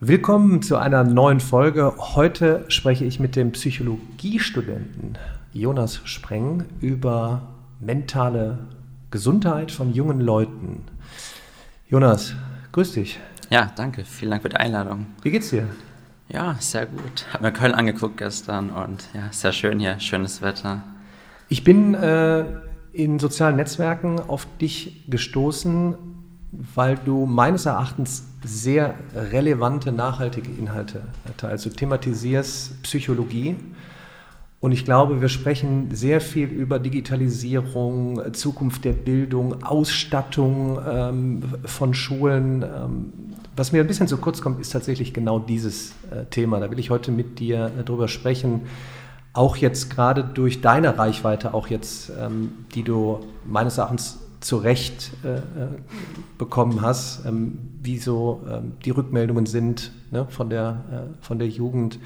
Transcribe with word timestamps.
Willkommen 0.00 0.62
zu 0.62 0.76
einer 0.76 1.02
neuen 1.02 1.40
Folge. 1.40 1.92
Heute 1.98 2.64
spreche 2.68 3.04
ich 3.04 3.18
mit 3.18 3.34
dem 3.34 3.50
Psychologiestudenten 3.50 5.18
Jonas 5.52 6.00
Spreng 6.04 6.66
über 6.80 7.48
mentale 7.80 8.60
Gesundheit 9.10 9.72
von 9.72 9.92
jungen 9.92 10.20
Leuten. 10.20 10.84
Jonas, 11.88 12.36
grüß 12.70 12.92
dich. 12.92 13.18
Ja, 13.50 13.72
danke. 13.74 14.04
Vielen 14.04 14.30
Dank 14.30 14.42
für 14.42 14.50
die 14.50 14.56
Einladung. 14.56 15.06
Wie 15.22 15.32
geht's 15.32 15.50
dir? 15.50 15.66
Ja, 16.28 16.54
sehr 16.60 16.86
gut. 16.86 17.26
Hab 17.32 17.40
mir 17.40 17.50
Köln 17.50 17.74
angeguckt 17.74 18.18
gestern 18.18 18.70
und 18.70 19.08
ja, 19.14 19.32
sehr 19.32 19.52
schön 19.52 19.80
hier, 19.80 19.98
schönes 19.98 20.42
Wetter. 20.42 20.84
Ich 21.48 21.64
bin 21.64 21.94
äh, 21.94 22.44
in 22.92 23.18
sozialen 23.18 23.56
Netzwerken 23.56 24.20
auf 24.20 24.46
dich 24.60 25.10
gestoßen, 25.10 25.96
weil 26.52 26.96
du 27.04 27.26
meines 27.26 27.66
Erachtens 27.66 28.24
sehr 28.42 28.94
relevante, 29.14 29.92
nachhaltige 29.92 30.50
Inhalte 30.50 31.02
teilst. 31.36 31.66
Du 31.66 31.70
thematisierst 31.70 32.82
Psychologie. 32.82 33.56
Und 34.60 34.72
ich 34.72 34.84
glaube, 34.84 35.20
wir 35.20 35.28
sprechen 35.28 35.94
sehr 35.94 36.20
viel 36.20 36.48
über 36.48 36.80
Digitalisierung, 36.80 38.32
Zukunft 38.32 38.84
der 38.84 38.92
Bildung, 38.92 39.62
Ausstattung 39.62 40.80
ähm, 40.84 41.42
von 41.64 41.94
Schulen. 41.94 42.62
Ähm, 42.62 43.12
was 43.54 43.70
mir 43.70 43.82
ein 43.82 43.86
bisschen 43.86 44.08
zu 44.08 44.16
kurz 44.16 44.42
kommt, 44.42 44.60
ist 44.60 44.70
tatsächlich 44.70 45.14
genau 45.14 45.38
dieses 45.38 45.92
äh, 46.10 46.24
Thema. 46.30 46.58
Da 46.58 46.70
will 46.72 46.78
ich 46.80 46.90
heute 46.90 47.12
mit 47.12 47.38
dir 47.38 47.70
äh, 47.78 47.84
drüber 47.84 48.08
sprechen. 48.08 48.62
Auch 49.32 49.56
jetzt 49.56 49.90
gerade 49.90 50.24
durch 50.24 50.60
deine 50.60 50.98
Reichweite, 50.98 51.54
auch 51.54 51.68
jetzt, 51.68 52.10
ähm, 52.18 52.50
die 52.74 52.82
du 52.82 53.20
meines 53.46 53.78
Erachtens 53.78 54.18
zu 54.40 54.56
Recht 54.56 55.10
äh, 55.24 55.36
äh, 55.36 55.40
bekommen 56.36 56.80
hast, 56.80 57.24
ähm, 57.26 57.58
wie 57.82 57.98
so 57.98 58.42
ähm, 58.48 58.72
die 58.84 58.90
Rückmeldungen 58.90 59.46
sind 59.46 59.92
ne, 60.10 60.26
von, 60.28 60.48
der, 60.50 60.84
äh, 60.92 61.24
von 61.24 61.38
der 61.38 61.48
Jugend. 61.48 61.98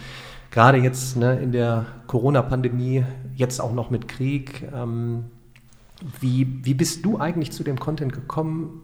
Gerade 0.51 0.79
jetzt 0.79 1.17
ne, 1.17 1.39
in 1.39 1.53
der 1.53 1.87
Corona-Pandemie, 2.07 3.05
jetzt 3.37 3.61
auch 3.61 3.73
noch 3.73 3.91
mit 3.91 4.09
Krieg. 4.09 4.69
Ähm, 4.75 5.25
wie, 6.21 6.65
wie 6.65 6.75
bist 6.75 7.05
du 7.05 7.19
eigentlich 7.19 7.53
zu 7.53 7.65
dem 7.65 7.79
Content 7.79 8.13
gekommen 8.13 8.83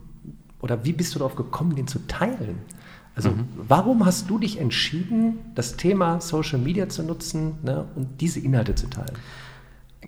oder 0.60 0.84
wie 0.84 0.92
bist 0.92 1.14
du 1.14 1.18
darauf 1.18 1.36
gekommen, 1.36 1.74
den 1.74 1.86
zu 1.86 2.06
teilen? 2.06 2.58
Also 3.14 3.30
mhm. 3.30 3.48
warum 3.56 4.06
hast 4.06 4.30
du 4.30 4.38
dich 4.38 4.60
entschieden, 4.60 5.38
das 5.54 5.76
Thema 5.76 6.20
Social 6.20 6.58
Media 6.58 6.88
zu 6.88 7.02
nutzen 7.02 7.54
ne, 7.62 7.86
und 7.96 8.20
diese 8.20 8.40
Inhalte 8.40 8.74
zu 8.74 8.88
teilen? 8.88 9.16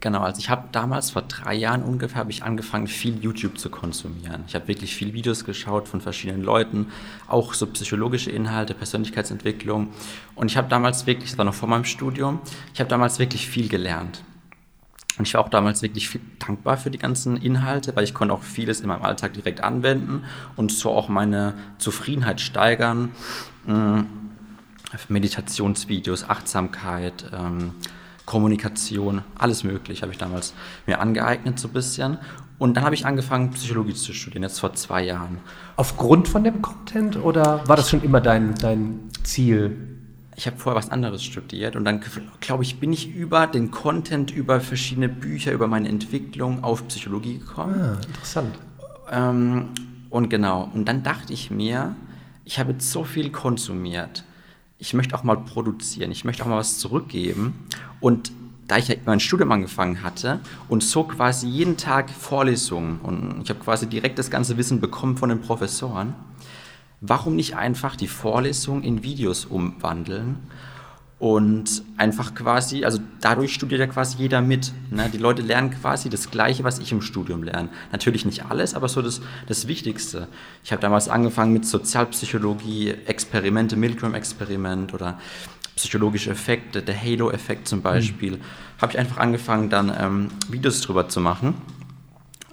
Genau, 0.01 0.21
also 0.21 0.39
ich 0.39 0.49
habe 0.49 0.69
damals 0.73 1.11
vor 1.11 1.23
drei 1.23 1.55
Jahren 1.55 1.83
ungefähr 1.83 2.21
habe 2.21 2.31
ich 2.31 2.43
angefangen, 2.43 2.87
viel 2.87 3.23
YouTube 3.23 3.59
zu 3.59 3.69
konsumieren. 3.69 4.45
Ich 4.47 4.55
habe 4.55 4.67
wirklich 4.67 4.95
viel 4.95 5.13
Videos 5.13 5.45
geschaut 5.45 5.89
von 5.89 6.01
verschiedenen 6.01 6.43
Leuten, 6.43 6.87
auch 7.29 7.53
so 7.53 7.67
psychologische 7.67 8.31
Inhalte, 8.31 8.73
Persönlichkeitsentwicklung. 8.73 9.89
Und 10.35 10.51
ich 10.51 10.57
habe 10.57 10.69
damals 10.69 11.07
wirklich, 11.07 11.31
das 11.31 11.39
war 11.39 11.45
noch 11.45 11.55
vor 11.55 11.69
meinem 11.69 11.85
Studium, 11.85 12.41
ich 12.73 12.81
habe 12.81 12.89
damals 12.89 13.19
wirklich 13.19 13.47
viel 13.47 13.69
gelernt. 13.69 14.25
Und 15.19 15.29
ich 15.29 15.35
war 15.35 15.43
auch 15.43 15.51
damals 15.51 15.83
wirklich 15.83 16.09
viel 16.09 16.23
dankbar 16.39 16.79
für 16.79 16.91
die 16.91 16.97
ganzen 16.97 17.37
Inhalte, 17.37 17.95
weil 17.95 18.05
ich 18.05 18.15
konnte 18.15 18.33
auch 18.33 18.43
vieles 18.43 18.81
in 18.81 18.89
meinem 18.89 19.03
Alltag 19.03 19.35
direkt 19.35 19.63
anwenden 19.63 20.25
und 20.57 20.73
so 20.73 20.93
auch 20.93 21.11
meine 21.11 21.53
Zufriedenheit 21.77 22.41
steigern. 22.41 23.11
Hm, 23.67 24.07
Meditationsvideos, 25.09 26.25
Achtsamkeit, 26.29 27.31
ähm, 27.35 27.75
Kommunikation, 28.27 29.23
alles 29.37 29.65
möglich 29.65 30.03
habe 30.03 30.13
ich 30.13 30.19
damals 30.19 30.55
mir 30.87 31.01
angeeignet 31.01 31.59
so 31.59 31.69
ein 31.69 31.73
bisschen. 31.73 32.19
Und 32.59 32.77
dann 32.77 32.85
habe 32.85 32.95
ich 32.95 33.07
angefangen, 33.07 33.51
Psychologie 33.53 33.95
zu 33.95 34.13
studieren, 34.13 34.43
jetzt 34.43 34.61
vor 34.61 34.75
zwei 34.75 35.03
Jahren. 35.03 35.39
Aufgrund 35.77 36.29
von 36.29 36.45
dem 36.45 36.61
Content 36.61 37.17
oder 37.17 37.67
war 37.67 37.77
das 37.77 37.89
schon 37.89 38.03
immer 38.03 38.21
dein, 38.21 38.55
dein 38.55 39.09
Ziel? 39.23 39.77
Ich 40.37 40.47
habe 40.47 40.59
vorher 40.59 40.79
was 40.79 40.91
anderes 40.91 41.23
studiert 41.23 41.75
und 41.75 41.85
dann, 41.85 42.01
glaube 42.41 42.63
ich, 42.63 42.79
bin 42.79 42.93
ich 42.93 43.15
über 43.15 43.47
den 43.47 43.71
Content, 43.71 44.31
über 44.31 44.61
verschiedene 44.61 45.09
Bücher, 45.09 45.53
über 45.53 45.69
meine 45.69 45.89
Entwicklung 45.89 46.63
auf 46.63 46.87
Psychologie 46.89 47.39
gekommen. 47.39 47.81
Ah, 47.81 47.99
interessant. 48.07 48.59
Ähm, 49.11 49.69
und 50.11 50.29
genau, 50.29 50.71
und 50.75 50.87
dann 50.87 51.03
dachte 51.03 51.33
ich 51.33 51.51
mir, 51.51 51.95
ich 52.45 52.59
habe 52.59 52.73
jetzt 52.73 52.91
so 52.91 53.05
viel 53.05 53.31
konsumiert 53.31 54.25
ich 54.81 54.95
möchte 54.95 55.15
auch 55.15 55.23
mal 55.23 55.37
produzieren, 55.37 56.11
ich 56.11 56.25
möchte 56.25 56.43
auch 56.43 56.49
mal 56.49 56.57
was 56.57 56.79
zurückgeben. 56.79 57.67
Und 58.01 58.33
da 58.67 58.79
ich 58.79 58.89
ja 58.89 58.95
mein 59.05 59.21
Studium 59.21 59.53
angefangen 59.53 60.03
hatte 60.03 60.41
und 60.69 60.83
so 60.83 61.05
quasi 61.05 61.49
jeden 61.49 61.77
Tag 61.77 62.09
Vorlesungen 62.09 63.01
und 63.01 63.43
ich 63.43 63.51
habe 63.51 63.61
quasi 63.61 63.89
direkt 63.89 64.19
das 64.19 64.31
ganze 64.31 64.57
Wissen 64.57 64.81
bekommen 64.81 65.17
von 65.17 65.29
den 65.29 65.41
Professoren, 65.41 66.15
warum 67.01 67.35
nicht 67.35 67.57
einfach 67.57 67.97
die 67.97 68.07
Vorlesung 68.07 68.83
in 68.83 69.03
Videos 69.03 69.45
umwandeln 69.45 70.37
und 71.21 71.83
einfach 71.99 72.35
quasi, 72.35 72.87
also 72.87 72.99
dadurch 73.21 73.53
studiert 73.53 73.79
ja 73.79 73.87
quasi 73.87 74.17
jeder 74.17 74.41
mit. 74.41 74.73
Ne? 74.91 75.11
Die 75.13 75.19
Leute 75.19 75.43
lernen 75.43 75.71
quasi 75.71 76.09
das 76.09 76.31
Gleiche, 76.31 76.65
was 76.65 76.79
ich 76.79 76.93
im 76.93 77.03
Studium 77.03 77.43
lerne. 77.43 77.69
Natürlich 77.93 78.25
nicht 78.25 78.47
alles, 78.47 78.75
aber 78.75 78.89
so 78.89 79.03
das, 79.03 79.21
das 79.47 79.69
Wichtigste. 79.69 80.29
Ich 80.65 80.73
habe 80.73 80.81
damals 80.81 81.11
angefangen 81.11 81.53
mit 81.53 81.67
Sozialpsychologie, 81.67 82.95
Experimente, 83.05 83.77
Milgram-Experiment 83.77 84.95
oder 84.95 85.19
psychologische 85.77 86.31
Effekte, 86.31 86.81
der 86.81 86.99
Halo-Effekt 86.99 87.69
zum 87.69 87.83
Beispiel. 87.83 88.39
Mhm. 88.39 88.81
Habe 88.81 88.93
ich 88.93 88.99
einfach 88.99 89.19
angefangen, 89.19 89.69
dann 89.69 89.95
ähm, 89.95 90.29
Videos 90.49 90.81
drüber 90.81 91.11
zu 91.11 91.21
machen. 91.21 91.55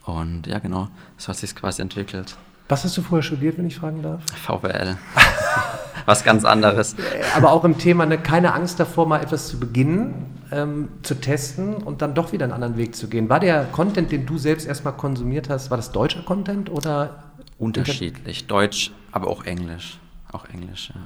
Und 0.04 0.46
ja, 0.46 0.60
genau, 0.60 0.90
so 1.16 1.30
hat 1.30 1.38
sich 1.38 1.56
quasi 1.56 1.82
entwickelt. 1.82 2.36
Was 2.68 2.84
hast 2.84 2.98
du 2.98 3.02
vorher 3.02 3.24
studiert, 3.24 3.58
wenn 3.58 3.66
ich 3.68 3.78
fragen 3.78 4.02
darf? 4.02 4.22
VWL. 4.36 4.98
Was 6.08 6.24
ganz 6.24 6.46
anderes. 6.46 6.96
Aber 7.36 7.52
auch 7.52 7.66
im 7.66 7.78
Thema, 7.78 8.06
ne, 8.06 8.18
keine 8.18 8.54
Angst 8.54 8.80
davor, 8.80 9.06
mal 9.08 9.22
etwas 9.22 9.50
zu 9.50 9.60
beginnen, 9.60 10.40
ähm, 10.54 10.88
zu 11.04 11.16
testen 11.16 11.76
und 11.76 12.02
dann 12.02 12.16
doch 12.16 12.32
wieder 12.32 12.46
einen 12.46 12.54
anderen 12.54 12.78
Weg 12.78 12.96
zu 12.96 13.10
gehen. 13.10 13.28
War 13.28 13.42
der 13.42 13.66
Content, 13.66 14.10
den 14.14 14.26
du 14.26 14.38
selbst 14.38 14.66
erstmal 14.66 14.94
konsumiert 14.94 15.50
hast, 15.50 15.70
war 15.70 15.76
das 15.76 15.92
deutscher 15.92 16.22
Content 16.22 16.70
oder? 16.70 17.24
Unterschiedlich. 17.60 18.48
Deutsch, 18.48 18.94
aber 19.12 19.28
auch 19.28 19.44
Englisch. 19.44 20.00
Auch 20.32 20.46
Englisch, 20.48 20.94
ja. 20.96 21.02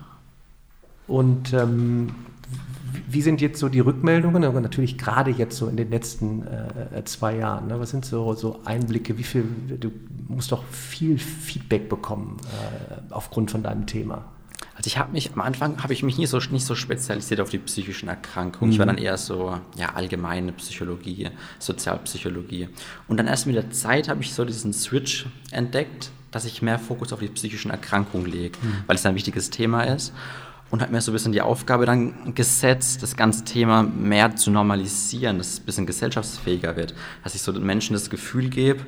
Und 1.07 1.51
ähm, 1.51 2.13
wie 3.09 3.23
sind 3.23 3.41
jetzt 3.41 3.59
so 3.59 3.69
die 3.69 3.79
Rückmeldungen? 3.79 4.43
Aber 4.43 4.61
natürlich 4.61 4.99
gerade 4.99 5.31
jetzt 5.31 5.57
so 5.57 5.67
in 5.67 5.77
den 5.77 5.89
letzten 5.89 6.45
äh, 6.45 6.99
äh, 6.99 7.05
zwei 7.05 7.37
Jahren. 7.37 7.69
Ne? 7.69 7.79
Was 7.79 7.89
sind 7.89 8.05
so, 8.05 8.35
so 8.35 8.59
Einblicke? 8.65 9.17
Wie 9.17 9.23
viel, 9.23 9.45
du 9.79 9.91
musst 10.27 10.51
doch 10.51 10.63
viel 10.65 11.17
Feedback 11.17 11.89
bekommen 11.89 12.37
äh, 12.43 13.11
aufgrund 13.11 13.49
von 13.49 13.63
deinem 13.63 13.87
Thema. 13.87 14.25
Also 14.81 14.87
ich 14.87 14.97
habe 14.97 15.11
mich 15.11 15.31
am 15.31 15.41
Anfang 15.41 15.83
habe 15.83 15.93
ich 15.93 16.01
mich 16.01 16.17
nicht 16.17 16.29
so 16.29 16.39
nicht 16.49 16.65
so 16.65 16.73
spezialisiert 16.73 17.39
auf 17.39 17.51
die 17.51 17.59
psychischen 17.59 18.09
Erkrankungen. 18.09 18.69
Mhm. 18.69 18.73
Ich 18.73 18.79
war 18.79 18.87
mhm. 18.87 18.95
dann 18.95 18.97
eher 18.97 19.15
so 19.15 19.59
ja 19.77 19.93
allgemeine 19.93 20.53
Psychologie, 20.53 21.29
Sozialpsychologie. 21.59 22.67
Und 23.07 23.17
dann 23.17 23.27
erst 23.27 23.45
mit 23.45 23.55
der 23.55 23.69
Zeit 23.69 24.09
habe 24.09 24.23
ich 24.23 24.33
so 24.33 24.43
diesen 24.43 24.73
Switch 24.73 25.27
entdeckt, 25.51 26.09
dass 26.31 26.45
ich 26.45 26.63
mehr 26.63 26.79
Fokus 26.79 27.13
auf 27.13 27.19
die 27.19 27.27
psychischen 27.27 27.69
Erkrankungen 27.69 28.25
lege, 28.25 28.57
mhm. 28.59 28.77
weil 28.87 28.95
es 28.95 29.05
ein 29.05 29.13
wichtiges 29.13 29.51
Thema 29.51 29.83
ist 29.83 30.13
und 30.71 30.81
habe 30.81 30.91
mir 30.91 31.01
so 31.01 31.11
ein 31.11 31.13
bisschen 31.13 31.33
die 31.33 31.41
Aufgabe 31.41 31.85
dann 31.85 32.33
gesetzt, 32.33 33.03
das 33.03 33.15
ganze 33.15 33.43
Thema 33.43 33.83
mehr 33.83 34.35
zu 34.37 34.49
normalisieren, 34.49 35.37
dass 35.37 35.47
es 35.47 35.59
ein 35.59 35.65
bisschen 35.65 35.85
gesellschaftsfähiger 35.85 36.77
wird, 36.77 36.95
dass 37.23 37.35
ich 37.35 37.41
so 37.41 37.51
den 37.51 37.65
Menschen 37.65 37.93
das 37.93 38.09
Gefühl 38.09 38.49
gebe, 38.49 38.85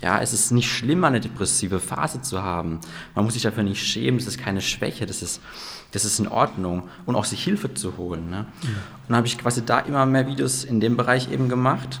ja, 0.00 0.20
es 0.20 0.32
ist 0.32 0.52
nicht 0.52 0.70
schlimm, 0.70 1.04
eine 1.04 1.20
depressive 1.20 1.80
Phase 1.80 2.22
zu 2.22 2.42
haben. 2.42 2.80
Man 3.14 3.24
muss 3.24 3.34
sich 3.34 3.42
dafür 3.42 3.62
nicht 3.62 3.84
schämen, 3.84 4.18
das 4.18 4.28
ist 4.28 4.38
keine 4.38 4.60
Schwäche, 4.60 5.06
das 5.06 5.22
ist, 5.22 5.40
das 5.92 6.04
ist 6.04 6.18
in 6.18 6.28
Ordnung 6.28 6.88
und 7.06 7.16
auch 7.16 7.24
sich 7.24 7.42
Hilfe 7.42 7.74
zu 7.74 7.96
holen. 7.96 8.30
Ne? 8.30 8.46
Ja. 8.62 8.68
Und 8.68 9.08
dann 9.08 9.16
habe 9.16 9.26
ich 9.26 9.38
quasi 9.38 9.64
da 9.64 9.80
immer 9.80 10.06
mehr 10.06 10.26
Videos 10.26 10.64
in 10.64 10.80
dem 10.80 10.96
Bereich 10.96 11.30
eben 11.30 11.48
gemacht 11.48 12.00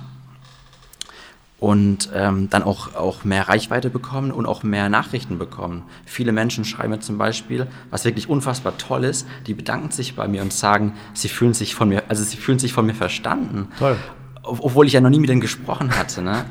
und 1.64 2.10
ähm, 2.14 2.50
dann 2.50 2.62
auch, 2.62 2.94
auch 2.94 3.24
mehr 3.24 3.48
Reichweite 3.48 3.88
bekommen 3.88 4.32
und 4.32 4.44
auch 4.44 4.62
mehr 4.64 4.90
Nachrichten 4.90 5.38
bekommen. 5.38 5.84
Viele 6.04 6.30
Menschen 6.30 6.66
schreiben 6.66 6.90
mir 6.90 7.00
zum 7.00 7.16
Beispiel, 7.16 7.66
was 7.88 8.04
wirklich 8.04 8.28
unfassbar 8.28 8.76
toll 8.76 9.04
ist, 9.04 9.26
die 9.46 9.54
bedanken 9.54 9.90
sich 9.90 10.14
bei 10.14 10.28
mir 10.28 10.42
und 10.42 10.52
sagen, 10.52 10.92
sie 11.14 11.30
fühlen 11.30 11.54
sich 11.54 11.74
von 11.74 11.88
mir, 11.88 12.02
also 12.08 12.22
sie 12.22 12.36
fühlen 12.36 12.58
sich 12.58 12.74
von 12.74 12.84
mir 12.84 12.92
verstanden. 12.92 13.68
Toll. 13.78 13.96
Obwohl 14.42 14.86
ich 14.86 14.92
ja 14.92 15.00
noch 15.00 15.08
nie 15.08 15.18
mit 15.18 15.30
ihnen 15.30 15.40
gesprochen 15.40 15.96
hatte. 15.96 16.20
Ne? 16.20 16.44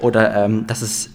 Oder 0.00 0.44
ähm, 0.44 0.66
dass, 0.66 0.82
es, 0.82 1.10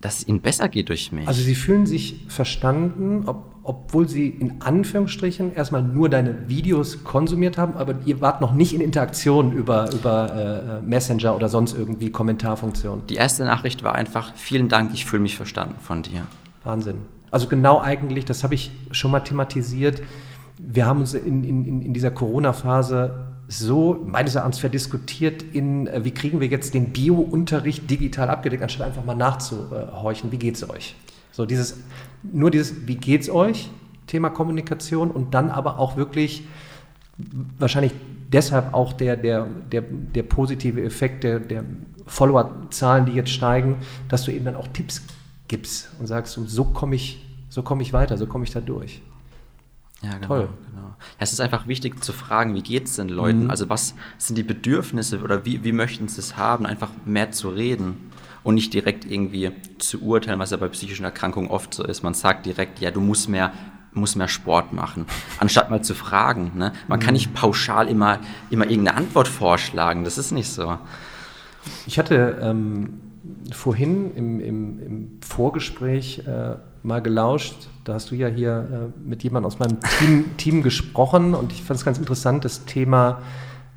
dass 0.00 0.18
es 0.18 0.26
ihnen 0.26 0.40
besser 0.40 0.68
geht 0.68 0.88
durch 0.88 1.12
mich. 1.12 1.28
Also 1.28 1.40
sie 1.40 1.54
fühlen 1.54 1.86
sich 1.86 2.26
verstanden, 2.26 3.28
ob, 3.28 3.57
obwohl 3.68 4.08
sie 4.08 4.28
in 4.28 4.62
Anführungsstrichen 4.62 5.54
erstmal 5.54 5.82
nur 5.82 6.08
deine 6.08 6.48
Videos 6.48 7.04
konsumiert 7.04 7.58
haben, 7.58 7.74
aber 7.76 7.96
ihr 8.06 8.22
wart 8.22 8.40
noch 8.40 8.54
nicht 8.54 8.72
in 8.72 8.80
Interaktion 8.80 9.52
über, 9.52 9.92
über 9.92 10.80
äh, 10.82 10.86
Messenger 10.86 11.36
oder 11.36 11.50
sonst 11.50 11.76
irgendwie 11.76 12.10
Kommentarfunktionen. 12.10 13.06
Die 13.08 13.16
erste 13.16 13.44
Nachricht 13.44 13.82
war 13.82 13.94
einfach, 13.94 14.32
vielen 14.36 14.70
Dank, 14.70 14.92
ich 14.94 15.04
fühle 15.04 15.20
mich 15.20 15.36
verstanden 15.36 15.74
von 15.82 16.02
dir. 16.02 16.22
Wahnsinn. 16.64 16.96
Also 17.30 17.46
genau 17.46 17.78
eigentlich, 17.78 18.24
das 18.24 18.42
habe 18.42 18.54
ich 18.54 18.70
schon 18.90 19.10
mal 19.10 19.20
thematisiert. 19.20 20.00
Wir 20.56 20.86
haben 20.86 21.00
uns 21.00 21.12
in, 21.12 21.44
in, 21.44 21.82
in 21.82 21.92
dieser 21.92 22.10
Corona-Phase 22.10 23.26
so 23.48 24.02
meines 24.02 24.34
Erachtens 24.34 24.60
verdiskutiert 24.60 25.42
in, 25.42 25.88
äh, 25.88 26.06
wie 26.06 26.12
kriegen 26.12 26.40
wir 26.40 26.48
jetzt 26.48 26.72
den 26.72 26.86
Bio-Unterricht 26.94 27.90
digital 27.90 28.30
abgedeckt, 28.30 28.62
anstatt 28.62 28.86
einfach 28.86 29.04
mal 29.04 29.14
nachzuhorchen, 29.14 30.32
wie 30.32 30.38
geht 30.38 30.54
es 30.54 30.70
euch? 30.70 30.96
So 31.38 31.46
dieses, 31.46 31.78
nur 32.24 32.50
dieses, 32.50 32.88
wie 32.88 32.96
geht's 32.96 33.30
euch, 33.30 33.70
Thema 34.08 34.28
Kommunikation 34.28 35.08
und 35.08 35.34
dann 35.34 35.50
aber 35.50 35.78
auch 35.78 35.96
wirklich 35.96 36.42
wahrscheinlich 37.60 37.92
deshalb 38.32 38.74
auch 38.74 38.92
der, 38.92 39.16
der, 39.16 39.46
der, 39.70 39.82
der 39.82 40.24
positive 40.24 40.82
Effekt 40.82 41.22
der, 41.22 41.38
der 41.38 41.62
Follower-Zahlen, 42.06 43.06
die 43.06 43.12
jetzt 43.12 43.30
steigen, 43.30 43.76
dass 44.08 44.24
du 44.24 44.32
eben 44.32 44.46
dann 44.46 44.56
auch 44.56 44.66
Tipps 44.66 45.00
gibst 45.46 45.90
und 46.00 46.08
sagst, 46.08 46.32
so 46.44 46.64
komme 46.64 46.96
ich, 46.96 47.24
so 47.48 47.62
komme 47.62 47.82
ich 47.82 47.92
weiter, 47.92 48.18
so 48.18 48.26
komme 48.26 48.42
ich 48.42 48.50
da 48.50 48.60
durch. 48.60 49.00
Ja, 50.02 50.14
genau. 50.14 50.26
Toll. 50.26 50.48
genau. 50.70 50.88
Ja, 50.88 50.96
es 51.20 51.32
ist 51.32 51.40
einfach 51.40 51.68
wichtig 51.68 52.02
zu 52.02 52.12
fragen, 52.12 52.56
wie 52.56 52.62
geht 52.62 52.86
es 52.86 52.96
den 52.96 53.10
Leuten? 53.10 53.44
Mhm. 53.44 53.50
Also 53.50 53.68
was 53.68 53.94
sind 54.16 54.34
die 54.34 54.42
Bedürfnisse 54.42 55.20
oder 55.22 55.44
wie, 55.44 55.62
wie 55.62 55.72
möchten 55.72 56.08
sie 56.08 56.18
es 56.18 56.36
haben? 56.36 56.66
Einfach 56.66 56.90
mehr 57.04 57.30
zu 57.30 57.48
reden 57.48 58.07
und 58.42 58.54
nicht 58.54 58.72
direkt 58.74 59.04
irgendwie 59.04 59.52
zu 59.78 60.02
urteilen, 60.02 60.38
was 60.38 60.50
ja 60.50 60.56
bei 60.56 60.68
psychischen 60.68 61.04
Erkrankungen 61.04 61.50
oft 61.50 61.74
so 61.74 61.84
ist. 61.84 62.02
Man 62.02 62.14
sagt 62.14 62.46
direkt, 62.46 62.80
ja, 62.80 62.90
du 62.90 63.00
musst 63.00 63.28
mehr 63.28 63.52
muss 63.92 64.16
mehr 64.16 64.28
Sport 64.28 64.72
machen, 64.72 65.06
anstatt 65.38 65.70
mal 65.70 65.82
zu 65.82 65.94
fragen. 65.94 66.52
Ne? 66.54 66.72
Man 66.88 67.00
kann 67.00 67.10
mhm. 67.10 67.14
nicht 67.14 67.34
pauschal 67.34 67.88
immer, 67.88 68.20
immer 68.50 68.68
irgendeine 68.68 68.96
Antwort 68.96 69.28
vorschlagen, 69.28 70.04
das 70.04 70.18
ist 70.18 70.30
nicht 70.30 70.50
so. 70.50 70.78
Ich 71.86 71.98
hatte 71.98 72.38
ähm, 72.40 73.00
vorhin 73.52 74.14
im, 74.14 74.40
im, 74.40 74.78
im 74.80 75.18
Vorgespräch 75.20 76.22
äh, 76.26 76.56
mal 76.82 77.02
gelauscht, 77.02 77.68
da 77.84 77.94
hast 77.94 78.10
du 78.10 78.14
ja 78.14 78.28
hier 78.28 78.92
äh, 78.96 79.08
mit 79.08 79.22
jemandem 79.22 79.46
aus 79.46 79.58
meinem 79.58 79.78
Team, 79.98 80.24
Team 80.36 80.62
gesprochen 80.62 81.34
und 81.34 81.52
ich 81.52 81.62
fand 81.62 81.78
es 81.78 81.84
ganz 81.84 81.98
interessant, 81.98 82.44
das 82.44 82.64
Thema 82.64 83.22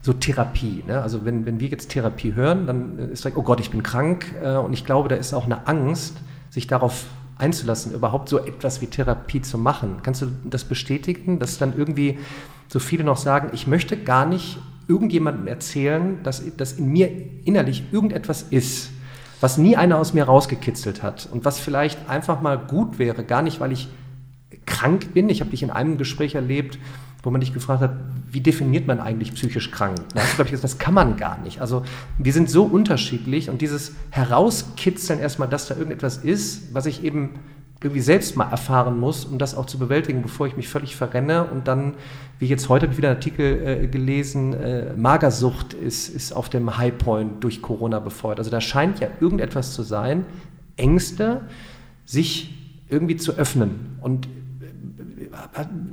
so 0.01 0.13
Therapie. 0.13 0.83
Ne? 0.87 1.01
Also 1.01 1.25
wenn, 1.25 1.45
wenn 1.45 1.59
wir 1.59 1.67
jetzt 1.67 1.89
Therapie 1.89 2.33
hören, 2.33 2.65
dann 2.67 2.97
ist 2.97 3.23
like, 3.23 3.37
oh 3.37 3.43
Gott, 3.43 3.59
ich 3.59 3.71
bin 3.71 3.83
krank 3.83 4.25
äh, 4.43 4.55
und 4.55 4.73
ich 4.73 4.85
glaube, 4.85 5.09
da 5.09 5.15
ist 5.15 5.33
auch 5.33 5.45
eine 5.45 5.67
Angst, 5.67 6.17
sich 6.49 6.67
darauf 6.67 7.05
einzulassen, 7.37 7.93
überhaupt 7.93 8.29
so 8.29 8.39
etwas 8.39 8.81
wie 8.81 8.87
Therapie 8.87 9.41
zu 9.41 9.57
machen. 9.57 9.97
Kannst 10.03 10.21
du 10.21 10.27
das 10.43 10.63
bestätigen, 10.63 11.39
dass 11.39 11.57
dann 11.57 11.73
irgendwie 11.75 12.19
so 12.67 12.79
viele 12.79 13.03
noch 13.03 13.17
sagen, 13.17 13.49
ich 13.53 13.67
möchte 13.67 13.97
gar 13.97 14.25
nicht 14.25 14.59
irgendjemandem 14.87 15.47
erzählen, 15.47 16.21
dass, 16.23 16.43
dass 16.57 16.73
in 16.73 16.87
mir 16.87 17.09
innerlich 17.45 17.83
irgendetwas 17.91 18.43
ist, 18.43 18.91
was 19.39 19.57
nie 19.57 19.75
einer 19.75 19.97
aus 19.97 20.13
mir 20.13 20.25
rausgekitzelt 20.25 21.01
hat 21.01 21.27
und 21.31 21.45
was 21.45 21.59
vielleicht 21.59 22.09
einfach 22.09 22.41
mal 22.41 22.57
gut 22.57 22.99
wäre, 22.99 23.23
gar 23.23 23.41
nicht, 23.41 23.59
weil 23.59 23.71
ich 23.71 23.89
krank 24.65 25.13
bin. 25.13 25.29
Ich 25.29 25.41
habe 25.41 25.49
dich 25.49 25.63
in 25.63 25.71
einem 25.71 25.97
Gespräch 25.97 26.35
erlebt, 26.35 26.77
wo 27.23 27.29
man 27.29 27.41
dich 27.41 27.53
gefragt 27.53 27.81
hat, 27.81 27.91
wie 28.31 28.41
definiert 28.41 28.87
man 28.87 28.99
eigentlich 28.99 29.33
psychisch 29.33 29.71
krank? 29.71 29.97
Da 30.13 30.21
hast 30.21 30.33
du, 30.33 30.35
glaube 30.37 30.53
ich, 30.53 30.61
das 30.61 30.77
kann 30.77 30.93
man 30.93 31.17
gar 31.17 31.39
nicht. 31.39 31.61
Also 31.61 31.83
wir 32.17 32.33
sind 32.33 32.49
so 32.49 32.63
unterschiedlich 32.63 33.49
und 33.49 33.61
dieses 33.61 33.93
Herauskitzeln 34.09 35.19
erstmal, 35.19 35.47
dass 35.47 35.67
da 35.67 35.75
irgendetwas 35.75 36.17
ist, 36.17 36.73
was 36.73 36.85
ich 36.85 37.03
eben 37.03 37.31
irgendwie 37.83 38.01
selbst 38.01 38.37
mal 38.37 38.49
erfahren 38.49 38.99
muss, 38.99 39.25
um 39.25 39.39
das 39.39 39.55
auch 39.55 39.65
zu 39.65 39.79
bewältigen, 39.79 40.21
bevor 40.21 40.45
ich 40.45 40.55
mich 40.55 40.67
völlig 40.67 40.95
verrenne 40.95 41.45
und 41.45 41.67
dann, 41.67 41.95
wie 42.37 42.45
jetzt 42.45 42.69
heute 42.69 42.83
habe 42.83 42.93
ich 42.93 42.97
wieder 42.97 43.09
einen 43.09 43.17
Artikel 43.17 43.67
äh, 43.83 43.87
gelesen, 43.87 44.53
äh, 44.53 44.93
Magersucht 44.95 45.73
ist, 45.73 46.09
ist 46.09 46.31
auf 46.31 46.49
dem 46.49 46.77
Highpoint 46.77 47.43
durch 47.43 47.61
Corona 47.61 47.99
befeuert. 47.99 48.37
Also 48.37 48.51
da 48.51 48.61
scheint 48.61 48.99
ja 48.99 49.07
irgendetwas 49.19 49.73
zu 49.73 49.81
sein, 49.81 50.25
Ängste, 50.77 51.41
sich 52.05 52.53
irgendwie 52.87 53.17
zu 53.17 53.33
öffnen. 53.33 53.97
Und 54.01 54.27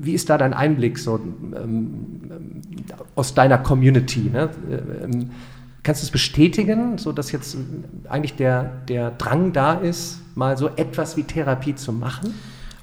wie 0.01 0.15
ist 0.15 0.31
da 0.31 0.39
dein 0.39 0.55
Einblick 0.55 0.99
so 0.99 1.17
ähm, 1.17 2.63
aus 3.15 3.35
deiner 3.35 3.59
Community? 3.59 4.31
Ne? 4.31 4.51
Ähm, 5.03 5.31
kannst 5.83 6.03
du 6.03 6.07
es 6.07 6.11
bestätigen, 6.11 6.99
so 6.99 7.13
dass 7.13 7.33
jetzt 7.33 7.57
eigentlich 8.09 8.35
der, 8.35 8.65
der 8.89 9.11
Drang 9.13 9.53
da 9.53 9.75
ist, 9.75 10.21
mal 10.35 10.57
so 10.57 10.69
etwas 10.69 11.17
wie 11.17 11.25
Therapie 11.25 11.75
zu 11.75 11.93
machen? 11.93 12.35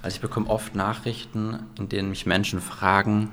Also 0.01 0.15
ich 0.15 0.21
bekomme 0.21 0.47
oft 0.49 0.75
Nachrichten, 0.75 1.59
in 1.79 1.89
denen 1.89 2.09
mich 2.09 2.25
Menschen 2.25 2.61
fragen, 2.61 3.29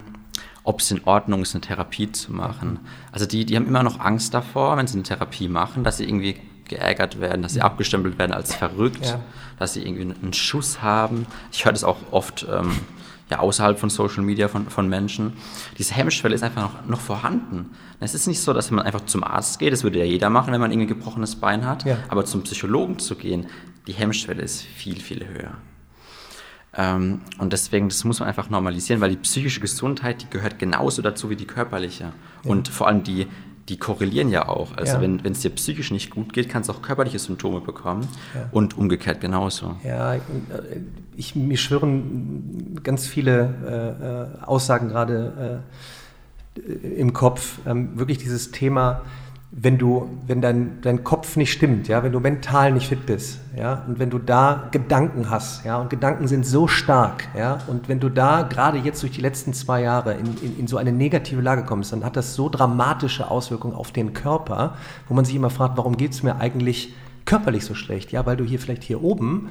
ob 0.65 0.81
es 0.81 0.91
in 0.91 1.03
Ordnung 1.05 1.43
ist, 1.43 1.55
eine 1.55 1.61
Therapie 1.61 2.13
zu 2.13 2.33
machen. 2.33 2.81
Also 3.11 3.27
die, 3.27 3.45
die 3.45 3.57
haben 3.57 3.67
immer 3.67 3.83
noch 3.83 4.01
Angst 4.01 4.33
davor, 4.33 4.77
wenn 4.77 4.87
sie 4.87 4.95
eine 4.95 5.03
Therapie 5.03 5.49
machen, 5.49 5.85
dass 5.85 5.99
sie 5.99 6.05
irgendwie 6.05 6.37
geärgert 6.69 7.21
werden, 7.21 7.43
dass 7.43 7.53
sie 7.55 7.61
abgestempelt 7.61 8.19
werden 8.19 8.33
als 8.33 8.55
verrückt, 8.55 9.05
ja. 9.05 9.21
dass 9.59 9.75
sie 9.75 9.83
irgendwie 9.83 10.15
einen 10.23 10.33
Schuss 10.33 10.81
haben. 10.81 11.27
Ich 11.51 11.65
höre 11.65 11.73
das 11.73 11.85
auch 11.85 11.99
oft 12.11 12.47
ähm, 12.51 12.73
ja, 13.33 13.39
außerhalb 13.39 13.79
von 13.79 13.89
Social 13.89 14.23
Media 14.23 14.47
von, 14.47 14.69
von 14.69 14.89
Menschen. 14.89 15.33
Diese 15.79 15.95
Hemmschwelle 15.95 16.35
ist 16.35 16.43
einfach 16.43 16.63
noch, 16.63 16.87
noch 16.87 17.01
vorhanden. 17.01 17.71
Es 17.99 18.15
ist 18.15 18.27
nicht 18.27 18.41
so, 18.41 18.53
dass 18.53 18.71
man 18.71 18.85
einfach 18.85 19.07
zum 19.07 19.25
Arzt 19.25 19.59
geht, 19.59 19.73
das 19.73 19.85
würde 19.85 19.99
ja 19.99 20.05
jeder 20.05 20.29
machen, 20.29 20.53
wenn 20.53 20.61
man 20.61 20.71
irgendwie 20.71 20.93
ein 20.93 20.99
gebrochenes 20.99 21.37
Bein 21.37 21.67
hat, 21.67 21.87
ja. 21.87 21.97
aber 22.09 22.27
zum 22.27 22.43
Psychologen 22.43 22.99
zu 22.99 23.15
gehen, 23.15 23.47
die 23.87 23.95
Hemmschwelle 23.95 24.43
ist 24.43 24.61
viel, 24.61 25.01
viel 25.01 25.27
höher. 25.27 25.53
Ähm, 26.75 27.23
und 27.39 27.55
deswegen, 27.55 27.89
das 27.89 28.05
muss 28.05 28.21
man 28.21 28.29
einfach 28.29 28.51
normalisieren, 28.51 29.01
weil 29.01 29.11
die 29.11 29.17
psychische 29.17 29.61
Gesundheit, 29.61 30.23
die 30.23 30.29
gehört 30.29 30.59
genauso 30.59 31.01
dazu 31.01 31.31
wie 31.31 31.37
die 31.37 31.47
körperliche. 31.47 32.05
Ja. 32.05 32.13
Und 32.51 32.69
vor 32.69 32.87
allem 32.87 33.03
die, 33.03 33.29
die 33.69 33.77
korrelieren 33.77 34.29
ja 34.29 34.49
auch. 34.49 34.77
Also 34.77 34.95
ja. 34.95 35.01
wenn 35.01 35.33
es 35.33 35.41
dir 35.41 35.51
psychisch 35.51 35.91
nicht 35.91 36.11
gut 36.11 36.33
geht, 36.33 36.49
kannst 36.49 36.69
du 36.69 36.73
auch 36.73 36.83
körperliche 36.83 37.19
Symptome 37.19 37.61
bekommen 37.61 38.09
ja. 38.35 38.49
und 38.51 38.77
umgekehrt 38.77 39.21
genauso. 39.21 39.77
Ja, 39.85 40.17
ich, 41.17 41.37
mir 41.37 41.57
schwören 41.57 42.81
ganz 42.83 43.07
viele 43.07 44.35
äh, 44.41 44.43
äh 44.43 44.45
Aussagen 44.47 44.89
gerade 44.89 45.63
äh, 46.57 46.61
im 46.61 47.13
Kopf. 47.13 47.61
Ähm, 47.67 47.99
wirklich 47.99 48.19
dieses 48.19 48.51
Thema, 48.51 49.03
wenn 49.55 49.77
du, 49.77 50.09
wenn 50.27 50.41
dein, 50.41 50.81
dein 50.81 51.05
Kopf 51.05 51.37
nicht 51.37 51.53
stimmt, 51.53 51.87
ja, 51.87 52.03
wenn 52.03 52.11
du 52.11 52.21
mental 52.21 52.73
nicht 52.73 52.89
fit 52.89 53.05
bist, 53.05 53.39
ja, 53.55 53.85
und 53.87 53.99
wenn 53.99 54.09
du 54.09 54.19
da 54.19 54.69
Gedanken 54.71 55.29
hast, 55.29 55.67
ja, 55.67 55.77
und 55.77 55.91
Gedanken 55.91 56.27
sind 56.27 56.47
so 56.47 56.67
stark, 56.67 57.29
ja, 57.37 57.59
und 57.67 57.87
wenn 57.87 58.01
du 58.01 58.09
da 58.09 58.43
gerade 58.43 58.79
jetzt 58.79 59.03
durch 59.03 59.13
die 59.13 59.21
letzten 59.21 59.53
zwei 59.53 59.83
Jahre 59.83 60.15
in, 60.15 60.27
in, 60.43 60.61
in 60.61 60.67
so 60.67 60.79
eine 60.79 60.91
negative 60.91 61.43
Lage 61.43 61.65
kommst, 61.65 61.93
dann 61.93 62.03
hat 62.03 62.17
das 62.17 62.35
so 62.35 62.49
dramatische 62.49 63.31
Auswirkungen 63.31 63.75
auf 63.75 63.93
den 63.93 64.15
Körper, 64.15 64.75
wo 65.07 65.15
man 65.15 65.27
sich 65.27 65.35
immer 65.35 65.51
fragt, 65.51 65.77
warum 65.77 65.99
geht 65.99 66.13
es 66.13 66.23
mir 66.23 66.37
eigentlich 66.37 66.95
körperlich 67.27 67.67
so 67.67 67.75
schlecht? 67.75 68.11
Ja, 68.11 68.25
weil 68.25 68.39
du 68.39 68.45
hier 68.45 68.59
vielleicht 68.59 68.83
hier 68.83 69.03
oben 69.03 69.51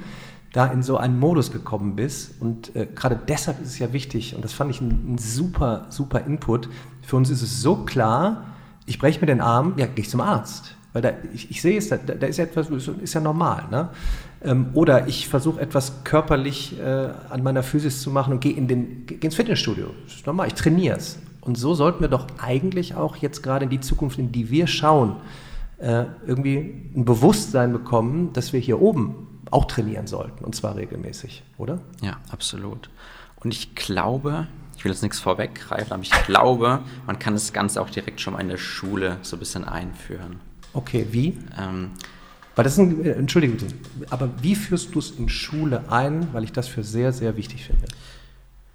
da 0.52 0.66
in 0.66 0.82
so 0.82 0.98
einen 0.98 1.18
Modus 1.18 1.50
gekommen 1.50 1.96
bist. 1.96 2.34
Und 2.40 2.76
äh, 2.76 2.86
gerade 2.86 3.18
deshalb 3.28 3.62
ist 3.62 3.68
es 3.68 3.78
ja 3.78 3.92
wichtig, 3.92 4.34
und 4.34 4.44
das 4.44 4.52
fand 4.52 4.70
ich 4.70 4.80
ein, 4.82 5.14
ein 5.14 5.18
super, 5.18 5.86
super 5.88 6.26
Input. 6.26 6.68
Für 7.00 7.16
uns 7.16 7.30
ist 7.30 7.40
es 7.40 7.62
so 7.62 7.76
klar, 7.76 8.51
ich 8.86 8.98
breche 8.98 9.20
mir 9.20 9.26
den 9.26 9.40
Arm, 9.40 9.74
ja, 9.76 9.86
gehe 9.86 10.02
ich 10.02 10.10
zum 10.10 10.20
Arzt. 10.20 10.74
Weil 10.92 11.02
da, 11.02 11.12
ich, 11.32 11.50
ich 11.50 11.62
sehe 11.62 11.78
es, 11.78 11.88
da, 11.88 11.96
da 11.96 12.26
ist 12.26 12.36
ja 12.36 12.44
etwas, 12.44 12.68
ist 12.68 13.14
ja 13.14 13.20
normal. 13.20 13.64
Ne? 13.70 13.88
Ähm, 14.42 14.66
oder 14.74 15.08
ich 15.08 15.28
versuche 15.28 15.60
etwas 15.60 16.04
körperlich 16.04 16.78
äh, 16.78 17.08
an 17.30 17.42
meiner 17.42 17.62
Physis 17.62 18.02
zu 18.02 18.10
machen 18.10 18.34
und 18.34 18.40
gehe 18.40 18.52
in 18.52 18.68
den, 18.68 19.06
geh 19.06 19.14
ins 19.14 19.36
Fitnessstudio. 19.36 19.86
Das 20.04 20.16
ist 20.16 20.26
normal, 20.26 20.48
ich 20.48 20.54
trainiere 20.54 20.96
es. 20.96 21.18
Und 21.40 21.56
so 21.56 21.74
sollten 21.74 22.00
wir 22.00 22.08
doch 22.08 22.26
eigentlich 22.38 22.94
auch 22.94 23.16
jetzt 23.16 23.42
gerade 23.42 23.64
in 23.64 23.70
die 23.70 23.80
Zukunft, 23.80 24.18
in 24.18 24.32
die 24.32 24.50
wir 24.50 24.66
schauen, 24.66 25.16
äh, 25.78 26.04
irgendwie 26.26 26.90
ein 26.94 27.04
Bewusstsein 27.04 27.72
bekommen, 27.72 28.32
dass 28.32 28.52
wir 28.52 28.60
hier 28.60 28.80
oben 28.80 29.40
auch 29.50 29.64
trainieren 29.64 30.06
sollten. 30.06 30.44
Und 30.44 30.54
zwar 30.54 30.76
regelmäßig, 30.76 31.42
oder? 31.58 31.80
Ja, 32.00 32.18
absolut. 32.30 32.90
Und 33.36 33.52
ich 33.52 33.74
glaube, 33.74 34.46
ich 34.82 34.84
will 34.84 34.90
jetzt 34.90 35.02
nichts 35.02 35.20
vorweggreifen, 35.20 35.92
aber 35.92 36.02
ich 36.02 36.10
glaube, 36.26 36.80
man 37.06 37.16
kann 37.20 37.34
das 37.34 37.52
Ganze 37.52 37.80
auch 37.80 37.88
direkt 37.88 38.20
schon 38.20 38.32
mal 38.32 38.40
in 38.40 38.48
der 38.48 38.56
Schule 38.56 39.18
so 39.22 39.36
ein 39.36 39.38
bisschen 39.38 39.62
einführen. 39.62 40.40
Okay, 40.72 41.06
wie? 41.12 41.38
Ähm, 41.56 41.92
weil 42.56 42.64
das 42.64 42.72
ist 42.72 42.78
ein, 42.80 43.04
äh, 43.04 43.12
Entschuldigung, 43.12 43.58
aber 44.10 44.28
wie 44.42 44.56
führst 44.56 44.92
du 44.92 44.98
es 44.98 45.12
in 45.12 45.28
Schule 45.28 45.84
ein, 45.88 46.34
weil 46.34 46.42
ich 46.42 46.50
das 46.50 46.66
für 46.66 46.82
sehr, 46.82 47.12
sehr 47.12 47.36
wichtig 47.36 47.66
finde? 47.66 47.86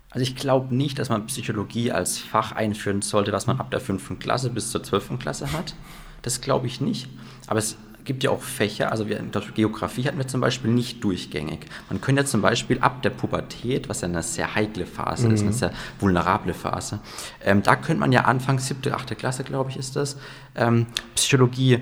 Also 0.10 0.24
ich 0.24 0.38
glaube 0.38 0.74
nicht, 0.74 0.98
dass 0.98 1.10
man 1.10 1.26
Psychologie 1.26 1.92
als 1.92 2.18
Fach 2.20 2.54
einführen 2.54 3.02
sollte, 3.02 3.34
was 3.34 3.46
man 3.46 3.60
ab 3.60 3.70
der 3.70 3.82
5. 3.82 4.18
Klasse 4.18 4.50
bis 4.50 4.72
zur 4.72 4.82
12. 4.82 5.20
Klasse 5.20 5.52
hat. 5.52 5.76
Das 6.22 6.40
glaube 6.40 6.68
ich 6.68 6.80
nicht. 6.80 7.10
Aber 7.48 7.60
es 7.60 7.76
gibt 8.08 8.24
ja 8.24 8.32
auch 8.32 8.42
Fächer, 8.42 8.92
also 8.92 9.08
wir, 9.08 9.22
Geografie 9.54 10.06
hatten 10.06 10.18
wir 10.18 10.28
zum 10.28 10.42
Beispiel 10.42 10.72
nicht 10.72 11.04
durchgängig. 11.04 11.60
Man 11.90 12.02
könnte 12.02 12.22
ja 12.22 12.26
zum 12.26 12.42
Beispiel 12.42 12.80
ab 12.80 13.04
der 13.04 13.12
Pubertät, 13.12 13.90
was 13.90 14.02
ja 14.02 14.08
eine 14.08 14.24
sehr 14.24 14.56
heikle 14.56 14.86
Phase 14.86 15.28
mhm. 15.28 15.36
ist, 15.36 15.42
eine 15.44 15.54
sehr 15.54 15.74
vulnerable 16.00 16.54
Phase, 16.54 17.02
ähm, 17.44 17.62
da 17.62 17.76
könnte 17.76 18.00
man 18.00 18.12
ja 18.12 18.22
anfangen, 18.22 18.60
siebte, 18.60 18.96
achte 18.96 19.16
Klasse, 19.16 19.44
glaube 19.44 19.70
ich, 19.70 19.78
ist 19.78 19.96
das, 19.96 20.18
ähm, 20.56 20.88
Psychologie 21.16 21.80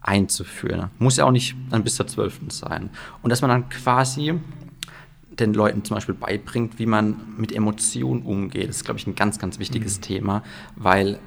einzuführen. 0.00 0.90
Muss 0.98 1.16
ja 1.16 1.24
auch 1.24 1.32
nicht 1.32 1.56
dann 1.68 1.84
bis 1.84 1.96
zur 1.96 2.06
zwölften 2.06 2.48
sein. 2.50 2.88
Und 3.22 3.30
dass 3.30 3.42
man 3.42 3.50
dann 3.50 3.68
quasi 3.68 4.34
den 5.30 5.52
Leuten 5.52 5.84
zum 5.84 5.96
Beispiel 5.96 6.14
beibringt, 6.14 6.78
wie 6.78 6.86
man 6.86 7.16
mit 7.36 7.52
Emotionen 7.52 8.22
umgeht. 8.22 8.68
Das 8.68 8.76
ist, 8.76 8.84
glaube 8.84 9.00
ich, 9.00 9.06
ein 9.06 9.14
ganz, 9.16 9.38
ganz 9.38 9.58
wichtiges 9.58 9.98
mhm. 9.98 10.02
Thema, 10.02 10.42
weil 10.76 11.18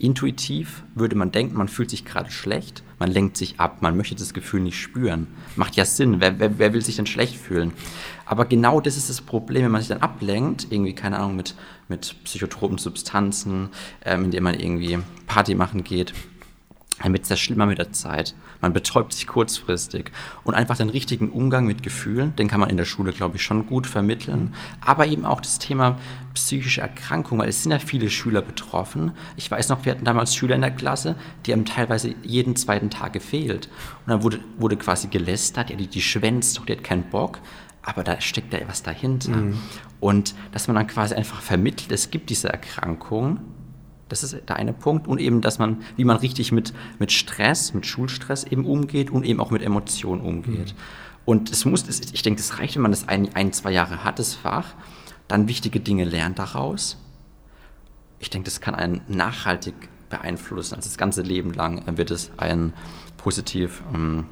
Intuitiv 0.00 0.82
würde 0.94 1.14
man 1.14 1.30
denken, 1.30 1.58
man 1.58 1.68
fühlt 1.68 1.90
sich 1.90 2.06
gerade 2.06 2.30
schlecht, 2.30 2.82
man 2.98 3.10
lenkt 3.10 3.36
sich 3.36 3.60
ab, 3.60 3.82
man 3.82 3.98
möchte 3.98 4.14
das 4.14 4.32
Gefühl 4.32 4.60
nicht 4.60 4.80
spüren. 4.80 5.26
Macht 5.56 5.76
ja 5.76 5.84
Sinn, 5.84 6.20
wer, 6.20 6.38
wer, 6.38 6.58
wer 6.58 6.72
will 6.72 6.82
sich 6.82 6.96
denn 6.96 7.06
schlecht 7.06 7.36
fühlen? 7.36 7.72
Aber 8.24 8.46
genau 8.46 8.80
das 8.80 8.96
ist 8.96 9.10
das 9.10 9.20
Problem, 9.20 9.64
wenn 9.64 9.72
man 9.72 9.82
sich 9.82 9.88
dann 9.88 10.00
ablenkt, 10.00 10.68
irgendwie, 10.70 10.94
keine 10.94 11.18
Ahnung, 11.18 11.36
mit, 11.36 11.54
mit 11.88 12.16
psychotropen 12.24 12.78
Substanzen, 12.78 13.68
ähm, 14.02 14.24
indem 14.24 14.44
man 14.44 14.58
irgendwie 14.58 14.98
Party 15.26 15.54
machen 15.54 15.84
geht, 15.84 16.14
dann 17.02 17.12
wird 17.12 17.24
es 17.24 17.30
ja 17.30 17.36
schlimmer 17.36 17.66
mit 17.66 17.78
der 17.78 17.92
Zeit. 17.92 18.34
Man 18.60 18.72
betäubt 18.72 19.12
sich 19.14 19.26
kurzfristig. 19.26 20.12
Und 20.44 20.54
einfach 20.54 20.76
den 20.76 20.90
richtigen 20.90 21.30
Umgang 21.30 21.66
mit 21.66 21.82
Gefühlen, 21.82 22.36
den 22.36 22.48
kann 22.48 22.60
man 22.60 22.68
in 22.68 22.76
der 22.76 22.84
Schule, 22.84 23.12
glaube 23.12 23.36
ich, 23.36 23.42
schon 23.42 23.66
gut 23.66 23.86
vermitteln. 23.86 24.54
Aber 24.84 25.06
eben 25.06 25.24
auch 25.24 25.40
das 25.40 25.58
Thema 25.58 25.98
psychische 26.34 26.82
Erkrankung, 26.82 27.38
weil 27.38 27.48
es 27.48 27.62
sind 27.62 27.72
ja 27.72 27.78
viele 27.78 28.10
Schüler 28.10 28.42
betroffen. 28.42 29.12
Ich 29.36 29.50
weiß 29.50 29.70
noch, 29.70 29.84
wir 29.84 29.92
hatten 29.92 30.04
damals 30.04 30.34
Schüler 30.34 30.56
in 30.56 30.60
der 30.60 30.70
Klasse, 30.70 31.16
die 31.46 31.52
haben 31.52 31.64
teilweise 31.64 32.14
jeden 32.22 32.54
zweiten 32.54 32.90
Tag 32.90 33.14
gefehlt. 33.14 33.68
Und 34.04 34.10
dann 34.10 34.22
wurde, 34.22 34.40
wurde 34.58 34.76
quasi 34.76 35.08
gelästert, 35.08 35.70
ja, 35.70 35.76
die, 35.76 35.86
die 35.86 36.02
schwänzt 36.02 36.58
doch, 36.58 36.66
die 36.66 36.72
hat 36.72 36.84
keinen 36.84 37.04
Bock. 37.04 37.38
Aber 37.82 38.04
da 38.04 38.20
steckt 38.20 38.52
ja 38.52 38.60
was 38.66 38.82
dahinter. 38.82 39.30
Mhm. 39.30 39.58
Und 40.00 40.34
dass 40.52 40.68
man 40.68 40.76
dann 40.76 40.86
quasi 40.86 41.14
einfach 41.14 41.40
vermittelt, 41.40 41.90
es 41.92 42.10
gibt 42.10 42.28
diese 42.28 42.50
Erkrankung 42.50 43.40
das 44.10 44.22
ist 44.22 44.36
der 44.48 44.56
eine 44.56 44.72
Punkt. 44.74 45.08
Und 45.08 45.18
eben, 45.20 45.40
dass 45.40 45.58
man, 45.58 45.82
wie 45.96 46.04
man 46.04 46.18
richtig 46.18 46.52
mit, 46.52 46.74
mit 46.98 47.12
Stress, 47.12 47.72
mit 47.72 47.86
Schulstress 47.86 48.44
eben 48.44 48.66
umgeht 48.66 49.10
und 49.10 49.24
eben 49.24 49.40
auch 49.40 49.50
mit 49.50 49.62
Emotionen 49.62 50.20
umgeht. 50.20 50.74
Mhm. 50.74 50.80
Und 51.24 51.50
es 51.50 51.64
muss, 51.64 51.86
ich 51.88 52.22
denke, 52.22 52.40
es 52.40 52.58
reicht, 52.58 52.74
wenn 52.74 52.82
man 52.82 52.90
das 52.90 53.08
ein, 53.08 53.34
ein, 53.34 53.52
zwei 53.52 53.70
Jahre 53.70 54.04
hat, 54.04 54.18
das 54.18 54.34
Fach, 54.34 54.74
dann 55.28 55.48
wichtige 55.48 55.80
Dinge 55.80 56.04
lernt 56.04 56.38
daraus. 56.38 56.96
Ich 58.18 58.30
denke, 58.30 58.46
das 58.46 58.60
kann 58.60 58.74
einen 58.74 59.00
nachhaltig 59.08 59.74
beeinflussen. 60.08 60.74
Also 60.74 60.88
das 60.88 60.98
ganze 60.98 61.22
Leben 61.22 61.54
lang 61.54 61.84
wird 61.96 62.10
es 62.10 62.32
einen 62.36 62.72
positiv 63.16 63.82
ähm, 63.94 64.24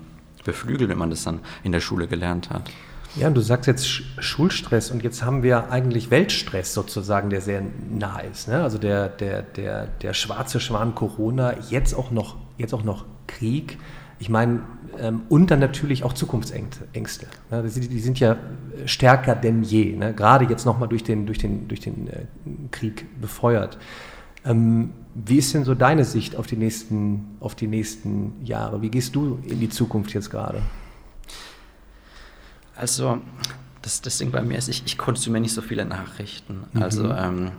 beflügeln, 0.45 0.91
wenn 0.91 0.99
man 0.99 1.11
das 1.11 1.23
dann 1.23 1.41
in 1.63 1.73
der 1.73 1.81
Schule 1.81 2.09
gelernt 2.09 2.51
hat. 2.51 2.69
Ja, 3.17 3.29
und 3.29 3.35
du 3.35 3.41
sagst 3.41 3.67
jetzt 3.67 3.87
Schulstress 4.19 4.91
und 4.91 5.03
jetzt 5.03 5.25
haben 5.25 5.43
wir 5.43 5.71
eigentlich 5.71 6.11
Weltstress 6.11 6.75
sozusagen, 6.75 7.31
der 7.31 7.41
sehr 7.41 7.63
nah 7.91 8.21
ist. 8.21 8.49
Ne? 8.49 8.63
Also 8.63 8.79
der, 8.79 9.09
der, 9.09 9.43
der, 9.43 9.87
der 9.87 10.15
schwarze 10.15 10.61
Schwan 10.61 10.95
Corona, 10.95 11.55
jetzt 11.71 11.95
auch 11.95 12.11
noch, 12.11 12.37
jetzt 12.59 12.75
auch 12.75 12.85
noch 12.85 13.07
Krieg. 13.27 13.79
Ich 14.19 14.29
meine, 14.29 14.61
ähm, 15.01 15.23
und 15.29 15.51
dann 15.51 15.61
natürlich 15.61 16.05
auch 16.05 16.13
Zukunftsängste. 16.13 17.27
Ne? 17.51 17.63
Die, 17.63 17.89
die, 17.89 18.01
sind 18.01 18.21
ja 18.21 18.37
stärker 18.85 19.35
denn 19.35 19.63
je, 19.63 19.97
ne? 19.97 20.13
gerade 20.13 20.45
jetzt 20.47 20.67
nochmal 20.67 20.89
durch 20.89 21.05
den, 21.05 21.27
durch 21.27 21.39
den, 21.39 21.67
durch 21.69 21.81
den 21.81 22.09
äh, 22.09 22.27
Krieg 22.71 23.07
befeuert. 23.21 23.79
Ähm, 24.45 24.91
wie 25.15 25.39
ist 25.39 25.55
denn 25.55 25.65
so 25.65 25.75
deine 25.75 26.05
Sicht 26.05 26.37
auf 26.37 26.47
die, 26.47 26.57
nächsten, 26.57 27.37
auf 27.41 27.55
die 27.55 27.67
nächsten 27.67 28.45
Jahre? 28.45 28.83
Wie 28.83 28.91
gehst 28.91 29.15
du 29.17 29.39
in 29.47 29.61
die 29.61 29.69
Zukunft 29.69 30.13
jetzt 30.15 30.31
gerade? 30.31 30.63
Also, 32.79 33.21
das, 33.83 34.01
das 34.01 34.19
Ding 34.19 34.31
bei 34.31 34.43
mir 34.43 34.59
ist, 34.59 34.69
ich, 34.69 34.83
ich 34.87 34.99
konsumiere 34.99 35.43
nicht 35.43 35.55
so 35.55 35.63
viele 35.63 35.85
Nachrichten. 35.85 36.65
Mhm. 36.73 36.83
Also, 36.83 37.11
ähm, 37.11 37.53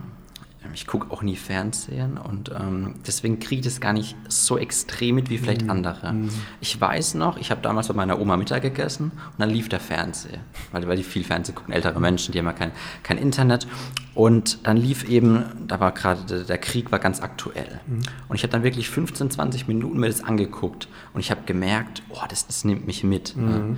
ich 0.74 0.88
gucke 0.88 1.12
auch 1.12 1.22
nie 1.22 1.36
Fernsehen 1.36 2.18
und 2.18 2.52
ähm, 2.52 2.96
deswegen 3.08 3.40
kriege 3.40 3.62
ich 3.62 3.66
das 3.66 3.80
gar 3.80 3.94
nicht 3.94 4.16
so 4.28 4.58
extrem 4.58 5.16
mit 5.16 5.30
wie 5.30 5.38
vielleicht 5.38 5.64
mhm. 5.64 5.70
andere. 5.70 6.14
Mhm. 6.14 6.30
Ich 6.60 6.80
weiß 6.80 7.16
noch, 7.16 7.38
ich 7.38 7.50
habe 7.52 7.62
damals 7.62 7.88
bei 7.88 7.94
meiner 7.94 8.20
Oma 8.20 8.38
Mittag 8.38 8.62
gegessen 8.62 9.12
und 9.12 9.40
dann 9.40 9.50
lief 9.50 9.70
der 9.70 9.80
Fernseher, 9.80 10.40
weil, 10.72 10.88
weil 10.88 10.98
die 10.98 11.04
viel 11.04 11.24
Fernsehen 11.24 11.56
gucken, 11.56 11.74
ältere 11.74 12.00
Menschen, 12.00 12.34
die 12.34 12.40
haben 12.40 12.46
ja 12.46 12.54
kein, 12.54 12.72
kein 13.04 13.18
Internet. 13.18 13.68
Und 14.14 14.68
dann 14.68 14.76
lief 14.76 15.08
eben, 15.08 15.46
da 15.68 15.80
war 15.80 15.94
gerade, 15.94 16.44
der, 16.44 16.58
Krieg 16.58 16.92
war 16.92 17.00
ganz 17.00 17.22
aktuell. 17.22 17.80
Mhm. 17.88 18.02
Und 18.28 18.36
ich 18.36 18.44
habe 18.44 18.52
dann 18.52 18.64
wirklich 18.64 18.90
15, 18.90 19.32
20 19.32 19.68
Minuten 19.68 20.00
mir 20.00 20.08
das 20.08 20.24
angeguckt 20.24 20.88
und 21.14 21.22
ich 21.22 21.32
habe 21.32 21.42
gemerkt, 21.46 22.04
oh, 22.10 22.22
das, 22.28 22.48
das 22.48 22.66
nimmt 22.66 22.86
mich 22.86 23.04
mit. 23.04 23.36
Ja. 23.36 23.42
Mhm 23.42 23.78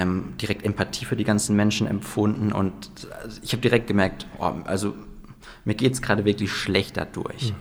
ähm, 0.00 0.34
direkt 0.40 0.64
Empathie 0.64 1.04
für 1.04 1.16
die 1.16 1.24
ganzen 1.24 1.56
Menschen 1.56 1.86
empfunden 1.86 2.52
und 2.52 2.90
ich 3.42 3.52
habe 3.52 3.60
direkt 3.60 3.86
gemerkt, 3.86 4.26
oh, 4.38 4.52
also 4.64 4.94
mir 5.64 5.74
geht 5.74 5.92
es 5.92 6.02
gerade 6.02 6.24
wirklich 6.24 6.50
schlecht 6.50 6.96
dadurch. 6.96 7.50
Mhm. 7.50 7.56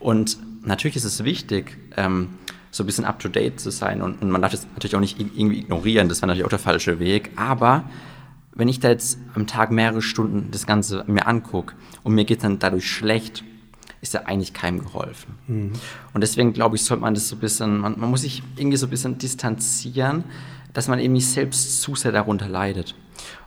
Und 0.00 0.38
natürlich 0.66 0.96
ist 0.96 1.04
es 1.04 1.24
wichtig, 1.24 1.78
ähm, 1.96 2.30
so 2.70 2.82
ein 2.82 2.86
bisschen 2.86 3.04
up-to-date 3.04 3.60
zu 3.60 3.70
sein 3.70 4.02
und, 4.02 4.20
und 4.20 4.30
man 4.30 4.42
darf 4.42 4.50
das 4.50 4.66
natürlich 4.74 4.96
auch 4.96 5.00
nicht 5.00 5.20
irgendwie 5.20 5.60
ignorieren, 5.60 6.08
das 6.08 6.20
wäre 6.20 6.26
natürlich 6.26 6.44
auch 6.44 6.50
der 6.50 6.58
falsche 6.58 6.98
Weg, 6.98 7.30
aber 7.36 7.84
wenn 8.56 8.68
ich 8.68 8.80
da 8.80 8.88
jetzt 8.88 9.18
am 9.34 9.46
Tag 9.46 9.70
mehrere 9.70 10.02
Stunden 10.02 10.50
das 10.50 10.66
Ganze 10.66 11.04
mir 11.06 11.26
angucke 11.26 11.74
und 12.02 12.14
mir 12.14 12.24
geht 12.24 12.38
es 12.38 12.42
dann 12.42 12.58
dadurch 12.58 12.88
schlecht, 12.88 13.44
ist 14.00 14.14
ja 14.14 14.22
eigentlich 14.22 14.52
keinem 14.52 14.80
geholfen. 14.80 15.34
Mhm. 15.46 15.72
Und 16.12 16.20
deswegen 16.20 16.52
glaube 16.52 16.76
ich, 16.76 16.84
sollte 16.84 17.02
man 17.02 17.14
das 17.14 17.28
so 17.28 17.36
ein 17.36 17.40
bisschen, 17.40 17.78
man, 17.78 17.98
man 17.98 18.10
muss 18.10 18.22
sich 18.22 18.42
irgendwie 18.56 18.76
so 18.76 18.86
ein 18.86 18.90
bisschen 18.90 19.18
distanzieren, 19.18 20.24
dass 20.74 20.88
man 20.88 20.98
eben 20.98 21.14
nicht 21.14 21.30
selbst 21.30 21.80
zu 21.80 21.94
sehr 21.94 22.12
darunter 22.12 22.48
leidet. 22.48 22.94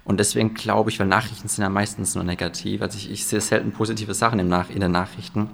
Und 0.03 0.19
deswegen 0.19 0.53
glaube 0.53 0.89
ich, 0.89 0.99
weil 0.99 1.07
Nachrichten 1.07 1.47
sind 1.47 1.61
ja 1.61 1.69
meistens 1.69 2.15
nur 2.15 2.23
negativ, 2.23 2.81
also 2.81 2.97
ich, 2.97 3.11
ich 3.11 3.25
sehe 3.25 3.41
selten 3.41 3.73
positive 3.73 4.13
Sachen 4.13 4.39
im 4.39 4.47
Nach 4.47 4.69
in 4.69 4.79
den 4.79 4.91
Nachrichten, 4.91 5.49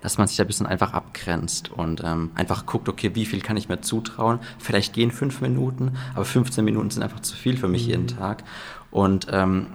dass 0.00 0.18
man 0.18 0.26
sich 0.26 0.40
ein 0.40 0.46
bisschen 0.46 0.66
einfach 0.66 0.94
abgrenzt 0.94 1.70
und 1.70 2.02
ähm, 2.02 2.30
einfach 2.34 2.64
guckt, 2.64 2.88
okay, 2.88 3.14
wie 3.14 3.26
viel 3.26 3.40
kann 3.40 3.56
ich 3.56 3.68
mir 3.68 3.80
zutrauen? 3.82 4.38
Vielleicht 4.58 4.94
gehen 4.94 5.10
fünf 5.10 5.40
Minuten, 5.40 5.96
aber 6.14 6.24
15 6.24 6.64
Minuten 6.64 6.90
sind 6.90 7.02
einfach 7.02 7.20
zu 7.20 7.36
viel 7.36 7.56
für 7.56 7.68
mich 7.68 7.84
mhm. 7.84 7.90
jeden 7.90 8.06
Tag. 8.06 8.44
Und 8.90 9.26
ähm, 9.30 9.66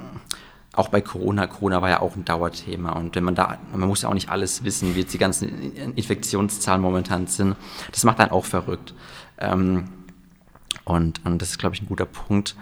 auch 0.73 0.87
bei 0.87 1.01
Corona, 1.01 1.45
Corona 1.45 1.81
war 1.81 1.89
ja 1.89 1.99
auch 1.99 2.15
ein 2.15 2.25
Dauerthema 2.25 2.93
und 2.93 3.15
wenn 3.15 3.23
man 3.23 3.35
da, 3.35 3.57
man 3.75 3.89
muss 3.89 4.03
ja 4.03 4.09
auch 4.09 4.13
nicht 4.13 4.29
alles 4.29 4.63
wissen, 4.63 4.95
wie 4.95 5.01
jetzt 5.01 5.13
die 5.13 5.17
ganzen 5.17 5.75
Infektionszahlen 5.95 6.81
momentan 6.81 7.27
sind, 7.27 7.55
das 7.91 8.03
macht 8.03 8.19
dann 8.19 8.31
auch 8.31 8.45
verrückt. 8.45 8.93
Ähm, 9.37 9.89
und, 10.89 11.25
und 11.25 11.41
das 11.41 11.51
ist, 11.51 11.59
glaube 11.59 11.75
ich, 11.75 11.81
ein 11.81 11.87
guter 11.87 12.05
Punkt. 12.05 12.55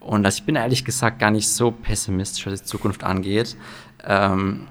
Und 0.00 0.24
also 0.26 0.38
ich 0.38 0.44
bin 0.44 0.56
ehrlich 0.56 0.84
gesagt 0.84 1.18
gar 1.18 1.30
nicht 1.30 1.48
so 1.48 1.70
pessimistisch, 1.70 2.46
was 2.46 2.62
die 2.62 2.66
Zukunft 2.66 3.04
angeht. 3.04 3.56
Ähm, 4.04 4.66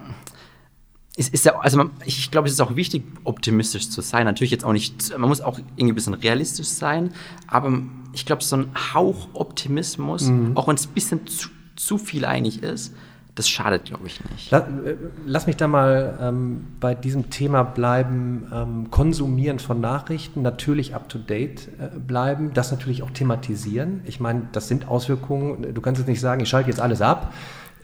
ist, 1.15 1.33
ist 1.33 1.45
ja, 1.45 1.59
also 1.59 1.77
man, 1.77 1.91
ich 2.05 2.31
glaube, 2.31 2.47
es 2.47 2.53
ist 2.53 2.61
auch 2.61 2.75
wichtig, 2.75 3.03
optimistisch 3.23 3.89
zu 3.89 4.01
sein. 4.01 4.25
Natürlich 4.25 4.51
jetzt 4.51 4.65
auch 4.65 4.73
nicht, 4.73 5.17
man 5.17 5.29
muss 5.29 5.41
auch 5.41 5.59
irgendwie 5.75 5.91
ein 5.91 5.95
bisschen 5.95 6.15
realistisch 6.15 6.67
sein, 6.67 7.13
aber 7.47 7.81
ich 8.13 8.25
glaube, 8.25 8.43
so 8.43 8.57
ein 8.57 8.71
Hauch 8.93 9.29
Optimismus, 9.33 10.23
mhm. 10.23 10.57
auch 10.57 10.67
wenn 10.67 10.75
es 10.75 10.87
ein 10.87 10.93
bisschen 10.93 11.27
zu, 11.27 11.49
zu 11.75 11.97
viel 11.97 12.25
einig 12.25 12.63
ist, 12.63 12.93
das 13.35 13.49
schadet, 13.49 13.85
glaube 13.85 14.05
ich, 14.05 14.19
nicht. 14.31 14.51
Lass, 14.51 14.63
äh, 14.63 14.95
lass, 15.25 15.47
mich 15.47 15.57
da 15.57 15.67
mal 15.67 16.17
ähm, 16.21 16.67
bei 16.79 16.93
diesem 16.93 17.29
Thema 17.31 17.63
bleiben. 17.63 18.47
Ähm, 18.53 18.91
konsumieren 18.91 19.59
von 19.59 19.81
Nachrichten, 19.81 20.43
natürlich 20.43 20.93
up-to-date 20.93 21.67
äh, 21.79 21.99
bleiben, 21.99 22.53
das 22.53 22.71
natürlich 22.71 23.01
auch 23.01 23.09
thematisieren. 23.09 24.01
Ich 24.05 24.19
meine, 24.19 24.47
das 24.51 24.67
sind 24.67 24.87
Auswirkungen. 24.87 25.73
Du 25.73 25.81
kannst 25.81 25.99
jetzt 25.99 26.07
nicht 26.07 26.21
sagen, 26.21 26.41
ich 26.41 26.49
schalte 26.49 26.69
jetzt 26.69 26.79
alles 26.79 27.01
ab 27.01 27.33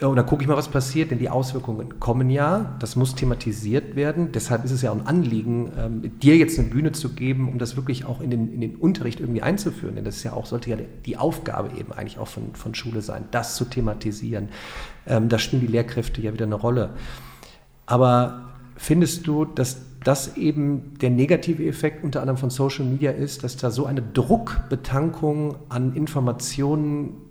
und 0.07 0.15
dann 0.15 0.25
gucke 0.25 0.41
ich 0.43 0.47
mal, 0.47 0.55
was 0.55 0.69
passiert, 0.69 1.11
denn 1.11 1.19
die 1.19 1.29
Auswirkungen 1.29 1.99
kommen 1.99 2.29
ja. 2.29 2.77
Das 2.79 2.95
muss 2.95 3.15
thematisiert 3.15 3.97
werden. 3.97 4.31
Deshalb 4.31 4.63
ist 4.63 4.71
es 4.71 4.81
ja 4.81 4.91
auch 4.91 4.95
ein 4.95 5.05
Anliegen, 5.05 5.73
ähm, 5.77 6.19
dir 6.19 6.37
jetzt 6.37 6.57
eine 6.57 6.69
Bühne 6.69 6.93
zu 6.93 7.09
geben, 7.09 7.49
um 7.49 7.59
das 7.59 7.75
wirklich 7.75 8.05
auch 8.05 8.21
in 8.21 8.31
den, 8.31 8.53
in 8.53 8.61
den 8.61 8.75
Unterricht 8.77 9.19
irgendwie 9.19 9.41
einzuführen. 9.41 9.95
Denn 9.95 10.05
das 10.05 10.17
ist 10.17 10.23
ja 10.23 10.31
auch, 10.31 10.45
sollte 10.45 10.69
ja 10.69 10.77
die 11.05 11.17
Aufgabe 11.17 11.77
eben 11.77 11.91
eigentlich 11.91 12.17
auch 12.17 12.29
von, 12.29 12.53
von 12.53 12.73
Schule 12.75 13.01
sein, 13.01 13.25
das 13.31 13.55
zu 13.55 13.65
thematisieren. 13.65 14.49
Ähm, 15.05 15.27
da 15.27 15.37
spielen 15.37 15.61
die 15.61 15.67
Lehrkräfte 15.67 16.21
ja 16.21 16.31
wieder 16.31 16.45
eine 16.45 16.55
Rolle. 16.55 16.91
Aber 17.85 18.51
findest 18.77 19.27
du, 19.27 19.43
dass 19.43 19.81
das 20.05 20.37
eben 20.37 20.93
der 21.01 21.09
negative 21.09 21.65
Effekt 21.65 22.05
unter 22.05 22.21
anderem 22.21 22.37
von 22.37 22.49
Social 22.49 22.85
Media 22.85 23.11
ist, 23.11 23.43
dass 23.43 23.57
da 23.57 23.69
so 23.69 23.85
eine 23.85 24.01
Druckbetankung 24.01 25.57
an 25.67 25.93
Informationen 25.93 27.28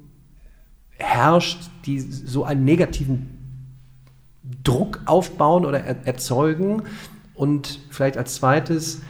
herrscht, 0.99 1.71
die 1.87 2.01
so 2.01 2.45
einen 2.45 2.65
negativen 2.65 3.39
Druck 4.65 5.01
aufbauen 5.07 5.65
oder 5.65 5.81
erzeugen. 5.81 6.83
Und 7.35 7.81
vielleicht 7.91 8.17
als 8.17 8.35
zweites, 8.35 9.03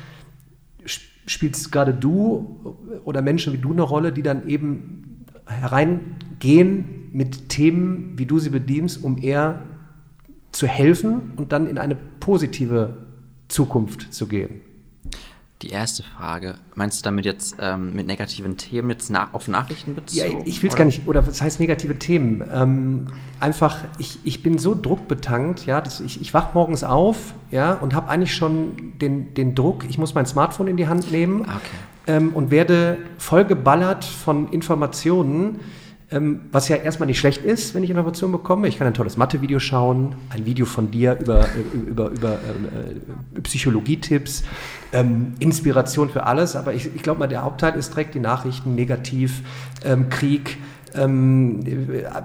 spielst 1.26 1.72
gerade 1.72 1.94
du 1.94 2.76
oder 3.04 3.22
Menschen 3.22 3.52
wie 3.52 3.58
du 3.58 3.72
eine 3.72 3.82
Rolle, 3.82 4.12
die 4.12 4.22
dann 4.22 4.48
eben 4.48 5.24
hereingehen 5.46 7.10
mit 7.12 7.48
Themen, 7.48 8.18
wie 8.18 8.26
du 8.26 8.38
sie 8.38 8.50
bedienst, 8.50 9.02
um 9.02 9.18
eher 9.18 9.62
zu 10.52 10.66
helfen 10.66 11.32
und 11.36 11.52
dann 11.52 11.66
in 11.66 11.78
eine 11.78 11.96
positive 12.20 13.06
Zukunft 13.48 14.12
zu 14.12 14.26
gehen? 14.26 14.60
Die 15.62 15.70
erste 15.70 16.04
Frage, 16.04 16.54
meinst 16.76 17.00
du 17.00 17.02
damit 17.02 17.24
jetzt 17.24 17.56
ähm, 17.60 17.92
mit 17.92 18.06
negativen 18.06 18.56
Themen 18.56 18.90
jetzt 18.90 19.10
nach, 19.10 19.34
auf 19.34 19.48
Nachrichten 19.48 19.96
bezogen? 19.96 20.38
Ja, 20.38 20.44
ich 20.44 20.62
will 20.62 20.70
es 20.70 20.76
gar 20.76 20.84
nicht, 20.84 21.08
oder 21.08 21.26
was 21.26 21.42
heißt 21.42 21.58
negative 21.58 21.98
Themen? 21.98 22.48
Ähm, 22.52 23.08
einfach, 23.40 23.78
ich, 23.98 24.20
ich 24.22 24.44
bin 24.44 24.58
so 24.58 24.76
druckbetankt, 24.80 25.66
ja, 25.66 25.80
dass 25.80 25.98
ich, 25.98 26.20
ich 26.20 26.32
wach 26.32 26.54
morgens 26.54 26.84
auf, 26.84 27.34
ja, 27.50 27.72
und 27.72 27.92
habe 27.92 28.08
eigentlich 28.08 28.36
schon 28.36 28.98
den, 29.00 29.34
den 29.34 29.56
Druck, 29.56 29.84
ich 29.88 29.98
muss 29.98 30.14
mein 30.14 30.26
Smartphone 30.26 30.68
in 30.68 30.76
die 30.76 30.86
Hand 30.86 31.10
nehmen 31.10 31.44
ah, 31.48 31.56
okay. 31.56 32.16
ähm, 32.18 32.34
und 32.34 32.52
werde 32.52 32.98
vollgeballert 33.18 34.04
von 34.04 34.52
Informationen, 34.52 35.58
ähm, 36.10 36.40
was 36.52 36.68
ja 36.68 36.76
erstmal 36.76 37.06
nicht 37.06 37.18
schlecht 37.18 37.44
ist, 37.44 37.74
wenn 37.74 37.84
ich 37.84 37.90
Informationen 37.90 38.32
bekomme. 38.32 38.68
Ich 38.68 38.78
kann 38.78 38.86
ein 38.86 38.94
tolles 38.94 39.16
Mathe-Video 39.16 39.58
schauen, 39.58 40.14
ein 40.30 40.46
Video 40.46 40.64
von 40.64 40.90
dir 40.90 41.18
über, 41.20 41.46
über, 41.86 42.08
über 42.08 42.32
äh, 42.34 43.40
Psychologietipps, 43.42 44.44
ähm, 44.92 45.34
Inspiration 45.38 46.08
für 46.08 46.24
alles. 46.24 46.56
Aber 46.56 46.72
ich, 46.72 46.94
ich 46.94 47.02
glaube 47.02 47.20
mal, 47.20 47.26
der 47.26 47.42
Hauptteil 47.42 47.74
ist 47.74 47.90
direkt 47.92 48.14
die 48.14 48.20
Nachrichten, 48.20 48.74
negativ, 48.74 49.42
ähm, 49.84 50.08
Krieg, 50.08 50.56
ähm, 50.94 51.60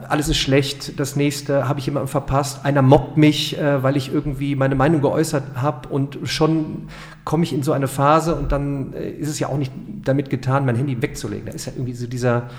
alles 0.07 0.29
ist 0.29 0.37
schlecht, 0.37 0.99
das 0.99 1.15
nächste 1.15 1.67
habe 1.67 1.79
ich 1.79 1.85
jemanden 1.85 2.07
verpasst, 2.07 2.65
einer 2.65 2.81
mobbt 2.81 3.17
mich, 3.17 3.57
äh, 3.57 3.83
weil 3.83 3.97
ich 3.97 4.13
irgendwie 4.13 4.55
meine 4.55 4.75
Meinung 4.75 5.01
geäußert 5.01 5.43
habe 5.55 5.89
und 5.89 6.19
schon 6.23 6.87
komme 7.25 7.43
ich 7.43 7.53
in 7.53 7.63
so 7.63 7.73
eine 7.73 7.87
Phase 7.87 8.35
und 8.35 8.51
dann 8.51 8.93
äh, 8.93 9.09
ist 9.09 9.27
es 9.27 9.39
ja 9.39 9.49
auch 9.49 9.57
nicht 9.57 9.73
damit 10.03 10.29
getan, 10.29 10.65
mein 10.65 10.75
Handy 10.75 11.01
wegzulegen. 11.01 11.45
Da 11.47 11.51
ist 11.51 11.65
ja 11.65 11.73
irgendwie 11.75 11.93
so 11.93 12.07
dieser, 12.07 12.49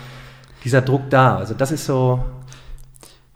dieser 0.65 0.81
Druck 0.81 1.09
da. 1.09 1.37
Also 1.37 1.53
das 1.53 1.71
ist 1.71 1.85
so. 1.85 2.23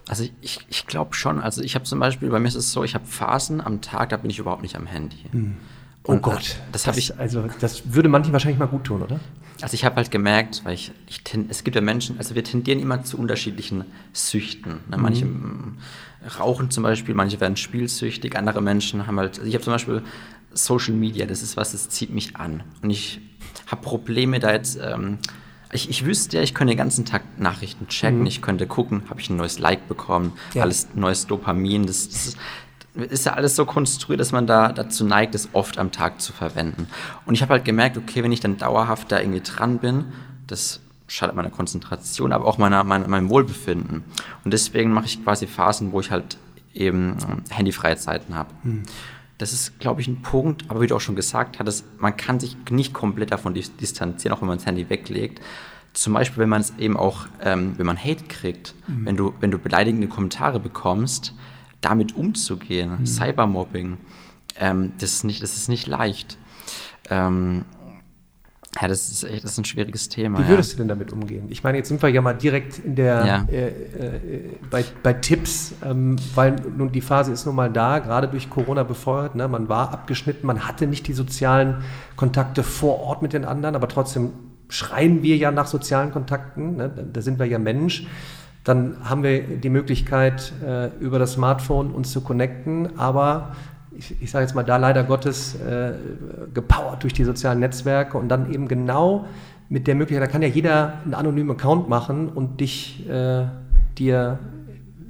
Also 0.08 0.26
ich, 0.42 0.60
ich 0.68 0.88
glaube 0.88 1.14
schon, 1.14 1.40
also 1.40 1.62
ich 1.62 1.76
habe 1.76 1.86
zum 1.86 2.00
Beispiel, 2.00 2.30
bei 2.30 2.40
mir 2.40 2.48
ist 2.48 2.56
es 2.56 2.72
so, 2.72 2.84
ich 2.84 2.96
habe 2.96 3.06
Phasen 3.06 3.62
am 3.62 3.80
Tag, 3.82 4.10
da 4.10 4.18
bin 4.18 4.32
ich 4.32 4.40
überhaupt 4.40 4.64
nicht 4.64 4.76
am 4.76 4.88
Handy. 4.88 5.26
Hm. 5.32 5.56
Oh 6.04 6.14
und 6.14 6.24
Gott, 6.24 6.58
das, 6.72 6.84
das 6.84 6.88
habe 6.88 6.98
ich. 6.98 7.20
Also 7.20 7.48
das 7.60 7.94
würde 7.94 8.10
manchen 8.10 8.34
wahrscheinlich 8.34 8.58
mal 8.58 8.66
gut 8.66 8.86
tun, 8.86 9.04
oder? 9.04 9.20
Also 9.62 9.76
ich 9.76 9.86
habe 9.86 9.98
halt 9.98 10.10
gemerkt, 10.10 10.62
weil 10.64 10.74
ich, 10.74 10.92
ich 11.08 11.22
es 11.50 11.64
gibt 11.64 11.76
ja 11.76 11.82
Menschen, 11.82 12.18
also 12.18 12.34
wir 12.34 12.44
tendieren 12.44 12.80
immer 12.80 13.04
zu 13.04 13.18
unterschiedlichen 13.18 13.84
Süchten. 14.14 14.80
Ne? 14.90 14.98
Mhm. 14.98 15.04
Manche 15.04 15.26
mhm. 15.26 15.78
rauchen 16.40 16.72
zum 16.72 16.84
Beispiel, 16.84 17.14
manche 17.14 17.40
werden 17.40 17.58
spielsüchtig, 17.58 18.36
andere 18.36 18.62
Menschen 18.62 19.06
haben 19.06 19.20
halt, 19.20 19.38
also 19.38 19.48
ich 19.48 19.54
habe 19.54 19.64
zum 19.64 19.74
Beispiel 19.74 20.02
Social 20.54 20.94
Media, 20.94 21.26
das 21.26 21.44
ist 21.44 21.58
was, 21.58 21.74
das 21.74 21.90
zieht 21.90 22.10
mich 22.10 22.38
an. 22.38 22.64
Und 22.82 22.90
ich 22.90 23.22
habe 23.68 23.82
Probleme 23.82 24.40
da 24.40 24.54
jetzt, 24.54 24.80
ähm, 24.82 25.20
ich, 25.72 25.90
ich 25.90 26.06
wüsste 26.06 26.38
ja, 26.38 26.44
ich 26.44 26.54
könnte 26.54 26.74
den 26.74 26.78
ganzen 26.78 27.06
Tag 27.06 27.22
Nachrichten 27.38 27.88
checken, 27.88 28.22
mhm. 28.22 28.26
ich 28.28 28.42
könnte 28.42 28.68
gucken, 28.68 29.04
habe 29.10 29.20
ich 29.20 29.30
ein 29.30 29.38
neues 29.38 29.60
Like 29.60 29.88
bekommen, 29.88 30.34
ja. 30.54 30.64
alles 30.64 30.88
neues 30.96 31.28
Dopamin, 31.28 31.86
das, 31.86 32.10
das, 32.10 32.36
ist 32.96 33.26
ja 33.26 33.34
alles 33.34 33.56
so 33.56 33.66
konstruiert, 33.66 34.20
dass 34.20 34.32
man 34.32 34.48
da 34.48 34.72
dazu 34.72 35.06
neigt, 35.06 35.36
es 35.36 35.50
oft 35.54 35.78
am 35.78 35.92
Tag 35.92 36.22
zu 36.22 36.34
verwenden. 36.34 36.88
Und 37.26 37.36
ich 37.36 37.42
habe 37.42 37.54
halt 37.54 37.64
gemerkt, 37.64 37.98
okay, 37.98 38.24
wenn 38.24 38.32
ich 38.32 38.40
dann 38.40 38.58
dauerhaft 38.58 39.12
da 39.12 39.20
irgendwie 39.20 39.42
dran 39.42 39.78
bin, 39.78 40.06
das 40.48 40.82
schadet 41.08 41.36
meiner 41.36 41.50
Konzentration, 41.52 42.34
aber 42.34 42.46
auch 42.46 42.58
meiner, 42.58 42.84
meiner, 42.84 43.08
meinem 43.08 43.30
Wohlbefinden. 43.30 44.04
Und 44.44 44.54
deswegen 44.54 44.92
mache 44.92 45.06
ich 45.06 45.24
quasi 45.24 45.48
Phasen, 45.48 45.92
wo 45.92 46.00
ich 46.00 46.12
halt 46.12 46.38
eben 46.74 47.18
ähm, 47.22 47.44
handyfreie 47.50 47.98
Zeiten 47.98 48.36
habe. 48.36 48.50
Mhm. 48.64 48.84
Das 49.40 49.54
ist, 49.54 49.80
glaube 49.80 50.02
ich, 50.02 50.08
ein 50.08 50.22
Punkt, 50.22 50.66
aber 50.68 50.82
wie 50.82 50.88
du 50.88 50.96
auch 50.96 51.02
schon 51.02 51.16
gesagt 51.16 51.60
hattest, 51.60 51.86
man 52.00 52.16
kann 52.16 52.40
sich 52.40 52.58
nicht 52.70 52.94
komplett 52.94 53.32
davon 53.32 53.54
distanzieren, 53.54 54.38
auch 54.38 54.42
wenn 54.42 54.50
man 54.50 54.58
das 54.58 54.68
Handy 54.68 54.90
weglegt. 54.90 55.42
Zum 55.94 56.14
Beispiel, 56.14 56.44
wenn 56.44 56.50
man 56.50 56.62
es 56.62 56.74
eben 56.78 56.98
auch, 56.98 57.26
ähm, 57.42 57.74
wenn 57.78 57.86
man 57.86 57.98
Hate 57.98 58.26
kriegt, 58.28 58.76
mhm. 58.88 59.06
wenn, 59.06 59.18
du, 59.18 59.34
wenn 59.40 59.50
du 59.50 59.58
beleidigende 59.58 60.08
Kommentare 60.08 60.60
bekommst, 60.60 61.34
damit 61.82 62.16
umzugehen. 62.16 63.00
Mhm. 63.00 63.06
Cybermobbing, 63.06 63.98
ähm, 64.60 64.92
das, 65.00 65.14
ist 65.14 65.24
nicht, 65.24 65.42
das 65.42 65.56
ist 65.56 65.70
nicht 65.70 65.88
leicht. 65.88 66.38
Ähm, 67.10 67.64
ja, 68.80 68.88
das 68.88 69.10
ist 69.10 69.24
echt 69.24 69.44
das 69.44 69.54
ist 69.54 69.58
ein 69.58 69.66
schwieriges 69.66 70.10
Thema. 70.10 70.40
Wie 70.40 70.48
würdest 70.48 70.72
ja. 70.72 70.78
du 70.78 70.84
denn 70.84 70.90
damit 70.90 71.12
umgehen? 71.12 71.48
Ich 71.50 71.64
meine, 71.64 71.80
jetzt 71.80 71.88
sind 71.90 72.02
wir 72.02 72.10
ja 72.10 72.22
mal 72.22 72.34
direkt 72.34 72.80
in 72.80 72.96
der 72.96 73.26
ja. 73.26 73.46
äh, 73.52 73.68
äh, 73.68 73.72
bei, 74.70 74.86
bei, 75.02 75.14
Tipps, 75.14 75.74
ähm, 75.84 76.18
weil 76.36 76.56
nun 76.78 76.92
die 76.92 77.02
Phase 77.02 77.32
ist 77.32 77.46
nun 77.46 77.56
mal 77.56 77.72
da, 77.72 77.98
gerade 78.00 78.28
durch 78.28 78.50
Corona 78.50 78.84
befeuert. 78.84 79.34
Ne? 79.34 79.48
Man 79.48 79.70
war 79.70 79.92
abgeschnitten, 79.92 80.46
man 80.46 80.68
hatte 80.68 80.86
nicht 80.86 81.08
die 81.08 81.14
sozialen 81.14 81.84
Kontakte 82.16 82.62
vor 82.62 83.00
Ort 83.00 83.24
mit 83.24 83.34
den 83.34 83.44
anderen, 83.44 83.76
aber 83.76 83.88
trotzdem 83.88 84.34
schreien 84.70 85.24
wir 85.24 85.36
ja 85.36 85.50
nach 85.52 85.66
sozialen 85.66 86.12
Kontakten. 86.12 86.76
Ne? 86.76 86.92
Da 87.12 87.22
sind 87.22 87.40
wir 87.40 87.48
ja 87.48 87.58
Mensch. 87.58 88.06
Dann 88.64 88.98
haben 89.04 89.24
wir 89.24 89.42
die 89.42 89.70
Möglichkeit, 89.70 90.54
äh, 90.64 90.90
über 91.00 91.18
das 91.18 91.34
Smartphone 91.34 91.92
uns 91.92 92.12
zu 92.12 92.22
connecten, 92.22 93.00
aber 93.00 93.56
ich, 94.00 94.16
ich 94.22 94.32
sage 94.32 94.46
jetzt 94.46 94.56
mal 94.56 94.64
da 94.64 94.78
leider 94.78 95.04
Gottes 95.04 95.56
äh, 95.56 95.92
gepowert 96.54 97.04
durch 97.04 97.14
die 97.14 97.26
sozialen 97.26 97.60
Netzwerke 97.60 98.18
und 98.18 98.30
dann 98.30 98.52
eben 98.52 98.68
genau 98.68 99.26
mit 99.68 99.88
der 99.88 99.96
Möglichkeit, 99.96 100.28
da 100.28 100.32
kann 100.32 100.42
ja 100.42 100.48
jeder 100.48 100.94
einen 101.04 101.14
anonymen 101.14 101.52
Account 101.52 101.90
machen 101.90 102.30
und 102.30 102.60
dich 102.60 103.08
äh, 103.08 103.46
dir 103.98 104.40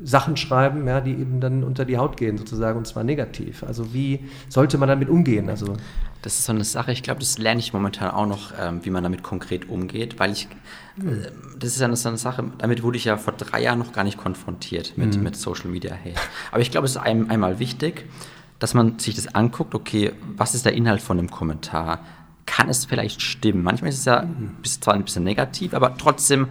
Sachen 0.04 0.38
schreiben, 0.38 0.88
ja, 0.88 1.02
die 1.02 1.12
eben 1.12 1.40
dann 1.40 1.64
unter 1.64 1.86
die 1.86 1.98
Haut 1.98 2.18
gehen 2.18 2.38
sozusagen 2.38 2.78
und 2.78 2.88
zwar 2.88 3.04
negativ. 3.04 3.64
Also 3.64 3.94
wie 3.94 4.22
sollte 4.48 4.78
man 4.78 4.90
damit 4.90 5.08
umgehen? 5.08 5.50
Also 5.50 5.76
das 6.22 6.40
ist 6.40 6.46
so 6.46 6.52
eine 6.52 6.64
Sache, 6.64 6.92
ich 6.92 7.04
glaube, 7.04 7.20
das 7.20 7.38
lerne 7.38 7.60
ich 7.60 7.74
momentan 7.74 8.12
auch 8.12 8.26
noch, 8.26 8.54
ähm, 8.60 8.84
wie 8.84 8.90
man 8.90 9.04
damit 9.04 9.24
konkret 9.24 9.70
umgeht, 9.70 10.20
weil 10.20 10.32
ich, 10.32 10.48
mhm. 10.96 11.10
äh, 11.10 11.32
das 11.58 11.70
ist 11.72 11.82
ja 11.82 11.96
so 11.96 12.10
eine 12.10 12.18
Sache, 12.18 12.44
damit 12.58 12.82
wurde 12.82 12.98
ich 12.98 13.06
ja 13.06 13.18
vor 13.18 13.34
drei 13.34 13.62
Jahren 13.62 13.80
noch 13.80 13.94
gar 13.94 14.04
nicht 14.04 14.18
konfrontiert 14.18 14.98
mit, 14.98 15.16
mhm. 15.16 15.24
mit 15.24 15.36
Social 15.36 15.70
Media 15.70 15.92
Hate. 15.92 16.20
Aber 16.52 16.62
ich 16.62 16.72
glaube, 16.72 16.86
es 16.86 16.92
ist 16.92 16.98
ein, 16.98 17.30
einmal 17.30 17.60
wichtig, 17.60 18.06
dass 18.60 18.74
man 18.74 19.00
sich 19.00 19.16
das 19.16 19.34
anguckt, 19.34 19.74
okay, 19.74 20.12
was 20.36 20.54
ist 20.54 20.66
der 20.66 20.74
Inhalt 20.74 21.02
von 21.02 21.18
dem 21.18 21.32
Kommentar? 21.32 22.00
Kann 22.46 22.70
es 22.70 22.86
vielleicht 22.86 23.22
stimmen? 23.22 23.64
Manchmal 23.64 23.90
ist 23.90 24.00
es 24.00 24.06
ja 24.06 24.24
mhm. 24.24 24.58
zwar 24.64 24.94
ein 24.94 25.04
bisschen 25.04 25.24
negativ, 25.24 25.74
aber 25.74 25.98
trotzdem 25.98 26.48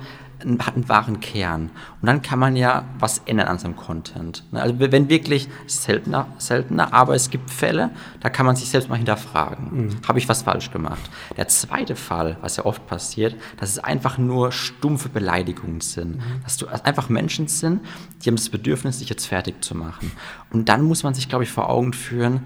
hat 0.61 0.74
einen 0.74 0.88
wahren 0.88 1.20
Kern. 1.20 1.70
Und 2.01 2.07
dann 2.07 2.22
kann 2.22 2.38
man 2.38 2.57
ja 2.57 2.85
was 2.98 3.22
ändern 3.27 3.48
an 3.48 3.59
seinem 3.59 3.77
Content. 3.77 4.44
Ne? 4.53 4.62
Also 4.62 4.79
wenn 4.79 5.09
wirklich 5.09 5.48
seltener, 5.66 6.29
seltener, 6.38 6.92
aber 6.92 7.14
es 7.14 7.31
gibt 7.31 7.51
Fälle, 7.51 7.90
da 8.20 8.31
kann 8.31 8.46
man 8.46 8.57
sich 8.57 8.68
selbst 8.68 8.88
mal 8.88 8.96
hinterfragen. 8.96 9.87
Mhm. 9.87 9.96
Habe 10.07 10.18
ich 10.18 10.29
was 10.29 10.42
falsch 10.42 10.70
gemacht? 10.70 11.11
Der 11.37 11.48
zweite 11.48 11.96
Fall, 11.96 12.37
was 12.40 12.57
ja 12.57 12.64
oft 12.64 12.87
passiert, 12.87 13.35
dass 13.59 13.70
es 13.70 13.79
einfach 13.79 14.18
nur 14.18 14.53
stumpfe 14.53 15.09
Beleidigungen 15.09 15.81
sind. 15.81 16.16
Mhm. 16.16 16.42
Dass 16.44 16.57
du 16.57 16.66
einfach 16.68 17.09
Menschen 17.09 17.48
sind, 17.48 17.81
die 18.22 18.29
haben 18.29 18.37
das 18.37 18.48
Bedürfnis, 18.48 19.01
sich 19.01 19.09
jetzt 19.09 19.27
fertig 19.27 19.64
zu 19.64 19.77
machen. 19.77 20.12
Und 20.51 20.68
dann 20.68 20.83
muss 20.83 21.03
man 21.03 21.14
sich, 21.14 21.29
glaube 21.29 21.44
ich, 21.44 21.51
vor 21.51 21.68
Augen 21.68 21.92
führen, 21.92 22.42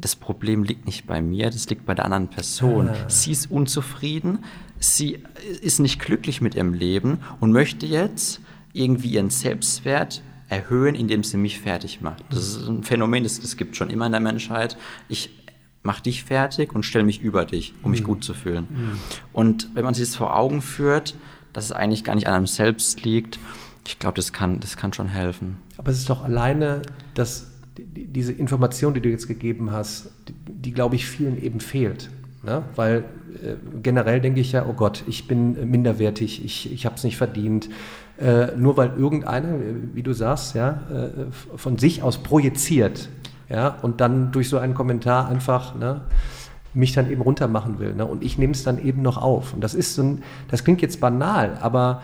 das 0.00 0.14
Problem 0.14 0.62
liegt 0.62 0.86
nicht 0.86 1.06
bei 1.06 1.20
mir, 1.20 1.50
das 1.50 1.68
liegt 1.68 1.84
bei 1.84 1.94
der 1.94 2.04
anderen 2.04 2.28
Person. 2.28 2.88
Ah. 2.88 3.08
Sie 3.08 3.32
ist 3.32 3.50
unzufrieden, 3.50 4.44
sie 4.80 5.22
ist 5.62 5.80
nicht 5.80 6.00
glücklich 6.00 6.40
mit 6.40 6.54
ihrem 6.54 6.74
Leben 6.74 7.20
und 7.40 7.52
möchte 7.52 7.86
jetzt 7.86 8.40
irgendwie 8.72 9.08
ihren 9.08 9.30
Selbstwert 9.30 10.22
erhöhen, 10.48 10.94
indem 10.94 11.24
sie 11.24 11.36
mich 11.36 11.58
fertig 11.58 12.00
macht. 12.00 12.24
Das 12.30 12.40
ist 12.40 12.68
ein 12.68 12.82
Phänomen, 12.82 13.24
das, 13.24 13.40
das 13.40 13.56
gibt 13.56 13.76
schon 13.76 13.90
immer 13.90 14.06
in 14.06 14.12
der 14.12 14.20
Menschheit. 14.20 14.76
Ich 15.08 15.30
mache 15.82 16.02
dich 16.02 16.24
fertig 16.24 16.74
und 16.74 16.84
stelle 16.84 17.04
mich 17.04 17.20
über 17.20 17.44
dich, 17.44 17.74
um 17.82 17.90
mich 17.90 18.02
mhm. 18.02 18.06
gut 18.06 18.24
zu 18.24 18.34
fühlen. 18.34 18.66
Mhm. 18.70 18.98
Und 19.32 19.68
wenn 19.74 19.84
man 19.84 19.94
sich 19.94 20.06
das 20.08 20.16
vor 20.16 20.36
Augen 20.36 20.62
führt, 20.62 21.16
dass 21.52 21.66
es 21.66 21.72
eigentlich 21.72 22.04
gar 22.04 22.14
nicht 22.14 22.26
an 22.26 22.34
einem 22.34 22.46
selbst 22.46 23.04
liegt, 23.04 23.38
ich 23.86 23.98
glaube, 23.98 24.16
das 24.16 24.32
kann, 24.32 24.60
das 24.60 24.76
kann 24.76 24.92
schon 24.92 25.08
helfen. 25.08 25.56
Aber 25.76 25.90
es 25.90 25.98
ist 25.98 26.10
doch 26.10 26.22
alleine 26.22 26.82
das 27.14 27.46
diese 27.78 28.32
Information, 28.32 28.94
die 28.94 29.00
du 29.00 29.08
jetzt 29.08 29.28
gegeben 29.28 29.70
hast, 29.70 30.10
die, 30.26 30.34
die 30.46 30.72
glaube 30.72 30.96
ich, 30.96 31.06
vielen 31.06 31.40
eben 31.40 31.60
fehlt. 31.60 32.10
Ne? 32.42 32.62
Weil 32.76 33.04
äh, 33.42 33.54
generell 33.82 34.20
denke 34.20 34.40
ich 34.40 34.52
ja, 34.52 34.66
oh 34.68 34.72
Gott, 34.72 35.04
ich 35.06 35.26
bin 35.26 35.70
minderwertig, 35.70 36.44
ich, 36.44 36.72
ich 36.72 36.86
habe 36.86 36.96
es 36.96 37.04
nicht 37.04 37.16
verdient. 37.16 37.68
Äh, 38.20 38.56
nur 38.56 38.76
weil 38.76 38.92
irgendeiner, 38.96 39.48
wie 39.94 40.02
du 40.02 40.12
sagst, 40.12 40.54
ja, 40.54 40.80
äh, 40.90 41.56
von 41.56 41.78
sich 41.78 42.02
aus 42.02 42.18
projiziert 42.18 43.08
ja, 43.48 43.76
und 43.82 44.00
dann 44.00 44.32
durch 44.32 44.48
so 44.48 44.58
einen 44.58 44.74
Kommentar 44.74 45.28
einfach 45.28 45.74
ne, 45.74 46.02
mich 46.74 46.92
dann 46.92 47.10
eben 47.10 47.22
runtermachen 47.22 47.78
will. 47.78 47.94
Ne? 47.94 48.04
Und 48.04 48.22
ich 48.22 48.38
nehme 48.38 48.52
es 48.52 48.62
dann 48.62 48.78
eben 48.78 49.02
noch 49.02 49.16
auf. 49.18 49.54
Und 49.54 49.62
das 49.62 49.74
ist 49.74 49.94
so 49.94 50.02
ein, 50.02 50.22
das 50.48 50.64
klingt 50.64 50.82
jetzt 50.82 51.00
banal, 51.00 51.58
aber 51.60 52.02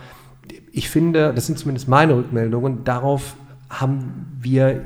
ich 0.71 0.89
finde, 0.89 1.33
das 1.33 1.47
sind 1.47 1.57
zumindest 1.57 1.87
meine 1.87 2.15
Rückmeldungen, 2.15 2.83
darauf 2.83 3.35
haben 3.69 4.37
wir 4.39 4.81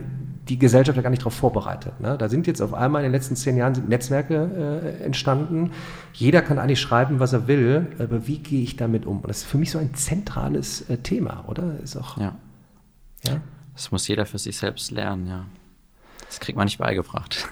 die 0.50 0.58
Gesellschaft 0.58 0.96
ja 0.98 1.04
gar 1.04 1.12
nicht 1.12 1.22
darauf 1.22 1.36
vorbereitet. 1.36 2.00
Ne? 2.00 2.18
Da 2.18 2.28
sind 2.28 2.48
jetzt 2.48 2.62
auf 2.62 2.74
einmal 2.74 3.04
in 3.04 3.12
den 3.12 3.12
letzten 3.12 3.36
zehn 3.36 3.56
Jahren 3.56 3.88
Netzwerke 3.88 4.82
äh, 5.00 5.04
entstanden. 5.04 5.72
Jeder 6.14 6.42
kann 6.42 6.58
eigentlich 6.58 6.82
schreiben, 6.82 7.20
was 7.20 7.34
er 7.34 7.48
will, 7.48 7.88
aber 8.00 8.28
wie 8.28 8.40
gehe 8.40 8.64
ich 8.64 8.76
damit 8.76 9.06
um? 9.06 9.18
Und 9.20 9.30
das 9.30 9.40
ist 9.40 9.46
für 9.46 9.58
mich 9.58 9.72
so 9.72 9.78
ein 9.78 9.94
zentrales 9.94 10.90
äh, 10.90 10.98
Thema, 10.98 11.46
oder? 11.48 11.80
Ist 11.84 11.96
auch, 11.96 12.18
ja. 12.18 12.36
ja. 13.26 13.42
Das 13.76 13.92
muss 13.92 14.08
jeder 14.08 14.26
für 14.26 14.40
sich 14.40 14.58
selbst 14.58 14.92
lernen, 14.92 15.28
ja. 15.28 15.46
Das 16.28 16.40
kriegt 16.40 16.58
man 16.58 16.66
nicht 16.66 16.80
beigebracht. 16.80 17.48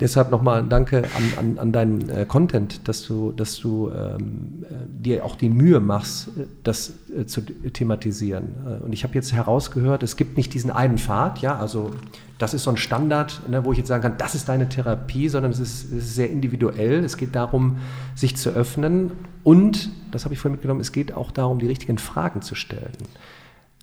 Deshalb 0.00 0.30
nochmal 0.30 0.64
Danke 0.64 1.04
an, 1.16 1.32
an, 1.38 1.58
an 1.58 1.72
deinen 1.72 2.08
äh, 2.08 2.26
Content, 2.26 2.86
dass 2.88 3.02
du, 3.02 3.32
dass 3.32 3.58
du 3.58 3.90
ähm, 3.90 4.64
äh, 4.64 4.74
dir 4.88 5.24
auch 5.24 5.36
die 5.36 5.48
Mühe 5.48 5.80
machst, 5.80 6.28
äh, 6.28 6.46
das 6.62 6.92
äh, 7.16 7.26
zu 7.26 7.42
thematisieren. 7.42 8.48
Äh, 8.66 8.84
und 8.84 8.92
ich 8.92 9.04
habe 9.04 9.14
jetzt 9.14 9.32
herausgehört, 9.32 10.02
es 10.02 10.16
gibt 10.16 10.36
nicht 10.36 10.52
diesen 10.54 10.70
einen 10.70 10.98
Pfad, 10.98 11.40
ja, 11.40 11.58
also 11.58 11.92
das 12.38 12.54
ist 12.54 12.64
so 12.64 12.70
ein 12.70 12.76
Standard, 12.76 13.42
ne, 13.48 13.64
wo 13.64 13.72
ich 13.72 13.78
jetzt 13.78 13.88
sagen 13.88 14.02
kann, 14.02 14.16
das 14.16 14.34
ist 14.34 14.48
deine 14.48 14.68
Therapie, 14.68 15.28
sondern 15.28 15.52
es 15.52 15.60
ist, 15.60 15.92
es 15.92 16.04
ist 16.04 16.14
sehr 16.14 16.30
individuell. 16.30 17.04
Es 17.04 17.16
geht 17.16 17.34
darum, 17.34 17.76
sich 18.14 18.36
zu 18.36 18.50
öffnen 18.50 19.12
und, 19.44 19.90
das 20.10 20.24
habe 20.24 20.34
ich 20.34 20.40
vorhin 20.40 20.52
mitgenommen, 20.52 20.80
es 20.80 20.92
geht 20.92 21.14
auch 21.14 21.30
darum, 21.30 21.58
die 21.58 21.66
richtigen 21.66 21.98
Fragen 21.98 22.42
zu 22.42 22.54
stellen. 22.54 22.92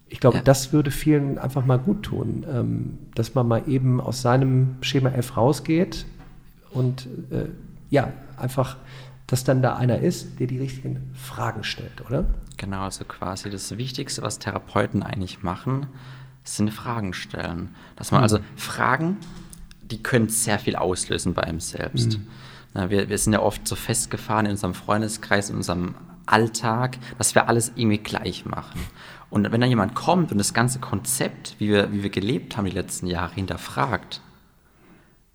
Ich 0.10 0.20
glaube, 0.20 0.38
ja. 0.38 0.43
das 0.43 0.72
würde 0.72 0.91
vielen 0.91 1.38
einfach 1.38 1.65
mal 1.65 1.78
gut 1.78 2.04
tun, 2.04 2.46
ähm, 2.50 2.98
dass 3.15 3.36
man 3.36 3.48
mal 3.48 3.63
eben 3.67 4.00
aus 4.00 4.22
seinem 4.22 4.78
Schema 4.82 5.10
F 5.10 5.36
rausgeht 5.36 6.06
und 6.72 7.08
äh, 7.32 7.46
ja, 7.89 8.13
einfach, 8.38 8.78
dass 9.28 9.43
dann 9.43 9.62
da 9.62 9.76
einer 9.76 10.00
ist, 10.00 10.39
der 10.39 10.48
die 10.48 10.58
richtigen 10.58 11.12
Fragen 11.13 11.63
stellt, 11.63 12.06
oder? 12.06 12.26
Genau, 12.58 12.84
also 12.84 13.06
quasi 13.06 13.50
das 13.50 13.78
Wichtigste, 13.78 14.22
was 14.22 14.39
Therapeuten 14.39 15.04
eigentlich 15.04 15.43
machen, 15.43 15.88
sind 16.43 16.72
Fragen 16.72 17.13
stellen. 17.13 17.76
Dass 17.96 18.12
man 18.12 18.22
mhm. 18.22 18.24
also 18.24 18.39
Fragen, 18.56 19.17
die 19.82 20.02
können 20.02 20.30
sehr 20.30 20.60
viel 20.60 20.76
auslösen 20.76 21.34
bei 21.34 21.43
einem 21.43 21.60
selbst. 21.60 22.17
Mhm. 22.17 22.28
Na, 22.74 22.89
wir, 22.89 23.10
wir 23.10 23.17
sind 23.17 23.34
ja 23.34 23.41
oft 23.41 23.67
so 23.67 23.76
festgefahren 23.76 24.46
in 24.46 24.52
unserem 24.52 24.74
Freundeskreis, 24.74 25.50
in 25.50 25.58
unserem 25.58 25.96
Alltag, 26.26 26.98
dass 27.17 27.36
wir 27.36 27.48
alles 27.48 27.72
irgendwie 27.76 28.00
gleich 28.00 28.46
machen. 28.46 28.80
Und 29.29 29.51
wenn 29.51 29.59
dann 29.59 29.69
jemand 29.69 29.93
kommt 29.93 30.31
und 30.31 30.37
das 30.37 30.53
ganze 30.53 30.79
Konzept, 30.79 31.55
wie 31.59 31.69
wir, 31.69 31.91
wie 31.91 32.03
wir 32.03 32.09
gelebt 32.09 32.55
haben 32.55 32.65
die 32.65 32.71
letzten 32.71 33.07
Jahre, 33.07 33.33
hinterfragt, 33.33 34.21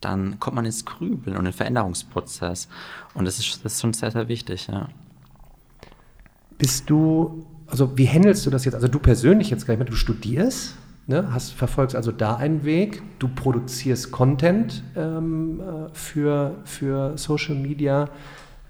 dann 0.01 0.41
kommt 0.41 0.57
man 0.57 0.65
ins 0.65 0.85
Grübeln 0.85 1.37
und 1.37 1.41
in 1.41 1.45
den 1.47 1.53
Veränderungsprozess. 1.53 2.69
Und 3.15 3.25
das 3.25 3.39
ist, 3.39 3.65
das 3.65 3.75
ist 3.75 3.81
schon 3.81 3.93
sehr, 3.93 4.11
sehr 4.11 4.29
wichtig. 4.29 4.67
Ja. 4.67 4.89
Bist 6.59 6.91
du, 6.91 7.47
also 7.67 7.97
wie 7.97 8.09
handelst 8.09 8.47
du 8.47 8.51
das 8.51 8.65
jetzt? 8.65 8.75
Also 8.75 8.89
du 8.89 8.99
persönlich 8.99 9.51
jetzt 9.51 9.67
gleich 9.67 9.79
mit, 9.79 9.89
du 9.89 9.95
studierst, 9.95 10.77
ne, 11.07 11.29
hast, 11.33 11.53
verfolgst 11.53 11.95
also 11.95 12.13
da 12.13 12.37
einen 12.37 12.65
Weg, 12.65 13.03
du 13.19 13.29
produzierst 13.29 14.11
Content 14.11 14.83
ähm, 14.97 15.61
äh, 15.61 15.89
für, 15.93 16.57
für 16.65 17.17
Social 17.19 17.55
Media. 17.55 18.09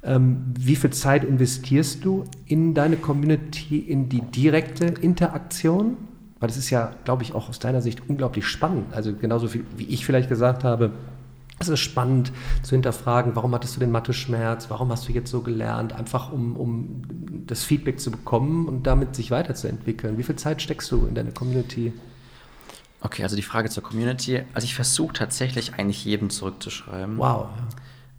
Ähm, 0.05 0.53
wie 0.59 0.77
viel 0.77 0.91
Zeit 0.91 1.25
investierst 1.25 2.05
du 2.05 2.25
in 2.47 2.75
deine 2.75 2.97
Community, 2.97 3.79
in 3.79 4.09
die 4.09 4.21
direkte 4.21 4.87
Interaktion? 4.87 5.97
Weil 6.41 6.49
das 6.49 6.57
ist 6.57 6.71
ja, 6.71 6.93
glaube 7.05 7.23
ich, 7.23 7.35
auch 7.35 7.49
aus 7.49 7.61
deiner 7.61 7.81
Sicht 7.81 8.03
unglaublich 8.09 8.47
spannend. 8.47 8.93
Also 8.93 9.15
genauso 9.15 9.47
viel, 9.47 9.65
wie 9.77 9.85
ich 9.85 10.05
vielleicht 10.05 10.29
gesagt 10.29 10.65
habe, 10.65 10.91
es 11.61 11.69
ist 11.69 11.81
spannend 11.81 12.33
zu 12.63 12.75
hinterfragen, 12.75 13.37
warum 13.37 13.55
hattest 13.55 13.77
du 13.77 13.81
den 13.81 13.93
Mathe-Schmerz, 13.93 14.69
warum 14.69 14.91
hast 14.91 15.09
du 15.09 15.13
jetzt 15.13 15.31
so 15.31 15.43
gelernt, 15.43 15.93
einfach 15.93 16.33
um, 16.33 16.57
um 16.57 17.03
das 17.47 17.63
Feedback 17.63 18.01
zu 18.01 18.11
bekommen 18.11 18.67
und 18.67 18.87
damit 18.89 19.15
sich 19.15 19.31
weiterzuentwickeln. 19.31 20.19
Wie 20.19 20.25
viel 20.25 20.35
Zeit 20.35 20.61
steckst 20.61 20.91
du 20.91 21.07
in 21.07 21.15
deine 21.15 21.31
Community? 21.31 21.93
Okay, 23.01 23.23
also 23.23 23.37
die 23.37 23.43
Frage 23.43 23.69
zur 23.69 23.83
Community. 23.83 24.43
Also 24.55 24.65
ich 24.65 24.75
versuche 24.75 25.13
tatsächlich 25.13 25.75
eigentlich 25.75 26.05
jedem 26.05 26.31
zurückzuschreiben. 26.31 27.19
Wow. 27.19 27.49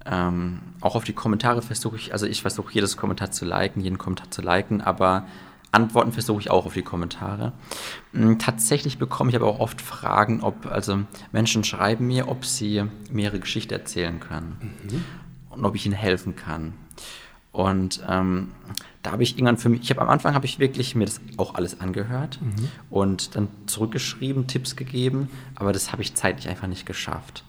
Ähm, 0.06 0.60
auch 0.82 0.96
auf 0.96 1.04
die 1.04 1.14
Kommentare 1.14 1.62
versuche 1.62 1.96
ich, 1.96 2.12
also 2.14 2.26
ich 2.26 2.42
versuche 2.42 2.74
jedes 2.74 2.98
Kommentar 2.98 3.32
zu 3.32 3.46
liken, 3.46 3.82
jeden 3.82 3.98
Kommentar 3.98 4.30
zu 4.32 4.42
liken, 4.42 4.82
aber 4.82 5.26
Antworten 5.72 6.12
versuche 6.12 6.40
ich 6.40 6.52
auch 6.52 6.66
auf 6.66 6.74
die 6.74 6.84
Kommentare. 6.84 7.52
Hm, 8.14 8.38
tatsächlich 8.38 9.00
bekomme 9.00 9.32
ich 9.32 9.36
aber 9.36 9.48
auch 9.48 9.60
oft 9.60 9.82
Fragen, 9.82 10.42
ob, 10.42 10.68
also 10.68 11.00
Menschen 11.32 11.64
schreiben 11.64 12.08
mir, 12.08 12.28
ob 12.28 12.46
sie 12.46 12.84
mir 13.12 13.26
ihre 13.26 13.40
Geschichte 13.40 13.74
erzählen 13.74 14.20
können 14.20 14.58
mhm. 14.84 15.04
und 15.50 15.66
ob 15.66 15.76
ich 15.76 15.86
ihnen 15.86 15.96
helfen 15.96 16.36
kann. 16.36 16.74
Und 17.52 18.04
ähm, 18.10 18.52
da 19.04 19.12
habe 19.12 19.24
ich 19.24 19.36
irgendwann 19.36 19.58
für 19.58 19.70
mich, 19.70 19.82
ich 19.82 19.90
habe 19.92 20.02
am 20.02 20.10
Anfang 20.10 20.34
habe 20.34 20.46
ich 20.46 20.60
wirklich 20.60 20.96
mir 20.96 21.06
das 21.06 21.22
auch 21.38 21.56
alles 21.56 21.82
angehört 21.82 22.40
mhm. 22.42 22.70
und 22.90 23.36
dann 23.36 23.48
zurückgeschrieben, 23.68 24.48
Tipps 24.48 24.76
gegeben, 24.76 25.30
aber 25.56 25.72
das 25.72 25.92
habe 25.92 26.02
ich 26.02 26.16
zeitlich 26.16 26.50
einfach 26.50 26.68
nicht 26.68 26.86
geschafft. 26.86 27.44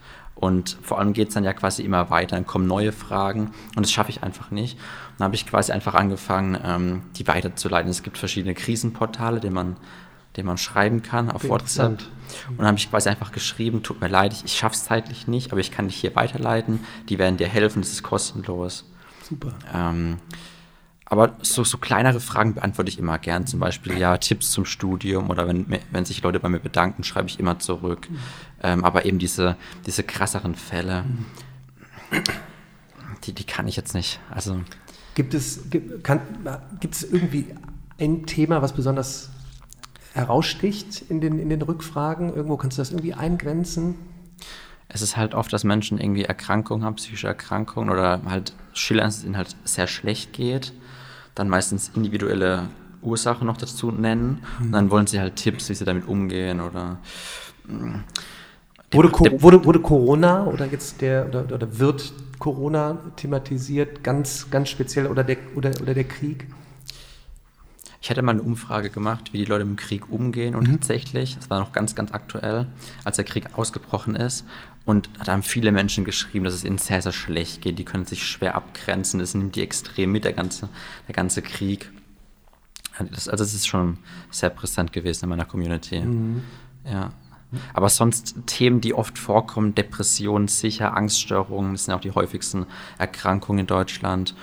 Und 0.45 0.77
vor 0.83 0.99
allem 0.99 1.15
geht 1.15 1.29
es 1.29 1.35
dann 1.35 1.45
ja 1.45 1.55
quasi 1.55 1.83
immer 1.83 2.11
weiter, 2.11 2.37
dann 2.37 2.47
kommen 2.47 2.67
neue 2.67 2.93
Fragen 2.93 3.53
und 3.77 3.83
das 3.83 3.91
schaffe 3.91 4.11
ich 4.11 4.23
einfach 4.23 4.51
nicht. 4.51 4.75
Und 4.75 5.21
dann 5.21 5.25
habe 5.25 5.37
ich 5.37 5.47
quasi 5.47 5.73
einfach 5.73 5.95
angefangen, 5.95 6.59
ähm, 6.63 7.03
die 7.17 7.27
weiterzuleiten. 7.27 7.91
Es 7.91 8.03
gibt 8.03 8.19
verschiedene 8.19 8.53
Krisenportale, 8.53 9.41
denen 9.41 9.55
man, 9.55 9.77
denen 10.37 10.47
man 10.47 10.59
schreiben 10.59 11.03
kann 11.03 11.31
auf 11.31 11.49
WhatsApp. 11.49 12.03
Und 12.51 12.59
dann 12.59 12.67
habe 12.67 12.77
ich 12.77 12.91
quasi 12.91 13.09
einfach 13.09 13.33
geschrieben, 13.33 13.83
tut 13.83 14.03
mir 14.03 14.09
leid, 14.09 14.35
ich, 14.35 14.45
ich 14.45 14.55
schaffe 14.55 14.75
es 14.75 14.85
zeitlich 14.85 15.27
nicht, 15.27 15.51
aber 15.51 15.63
ich 15.63 15.71
kann 15.71 15.89
dich 15.89 15.97
hier 15.97 16.15
weiterleiten. 16.15 16.81
Die 17.09 17.19
werden 17.19 17.39
dir 17.39 17.49
helfen, 17.49 17.81
das 17.81 17.93
ist 17.93 18.03
kostenlos. 18.03 18.85
Super. 19.23 19.55
Ähm, 19.73 20.19
aber 21.07 21.37
so, 21.41 21.65
so 21.65 21.79
kleinere 21.79 22.21
Fragen 22.21 22.55
beantworte 22.55 22.91
ich 22.91 22.99
immer 22.99 23.19
gern. 23.19 23.47
Zum 23.47 23.61
Beispiel, 23.61 23.99
ja, 23.99 24.17
Tipps 24.19 24.51
zum 24.51 24.65
Studium 24.67 25.31
oder 25.31 25.47
wenn, 25.47 25.67
wenn 25.91 26.05
sich 26.05 26.23
Leute 26.23 26.41
bei 26.41 26.49
mir 26.49 26.61
bedanken, 26.61 27.05
schreibe 27.05 27.29
ich 27.29 27.39
immer 27.39 27.59
zurück. 27.59 28.09
Ähm, 28.65 28.85
aber 28.85 29.05
eben 29.05 29.19
diese, 29.19 29.57
diese 29.87 30.03
krasseren 30.03 30.55
Fälle, 30.55 31.05
die, 33.25 33.33
die 33.33 33.45
kann 33.45 33.69
ich 33.69 33.77
jetzt 33.77 33.95
nicht. 33.95 34.19
Also, 34.31 34.61
gibt, 35.15 35.35
es, 35.35 35.71
gibt, 35.71 36.03
kann, 36.03 36.21
gibt 36.81 36.95
es 36.95 37.05
irgendwie 37.05 37.55
ein 38.01 38.27
Thema, 38.27 38.63
was 38.63 38.73
besonders 38.73 39.31
heraussticht 40.15 41.05
in 41.09 41.21
den, 41.21 41.39
in 41.39 41.49
den 41.49 41.63
Rückfragen? 41.63 42.35
Irgendwo 42.35 42.57
kannst 42.57 42.79
du 42.79 42.81
das 42.81 42.91
irgendwie 42.91 43.15
eingrenzen? 43.15 43.95
Es 44.89 45.03
ist 45.03 45.17
halt 45.17 45.35
oft, 45.35 45.53
dass 45.53 45.63
Menschen 45.63 45.99
irgendwie 45.99 46.25
Erkrankungen 46.25 46.85
haben, 46.85 46.97
psychische 46.97 47.27
Erkrankungen 47.27 47.91
oder 47.91 48.21
halt 48.27 48.55
schildern, 48.73 49.07
dass 49.07 49.19
es 49.19 49.25
ihnen 49.25 49.37
halt 49.37 49.55
sehr 49.65 49.87
schlecht 49.87 50.33
geht 50.33 50.73
dann 51.35 51.49
meistens 51.49 51.91
individuelle 51.95 52.69
Ursachen 53.03 53.47
noch 53.47 53.57
dazu 53.57 53.91
nennen. 53.91 54.43
Und 54.61 54.73
dann 54.73 54.91
wollen 54.91 55.07
sie 55.07 55.21
halt 55.21 55.37
Tipps, 55.37 55.69
wie 55.69 55.75
sie 55.75 55.85
damit 55.85 56.07
umgehen 56.07 56.61
oder. 56.61 56.99
Wurde, 58.95 59.11
der, 59.31 59.43
wurde, 59.43 59.65
wurde, 59.65 59.81
Corona 59.81 60.47
oder 60.47 60.67
jetzt 60.67 61.01
der 61.01 61.27
oder, 61.29 61.45
oder, 61.53 61.79
wird 61.79 62.13
Corona 62.39 62.99
thematisiert, 63.17 64.03
ganz, 64.03 64.51
ganz 64.51 64.69
speziell 64.69 65.07
oder 65.07 65.25
der, 65.25 65.37
oder, 65.55 65.71
oder 65.81 65.95
der 65.95 66.05
Krieg? 66.05 66.47
Ich 68.01 68.11
hatte 68.11 68.21
mal 68.21 68.33
eine 68.33 68.43
Umfrage 68.43 68.91
gemacht, 68.91 69.33
wie 69.33 69.39
die 69.39 69.45
Leute 69.47 69.65
mit 69.65 69.79
dem 69.79 69.83
Krieg 69.83 70.11
umgehen 70.11 70.55
und 70.55 70.69
mhm. 70.69 70.73
tatsächlich, 70.73 71.37
das 71.37 71.49
war 71.49 71.59
noch 71.61 71.73
ganz, 71.73 71.95
ganz 71.95 72.13
aktuell, 72.13 72.67
als 73.03 73.17
der 73.17 73.25
Krieg 73.25 73.47
ausgebrochen 73.57 74.15
ist 74.15 74.45
und 74.85 75.09
da 75.25 75.33
haben 75.33 75.43
viele 75.43 75.73
Menschen 75.73 76.05
geschrieben, 76.05 76.45
dass 76.45 76.55
es 76.55 76.65
ihnen 76.65 76.79
sehr, 76.79 77.01
sehr 77.01 77.13
schlecht 77.13 77.63
geht. 77.63 77.79
Die 77.79 77.85
können 77.85 78.05
sich 78.05 78.27
schwer 78.27 78.55
abgrenzen. 78.55 79.19
Das 79.19 79.35
nimmt 79.35 79.57
die 79.57 79.63
extrem 79.63 80.13
mit, 80.13 80.25
der 80.25 80.35
ganze, 80.35 80.69
der 81.09 81.15
ganze 81.15 81.41
Krieg. 81.41 81.91
Das, 83.11 83.29
also 83.29 83.43
es 83.43 83.55
ist 83.55 83.67
schon 83.67 83.99
sehr 84.31 84.51
präsent 84.51 84.93
gewesen 84.93 85.25
in 85.25 85.31
meiner 85.31 85.47
Community. 85.47 86.01
Mhm. 86.01 86.43
Ja. 86.85 87.13
Aber 87.73 87.89
sonst 87.89 88.35
Themen, 88.47 88.81
die 88.81 88.95
oft 88.95 89.19
vorkommen, 89.19 89.75
Depressionen, 89.75 90.49
sicher, 90.49 90.97
Angststörungen, 90.97 91.73
das 91.73 91.87
sind 91.87 91.95
auch 91.95 92.01
die 92.01 92.13
häufigsten 92.13 92.67
Erkrankungen 92.99 93.61
in 93.61 93.67
Deutschland. 93.67 94.35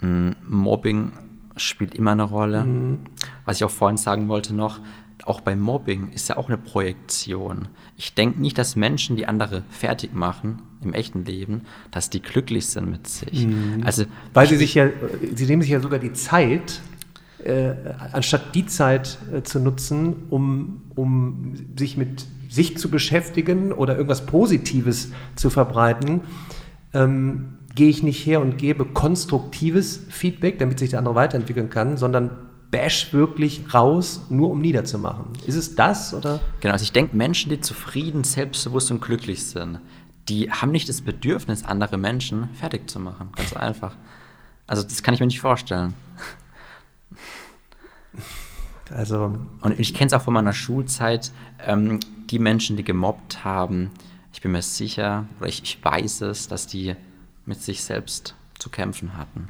Mm, 0.00 0.30
Mobbing 0.48 1.12
spielt 1.56 1.94
immer 1.94 2.12
eine 2.12 2.24
Rolle. 2.24 2.64
Mhm. 2.64 2.98
Was 3.44 3.56
ich 3.56 3.64
auch 3.64 3.70
vorhin 3.70 3.96
sagen 3.96 4.28
wollte 4.28 4.54
noch, 4.54 4.80
auch 5.24 5.40
beim 5.40 5.60
Mobbing 5.60 6.10
ist 6.10 6.28
ja 6.28 6.36
auch 6.36 6.48
eine 6.48 6.58
Projektion. 6.58 7.68
Ich 7.96 8.14
denke 8.14 8.40
nicht, 8.40 8.58
dass 8.58 8.76
Menschen, 8.76 9.16
die 9.16 9.26
andere 9.26 9.62
fertig 9.70 10.14
machen 10.14 10.62
im 10.82 10.94
echten 10.94 11.24
Leben, 11.24 11.62
dass 11.90 12.10
die 12.10 12.20
glücklich 12.20 12.66
sind 12.66 12.90
mit 12.90 13.06
sich. 13.06 13.46
Mhm. 13.46 13.82
Also, 13.84 14.04
Weil 14.34 14.48
sie 14.48 14.56
sich 14.56 14.74
ja, 14.74 14.88
sie 15.34 15.46
nehmen 15.46 15.62
sich 15.62 15.70
ja 15.70 15.80
sogar 15.80 16.00
die 16.00 16.12
Zeit, 16.12 16.80
äh, 17.44 17.72
anstatt 18.12 18.54
die 18.54 18.66
Zeit 18.66 19.18
äh, 19.32 19.42
zu 19.42 19.60
nutzen, 19.60 20.24
um, 20.30 20.82
um 20.94 21.54
sich 21.76 21.96
mit 21.96 22.26
sich 22.52 22.76
zu 22.76 22.90
beschäftigen 22.90 23.72
oder 23.72 23.94
irgendwas 23.96 24.26
Positives 24.26 25.10
zu 25.36 25.48
verbreiten, 25.48 26.20
ähm, 26.92 27.58
gehe 27.74 27.88
ich 27.88 28.02
nicht 28.02 28.26
her 28.26 28.42
und 28.42 28.58
gebe 28.58 28.84
konstruktives 28.84 30.04
Feedback, 30.10 30.58
damit 30.58 30.78
sich 30.78 30.90
der 30.90 30.98
andere 30.98 31.14
weiterentwickeln 31.14 31.70
kann, 31.70 31.96
sondern 31.96 32.30
bash 32.70 33.14
wirklich 33.14 33.72
raus, 33.72 34.26
nur 34.28 34.50
um 34.50 34.60
niederzumachen. 34.60 35.26
Ist 35.46 35.56
es 35.56 35.74
das 35.74 36.12
oder? 36.12 36.40
Genau, 36.60 36.72
also 36.74 36.82
ich 36.82 36.92
denke, 36.92 37.16
Menschen, 37.16 37.48
die 37.50 37.60
zufrieden, 37.60 38.22
selbstbewusst 38.24 38.90
und 38.90 39.00
glücklich 39.00 39.44
sind, 39.44 39.80
die 40.28 40.50
haben 40.50 40.72
nicht 40.72 40.90
das 40.90 41.00
Bedürfnis, 41.00 41.64
andere 41.64 41.96
Menschen 41.96 42.50
fertig 42.54 42.90
zu 42.90 43.00
machen. 43.00 43.30
Ganz 43.34 43.54
einfach. 43.54 43.96
Also 44.66 44.82
das 44.82 45.02
kann 45.02 45.14
ich 45.14 45.20
mir 45.20 45.26
nicht 45.26 45.40
vorstellen. 45.40 45.94
Also. 48.94 49.38
Und 49.60 49.80
ich 49.80 49.94
kenne 49.94 50.08
es 50.08 50.12
auch 50.12 50.22
von 50.22 50.34
meiner 50.34 50.52
Schulzeit, 50.52 51.32
ähm, 51.66 52.00
die 52.30 52.38
Menschen, 52.38 52.76
die 52.76 52.84
gemobbt 52.84 53.44
haben, 53.44 53.90
ich 54.32 54.40
bin 54.40 54.52
mir 54.52 54.62
sicher, 54.62 55.26
oder 55.38 55.48
ich, 55.48 55.62
ich 55.62 55.84
weiß 55.84 56.22
es, 56.22 56.48
dass 56.48 56.66
die 56.66 56.96
mit 57.44 57.60
sich 57.60 57.82
selbst 57.82 58.34
zu 58.58 58.70
kämpfen 58.70 59.16
hatten. 59.16 59.48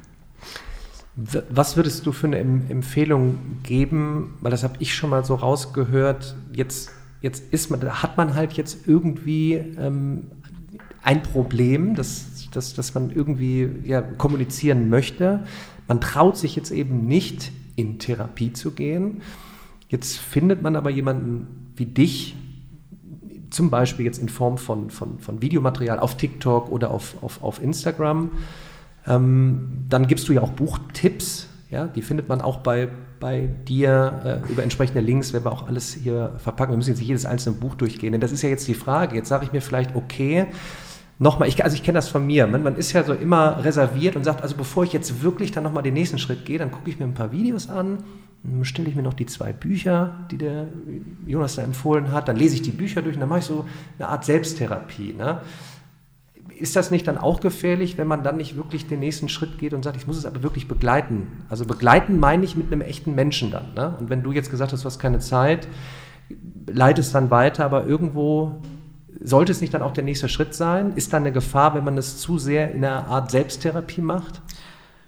Was 1.15 1.77
würdest 1.77 2.05
du 2.05 2.11
für 2.11 2.27
eine 2.27 2.37
Empfehlung 2.37 3.59
geben? 3.61 4.33
Weil 4.41 4.51
das 4.51 4.63
habe 4.63 4.75
ich 4.79 4.95
schon 4.95 5.11
mal 5.11 5.23
so 5.23 5.35
rausgehört. 5.35 6.35
Jetzt, 6.53 6.91
jetzt 7.21 7.53
ist 7.53 7.69
man, 7.69 7.81
hat 8.01 8.17
man 8.17 8.33
halt 8.33 8.53
jetzt 8.53 8.87
irgendwie 8.87 9.53
ähm, 9.53 10.31
ein 11.03 11.21
Problem, 11.21 11.93
das, 11.93 12.49
das, 12.51 12.73
das 12.73 12.95
man 12.95 13.11
irgendwie 13.11 13.69
ja, 13.83 14.01
kommunizieren 14.01 14.89
möchte. 14.89 15.45
Man 15.87 16.01
traut 16.01 16.35
sich 16.35 16.55
jetzt 16.55 16.71
eben 16.71 17.05
nicht 17.05 17.51
in 17.75 17.99
Therapie 17.99 18.53
zu 18.53 18.71
gehen. 18.71 19.21
Jetzt 19.87 20.17
findet 20.17 20.61
man 20.61 20.75
aber 20.75 20.89
jemanden 20.89 21.71
wie 21.75 21.85
dich, 21.85 22.35
zum 23.49 23.69
Beispiel 23.69 24.05
jetzt 24.05 24.17
in 24.17 24.29
Form 24.29 24.57
von, 24.57 24.89
von, 24.89 25.19
von 25.19 25.41
Videomaterial 25.41 25.99
auf 25.99 26.17
TikTok 26.17 26.71
oder 26.71 26.89
auf, 26.89 27.21
auf, 27.21 27.43
auf 27.43 27.61
Instagram 27.61 28.31
ähm, 29.07 29.85
dann 29.89 30.07
gibst 30.07 30.29
du 30.29 30.33
ja 30.33 30.41
auch 30.41 30.51
Buchtipps, 30.51 31.47
ja, 31.69 31.87
die 31.87 32.01
findet 32.01 32.29
man 32.29 32.41
auch 32.41 32.59
bei, 32.59 32.89
bei 33.19 33.49
dir 33.67 34.41
äh, 34.47 34.51
über 34.51 34.63
entsprechende 34.63 35.01
Links, 35.01 35.33
werden 35.33 35.45
wir 35.45 35.51
auch 35.51 35.67
alles 35.67 35.93
hier 35.93 36.33
verpacken. 36.37 36.73
Wir 36.73 36.77
müssen 36.77 36.91
jetzt 36.91 36.99
nicht 36.99 37.07
jedes 37.07 37.25
einzelne 37.25 37.55
Buch 37.55 37.75
durchgehen, 37.75 38.11
denn 38.11 38.21
das 38.21 38.31
ist 38.31 38.43
ja 38.43 38.49
jetzt 38.49 38.67
die 38.67 38.73
Frage. 38.73 39.15
Jetzt 39.15 39.29
sage 39.29 39.45
ich 39.45 39.51
mir 39.51 39.61
vielleicht, 39.61 39.95
okay, 39.95 40.47
nochmal, 41.19 41.47
ich, 41.47 41.63
also 41.63 41.75
ich 41.75 41.83
kenne 41.83 41.97
das 41.97 42.09
von 42.09 42.25
mir, 42.25 42.47
man, 42.47 42.63
man, 42.63 42.75
ist 42.75 42.91
ja 42.93 43.03
so 43.03 43.13
immer 43.13 43.63
reserviert 43.63 44.15
und 44.15 44.23
sagt, 44.23 44.41
also 44.41 44.55
bevor 44.55 44.83
ich 44.83 44.93
jetzt 44.93 45.21
wirklich 45.21 45.51
dann 45.51 45.63
nochmal 45.63 45.83
den 45.83 45.93
nächsten 45.93 46.17
Schritt 46.17 46.45
gehe, 46.45 46.57
dann 46.57 46.71
gucke 46.71 46.89
ich 46.89 46.99
mir 46.99 47.05
ein 47.05 47.13
paar 47.13 47.31
Videos 47.31 47.69
an, 47.69 48.03
dann 48.43 48.65
stelle 48.65 48.89
ich 48.89 48.95
mir 48.95 49.03
noch 49.03 49.13
die 49.13 49.25
zwei 49.25 49.53
Bücher, 49.53 50.25
die 50.31 50.37
der 50.37 50.67
Jonas 51.25 51.55
da 51.55 51.61
empfohlen 51.61 52.11
hat, 52.11 52.27
dann 52.27 52.35
lese 52.35 52.55
ich 52.55 52.61
die 52.61 52.71
Bücher 52.71 53.01
durch 53.01 53.15
und 53.15 53.21
dann 53.21 53.29
mache 53.29 53.39
ich 53.39 53.45
so 53.45 53.65
eine 53.97 54.09
Art 54.09 54.25
Selbsttherapie. 54.25 55.13
Ne? 55.13 55.41
ist 56.63 56.75
das 56.75 56.91
nicht 56.91 57.07
dann 57.07 57.17
auch 57.17 57.39
gefährlich, 57.39 57.97
wenn 57.97 58.07
man 58.07 58.23
dann 58.23 58.37
nicht 58.37 58.55
wirklich 58.55 58.87
den 58.87 58.99
nächsten 58.99 59.29
Schritt 59.29 59.57
geht 59.57 59.73
und 59.73 59.83
sagt, 59.83 59.97
ich 59.97 60.07
muss 60.07 60.17
es 60.17 60.25
aber 60.25 60.43
wirklich 60.43 60.67
begleiten? 60.67 61.27
Also 61.49 61.65
begleiten 61.65 62.19
meine 62.19 62.45
ich 62.45 62.55
mit 62.55 62.71
einem 62.71 62.81
echten 62.81 63.15
Menschen 63.15 63.51
dann. 63.51 63.73
Ne? 63.73 63.95
Und 63.99 64.09
wenn 64.09 64.23
du 64.23 64.31
jetzt 64.31 64.49
gesagt 64.49 64.71
hast, 64.71 64.83
du 64.83 64.85
hast 64.85 64.99
keine 64.99 65.19
Zeit, 65.19 65.67
leitest 66.67 67.13
dann 67.15 67.31
weiter, 67.31 67.65
aber 67.65 67.85
irgendwo 67.85 68.61
sollte 69.21 69.51
es 69.51 69.61
nicht 69.61 69.73
dann 69.73 69.81
auch 69.81 69.93
der 69.93 70.03
nächste 70.03 70.29
Schritt 70.29 70.53
sein? 70.53 70.93
Ist 70.95 71.13
da 71.13 71.17
eine 71.17 71.31
Gefahr, 71.31 71.75
wenn 71.75 71.83
man 71.83 71.97
es 71.97 72.17
zu 72.17 72.37
sehr 72.37 72.71
in 72.71 72.83
einer 72.83 73.07
Art 73.07 73.31
Selbsttherapie 73.31 74.01
macht? 74.01 74.41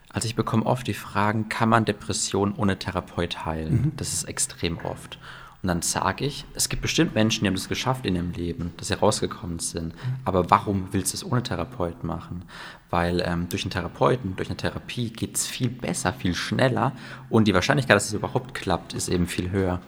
Also 0.10 0.28
ich 0.28 0.36
bekomme 0.36 0.66
oft 0.66 0.88
die 0.88 0.94
Fragen, 0.94 1.50
kann 1.50 1.70
man 1.70 1.84
Depressionen 1.84 2.56
ohne 2.56 2.80
Therapeut 2.80 3.46
heilen? 3.46 3.74
Mhm. 3.74 3.92
Das 3.98 4.14
ist 4.14 4.24
extrem 4.26 4.78
oft. 4.78 5.20
Und 5.62 5.70
dann 5.70 5.82
sage 5.82 6.26
ich, 6.26 6.46
es 6.54 6.70
gibt 6.70 6.84
bestimmt 6.84 7.16
Menschen, 7.16 7.44
die 7.44 7.48
haben 7.48 7.56
das 7.56 7.68
geschafft 7.68 8.06
in 8.06 8.16
ihrem 8.16 8.32
Leben, 8.34 8.72
dass 8.78 8.90
sie 8.90 8.94
rausgekommen 8.94 9.58
sind. 9.58 9.96
Aber 10.24 10.52
warum 10.52 10.90
willst 10.92 11.12
du 11.14 11.18
es 11.18 11.26
ohne 11.26 11.42
Therapeut 11.42 12.04
machen? 12.04 12.44
Weil 12.92 13.22
ähm, 13.26 13.50
durch 13.50 13.64
einen 13.64 13.72
Therapeuten, 13.72 14.36
durch 14.36 14.50
eine 14.50 14.58
Therapie 14.58 15.10
geht 15.10 15.36
es 15.36 15.48
viel 15.48 15.70
besser, 15.70 16.14
viel 16.14 16.36
schneller 16.36 16.92
und 17.32 17.48
die 17.48 17.56
Wahrscheinlichkeit, 17.56 17.96
dass 17.96 18.06
es 18.06 18.14
überhaupt 18.14 18.54
klappt, 18.54 18.94
ist 18.94 19.10
eben 19.10 19.26
viel 19.26 19.50
höher. 19.50 19.82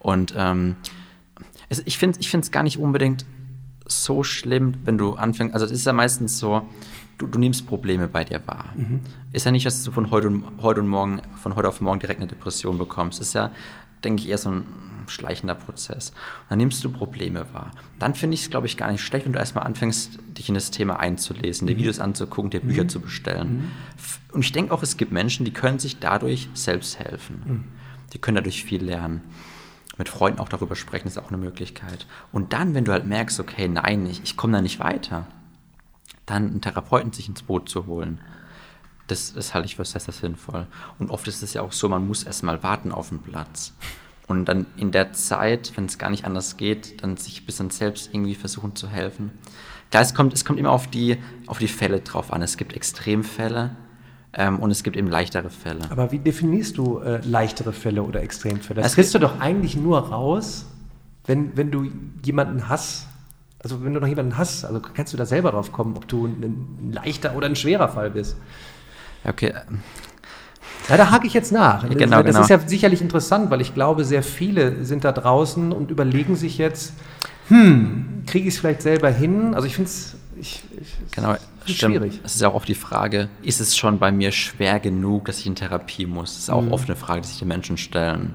Und 0.00 0.34
ähm, 0.36 0.74
es, 1.68 1.80
ich 1.86 1.96
finde 1.96 2.18
es 2.20 2.50
gar 2.50 2.64
nicht 2.64 2.78
unbedingt 2.78 3.24
so 3.86 4.22
schlimm, 4.22 4.74
wenn 4.84 4.98
du 4.98 5.14
anfängst. 5.14 5.54
Also 5.54 5.66
es 5.66 5.72
ist 5.72 5.86
ja 5.86 5.92
meistens 5.92 6.38
so, 6.38 6.62
du, 7.18 7.26
du 7.26 7.38
nimmst 7.38 7.66
Probleme 7.66 8.08
bei 8.08 8.24
dir 8.24 8.40
wahr. 8.46 8.66
Mhm. 8.76 9.00
Ist 9.32 9.46
ja 9.46 9.52
nicht, 9.52 9.66
dass 9.66 9.84
du 9.84 9.92
von 9.92 10.10
heute 10.10 10.28
und, 10.28 10.44
heute 10.62 10.80
und 10.80 10.88
morgen, 10.88 11.20
von 11.36 11.56
heute 11.56 11.68
auf 11.68 11.80
morgen 11.80 12.00
direkt 12.00 12.20
eine 12.20 12.28
Depression 12.28 12.78
bekommst. 12.78 13.20
Ist 13.20 13.34
ja, 13.34 13.50
denke 14.02 14.22
ich, 14.22 14.28
eher 14.28 14.38
so 14.38 14.50
ein 14.50 14.64
schleichender 15.06 15.54
Prozess. 15.54 16.10
Und 16.10 16.50
dann 16.50 16.58
nimmst 16.58 16.82
du 16.82 16.90
Probleme 16.90 17.46
wahr. 17.52 17.72
Dann 17.98 18.14
finde 18.14 18.34
ich 18.34 18.42
es, 18.42 18.50
glaube 18.50 18.66
ich, 18.66 18.76
gar 18.76 18.90
nicht 18.90 19.02
schlecht, 19.02 19.26
wenn 19.26 19.32
du 19.32 19.38
erstmal 19.38 19.64
anfängst, 19.64 20.18
dich 20.38 20.48
in 20.48 20.54
das 20.54 20.70
Thema 20.70 20.98
einzulesen, 20.98 21.66
dir 21.66 21.74
mhm. 21.74 21.80
Videos 21.80 22.00
anzugucken, 22.00 22.50
dir 22.50 22.60
Bücher 22.60 22.84
mhm. 22.84 22.88
zu 22.88 23.00
bestellen. 23.00 23.52
Mhm. 23.52 23.70
Und 24.32 24.44
ich 24.44 24.52
denke 24.52 24.72
auch, 24.72 24.82
es 24.82 24.96
gibt 24.96 25.12
Menschen, 25.12 25.44
die 25.44 25.52
können 25.52 25.78
sich 25.78 25.98
dadurch 25.98 26.48
selbst 26.54 26.98
helfen. 26.98 27.42
Mhm. 27.44 27.64
Die 28.12 28.18
können 28.18 28.36
dadurch 28.36 28.64
viel 28.64 28.82
lernen. 28.82 29.22
Mit 29.96 30.08
Freunden 30.08 30.40
auch 30.40 30.48
darüber 30.48 30.74
sprechen, 30.74 31.06
ist 31.06 31.18
auch 31.18 31.28
eine 31.28 31.36
Möglichkeit. 31.36 32.06
Und 32.32 32.52
dann, 32.52 32.74
wenn 32.74 32.84
du 32.84 32.92
halt 32.92 33.06
merkst, 33.06 33.38
okay, 33.38 33.68
nein, 33.68 34.06
ich, 34.06 34.22
ich 34.24 34.36
komme 34.36 34.54
da 34.54 34.62
nicht 34.62 34.80
weiter, 34.80 35.26
dann 36.26 36.48
einen 36.48 36.60
Therapeuten 36.60 37.12
sich 37.12 37.28
ins 37.28 37.42
Boot 37.42 37.68
zu 37.68 37.86
holen. 37.86 38.20
Das, 39.06 39.34
das 39.34 39.54
halte 39.54 39.66
ich 39.66 39.76
für 39.76 39.84
sehr, 39.84 40.00
sehr 40.00 40.14
sinnvoll. 40.14 40.66
Und 40.98 41.10
oft 41.10 41.28
ist 41.28 41.42
es 41.42 41.54
ja 41.54 41.62
auch 41.62 41.72
so, 41.72 41.88
man 41.88 42.06
muss 42.06 42.24
erstmal 42.24 42.62
warten 42.62 42.90
auf 42.90 43.10
den 43.10 43.20
Platz. 43.20 43.72
Und 44.26 44.46
dann 44.46 44.66
in 44.76 44.90
der 44.90 45.12
Zeit, 45.12 45.72
wenn 45.76 45.84
es 45.84 45.98
gar 45.98 46.10
nicht 46.10 46.24
anders 46.24 46.56
geht, 46.56 47.02
dann 47.02 47.16
sich 47.16 47.42
ein 47.42 47.46
bisschen 47.46 47.70
selbst 47.70 48.08
irgendwie 48.12 48.34
versuchen 48.34 48.74
zu 48.74 48.88
helfen. 48.88 49.30
Klar, 49.90 50.02
es 50.02 50.14
kommt, 50.14 50.32
es 50.32 50.44
kommt 50.44 50.58
immer 50.58 50.70
auf 50.70 50.88
die, 50.88 51.18
auf 51.46 51.58
die 51.58 51.68
Fälle 51.68 52.00
drauf 52.00 52.32
an. 52.32 52.40
Es 52.42 52.56
gibt 52.56 52.72
Extremfälle 52.72 53.76
ähm, 54.36 54.58
und 54.58 54.70
es 54.70 54.82
gibt 54.82 54.96
eben 54.96 55.08
leichtere 55.08 55.50
Fälle. 55.50 55.90
Aber 55.90 56.12
wie 56.12 56.18
definierst 56.18 56.78
du 56.78 56.98
äh, 56.98 57.20
leichtere 57.24 57.72
Fälle 57.72 58.02
oder 58.02 58.22
Extremfälle? 58.22 58.82
Das 58.82 58.94
kriegst 58.94 59.14
du 59.14 59.18
doch 59.18 59.40
eigentlich 59.40 59.76
nur 59.76 59.98
raus, 59.98 60.66
wenn, 61.26 61.56
wenn 61.56 61.70
du 61.70 61.86
jemanden 62.22 62.68
hast, 62.68 63.06
also 63.62 63.82
wenn 63.84 63.94
du 63.94 64.00
noch 64.00 64.08
jemanden 64.08 64.36
hast, 64.36 64.64
also 64.64 64.80
kannst 64.80 65.12
du 65.12 65.16
da 65.16 65.26
selber 65.26 65.52
drauf 65.52 65.72
kommen, 65.72 65.96
ob 65.96 66.06
du 66.08 66.26
ein, 66.26 66.42
ein 66.42 66.92
leichter 66.92 67.34
oder 67.36 67.46
ein 67.46 67.56
schwerer 67.56 67.88
Fall 67.88 68.10
bist. 68.10 68.36
Okay, 69.24 69.54
ja, 70.88 70.96
da 70.96 71.10
hake 71.10 71.26
ich 71.26 71.34
jetzt 71.34 71.52
nach. 71.52 71.88
Genau, 71.94 72.22
das 72.22 72.26
genau. 72.26 72.40
ist 72.40 72.50
ja 72.50 72.58
sicherlich 72.58 73.00
interessant, 73.00 73.50
weil 73.50 73.60
ich 73.60 73.74
glaube, 73.74 74.04
sehr 74.04 74.22
viele 74.22 74.84
sind 74.84 75.04
da 75.04 75.12
draußen 75.12 75.72
und 75.72 75.90
überlegen 75.90 76.36
sich 76.36 76.58
jetzt, 76.58 76.94
hm, 77.48 78.24
kriege 78.26 78.48
ich 78.48 78.54
es 78.54 78.60
vielleicht 78.60 78.82
selber 78.82 79.10
hin? 79.10 79.54
Also 79.54 79.66
ich 79.66 79.74
finde 79.74 79.90
es 79.90 80.16
ich, 80.36 80.62
ich, 80.80 81.12
genau, 81.12 81.36
schwierig. 81.66 82.20
Es 82.24 82.34
ist 82.34 82.44
auch 82.44 82.54
oft 82.54 82.68
die 82.68 82.74
Frage, 82.74 83.28
ist 83.42 83.60
es 83.60 83.76
schon 83.76 83.98
bei 83.98 84.12
mir 84.12 84.32
schwer 84.32 84.80
genug, 84.80 85.26
dass 85.26 85.40
ich 85.40 85.46
in 85.46 85.54
Therapie 85.54 86.06
muss? 86.06 86.34
Das 86.34 86.42
ist 86.44 86.50
auch 86.50 86.62
mhm. 86.62 86.72
oft 86.72 86.88
eine 86.88 86.96
Frage, 86.96 87.22
die 87.22 87.28
sich 87.28 87.38
die 87.38 87.44
Menschen 87.44 87.76
stellen. 87.76 88.34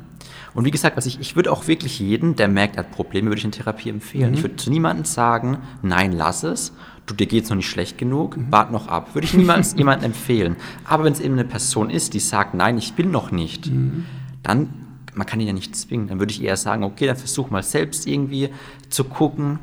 Und 0.53 0.65
wie 0.65 0.71
gesagt, 0.71 0.95
also 0.95 1.07
ich, 1.07 1.19
ich 1.19 1.35
würde 1.35 1.51
auch 1.51 1.67
wirklich 1.67 1.99
jeden, 1.99 2.35
der 2.35 2.47
merkt, 2.47 2.75
er 2.75 2.83
hat 2.83 2.91
Probleme, 2.91 3.27
würde 3.27 3.39
ich 3.39 3.45
in 3.45 3.51
Therapie 3.51 3.89
empfehlen. 3.89 4.31
Mhm. 4.31 4.37
Ich 4.37 4.43
würde 4.43 4.55
zu 4.55 4.69
niemandem 4.69 5.05
sagen, 5.05 5.59
nein, 5.81 6.11
lass 6.11 6.43
es, 6.43 6.73
du, 7.05 7.13
dir 7.13 7.27
geht 7.27 7.43
es 7.43 7.49
noch 7.49 7.57
nicht 7.57 7.69
schlecht 7.69 7.97
genug, 7.97 8.37
mhm. 8.37 8.51
wart 8.51 8.71
noch 8.71 8.87
ab. 8.87 9.13
Würde 9.15 9.25
ich 9.25 9.33
niemals 9.33 9.73
jemandem 9.77 10.07
empfehlen. 10.07 10.55
Aber 10.85 11.03
wenn 11.03 11.13
es 11.13 11.19
eben 11.19 11.33
eine 11.35 11.45
Person 11.45 11.89
ist, 11.89 12.13
die 12.13 12.19
sagt, 12.19 12.53
nein, 12.53 12.77
ich 12.77 12.97
will 12.97 13.05
noch 13.05 13.31
nicht, 13.31 13.67
mhm. 13.67 14.05
dann, 14.43 14.69
man 15.13 15.27
kann 15.27 15.39
ihn 15.39 15.47
ja 15.47 15.53
nicht 15.53 15.75
zwingen. 15.75 16.07
Dann 16.07 16.19
würde 16.19 16.31
ich 16.31 16.43
eher 16.43 16.57
sagen, 16.57 16.83
okay, 16.83 17.05
dann 17.05 17.17
versuch 17.17 17.49
mal 17.49 17.63
selbst 17.63 18.07
irgendwie 18.07 18.49
zu 18.89 19.03
gucken. 19.03 19.59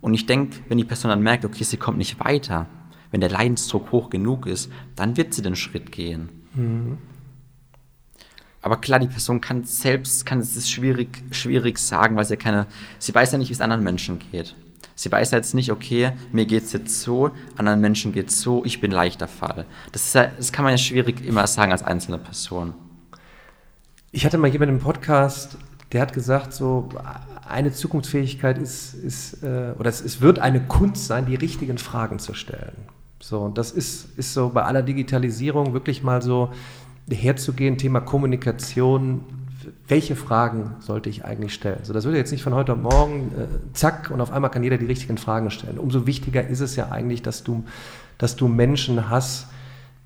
Und 0.00 0.14
ich 0.14 0.26
denke, 0.26 0.58
wenn 0.68 0.78
die 0.78 0.84
Person 0.84 1.08
dann 1.08 1.22
merkt, 1.22 1.44
okay, 1.44 1.64
sie 1.64 1.76
kommt 1.76 1.98
nicht 1.98 2.20
weiter, 2.20 2.66
wenn 3.16 3.22
der 3.22 3.30
Leidensdruck 3.30 3.92
hoch 3.92 4.10
genug 4.10 4.44
ist, 4.44 4.70
dann 4.94 5.16
wird 5.16 5.32
sie 5.32 5.40
den 5.40 5.56
Schritt 5.56 5.90
gehen. 5.90 6.28
Mhm. 6.52 6.98
Aber 8.60 8.76
klar, 8.76 8.98
die 8.98 9.06
Person 9.06 9.40
kann 9.40 9.64
selbst, 9.64 10.26
kann 10.26 10.40
es 10.40 10.68
schwierig, 10.68 11.22
schwierig 11.30 11.78
sagen, 11.78 12.14
weil 12.16 12.26
sie 12.26 12.36
keine, 12.36 12.66
sie 12.98 13.14
weiß 13.14 13.32
ja 13.32 13.38
nicht, 13.38 13.48
wie 13.48 13.54
es 13.54 13.62
anderen 13.62 13.82
Menschen 13.82 14.18
geht. 14.18 14.54
Sie 14.94 15.10
weiß 15.10 15.30
jetzt 15.30 15.54
nicht, 15.54 15.72
okay, 15.72 16.12
mir 16.30 16.44
geht 16.44 16.64
es 16.64 16.74
jetzt 16.74 17.00
so, 17.00 17.30
anderen 17.56 17.80
Menschen 17.80 18.12
geht 18.12 18.28
es 18.28 18.42
so, 18.42 18.66
ich 18.66 18.82
bin 18.82 18.90
leichter 18.90 19.28
Fall. 19.28 19.64
Das, 19.92 20.12
ja, 20.12 20.26
das 20.36 20.52
kann 20.52 20.64
man 20.64 20.74
ja 20.74 20.78
schwierig 20.78 21.24
immer 21.24 21.46
sagen 21.46 21.72
als 21.72 21.82
einzelne 21.82 22.18
Person. 22.18 22.74
Ich 24.12 24.26
hatte 24.26 24.36
mal 24.36 24.48
jemanden 24.48 24.74
im 24.74 24.82
Podcast, 24.82 25.56
der 25.92 26.02
hat 26.02 26.12
gesagt, 26.12 26.52
so 26.52 26.90
eine 27.48 27.72
Zukunftsfähigkeit 27.72 28.58
ist, 28.58 28.92
ist 28.92 29.42
äh, 29.42 29.72
oder 29.78 29.88
es, 29.88 30.02
es, 30.02 30.20
wird 30.20 30.38
eine 30.38 30.60
Kunst 30.60 31.06
sein, 31.06 31.24
die 31.24 31.34
richtigen 31.34 31.78
Fragen 31.78 32.18
zu 32.18 32.34
stellen. 32.34 32.76
So, 33.20 33.40
und 33.40 33.58
das 33.58 33.70
ist, 33.70 34.18
ist 34.18 34.34
so 34.34 34.50
bei 34.50 34.62
aller 34.62 34.82
Digitalisierung 34.82 35.72
wirklich 35.72 36.02
mal 36.02 36.22
so 36.22 36.50
herzugehen, 37.10 37.78
Thema 37.78 38.00
Kommunikation, 38.00 39.24
welche 39.88 40.16
Fragen 40.16 40.74
sollte 40.80 41.08
ich 41.08 41.24
eigentlich 41.24 41.54
stellen? 41.54 41.80
So, 41.82 41.92
das 41.92 42.04
wird 42.04 42.16
jetzt 42.16 42.32
nicht 42.32 42.42
von 42.42 42.54
heute 42.54 42.72
auf 42.72 42.78
morgen, 42.78 43.32
äh, 43.36 43.46
zack, 43.72 44.10
und 44.10 44.20
auf 44.20 44.32
einmal 44.32 44.50
kann 44.50 44.62
jeder 44.62 44.78
die 44.78 44.86
richtigen 44.86 45.18
Fragen 45.18 45.50
stellen. 45.50 45.78
Umso 45.78 46.06
wichtiger 46.06 46.46
ist 46.46 46.60
es 46.60 46.76
ja 46.76 46.90
eigentlich, 46.90 47.22
dass 47.22 47.42
du, 47.42 47.64
dass 48.18 48.36
du 48.36 48.48
Menschen 48.48 49.08
hast, 49.08 49.48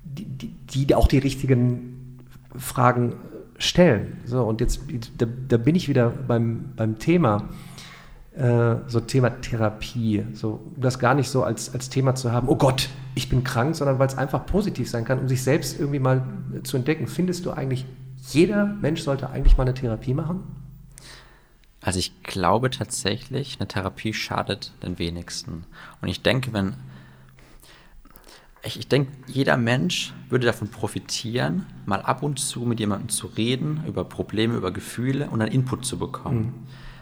die, 0.03 0.25
die, 0.25 0.85
die 0.85 0.95
auch 0.95 1.07
die 1.07 1.19
richtigen 1.19 2.19
Fragen 2.55 3.13
stellen. 3.57 4.17
So, 4.25 4.43
und 4.43 4.61
jetzt, 4.61 4.81
da, 5.17 5.25
da 5.47 5.57
bin 5.57 5.75
ich 5.75 5.87
wieder 5.87 6.09
beim, 6.09 6.71
beim 6.75 6.97
Thema, 6.97 7.49
äh, 8.35 8.75
so 8.87 8.99
Thema 9.01 9.29
Therapie, 9.41 10.25
so, 10.33 10.61
um 10.75 10.81
das 10.81 10.99
gar 10.99 11.13
nicht 11.13 11.29
so 11.29 11.43
als, 11.43 11.73
als 11.73 11.89
Thema 11.89 12.15
zu 12.15 12.31
haben, 12.31 12.47
oh 12.47 12.55
Gott, 12.55 12.89
ich 13.13 13.29
bin 13.29 13.43
krank, 13.43 13.75
sondern 13.75 13.99
weil 13.99 14.07
es 14.07 14.17
einfach 14.17 14.45
positiv 14.45 14.89
sein 14.89 15.03
kann, 15.03 15.19
um 15.19 15.27
sich 15.27 15.43
selbst 15.43 15.79
irgendwie 15.79 15.99
mal 15.99 16.23
zu 16.63 16.77
entdecken. 16.77 17.07
Findest 17.07 17.45
du 17.45 17.51
eigentlich 17.51 17.85
jeder 18.29 18.65
Mensch 18.65 19.01
sollte 19.01 19.29
eigentlich 19.29 19.57
mal 19.57 19.63
eine 19.63 19.73
Therapie 19.73 20.13
machen? 20.13 20.43
Also 21.81 21.99
ich 21.99 22.21
glaube 22.23 22.69
tatsächlich, 22.69 23.57
eine 23.59 23.67
Therapie 23.67 24.13
schadet 24.13 24.71
den 24.83 24.99
wenigsten. 24.99 25.65
Und 26.01 26.07
ich 26.07 26.21
denke, 26.21 26.53
wenn 26.53 26.75
ich, 28.63 28.77
ich 28.77 28.87
denke, 28.87 29.11
jeder 29.25 29.57
Mensch 29.57 30.13
würde 30.29 30.45
davon 30.45 30.69
profitieren, 30.69 31.65
mal 31.85 32.01
ab 32.01 32.21
und 32.21 32.39
zu 32.39 32.61
mit 32.61 32.79
jemandem 32.79 33.09
zu 33.09 33.27
reden, 33.27 33.83
über 33.87 34.05
Probleme, 34.05 34.55
über 34.55 34.71
Gefühle 34.71 35.29
und 35.31 35.41
einen 35.41 35.51
Input 35.51 35.83
zu 35.83 35.97
bekommen. 35.97 36.45
Mhm. 36.45 36.53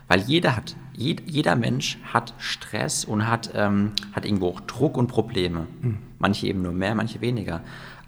Weil 0.10 0.22
jeder 0.22 0.58
hat, 0.58 0.76
jed, 0.94 1.22
jeder 1.30 1.56
Mensch 1.56 1.98
hat 2.04 2.34
Stress 2.40 3.06
und 3.06 3.28
hat, 3.28 3.52
ähm, 3.54 3.92
hat 4.12 4.26
irgendwo 4.26 4.50
auch 4.50 4.60
Druck 4.62 4.98
und 4.98 5.08
Probleme. 5.08 5.68
Mhm. 5.82 6.00
Manche 6.18 6.48
eben 6.48 6.62
nur 6.62 6.74
mehr, 6.74 6.96
manche 6.96 7.22
weniger. 7.22 7.62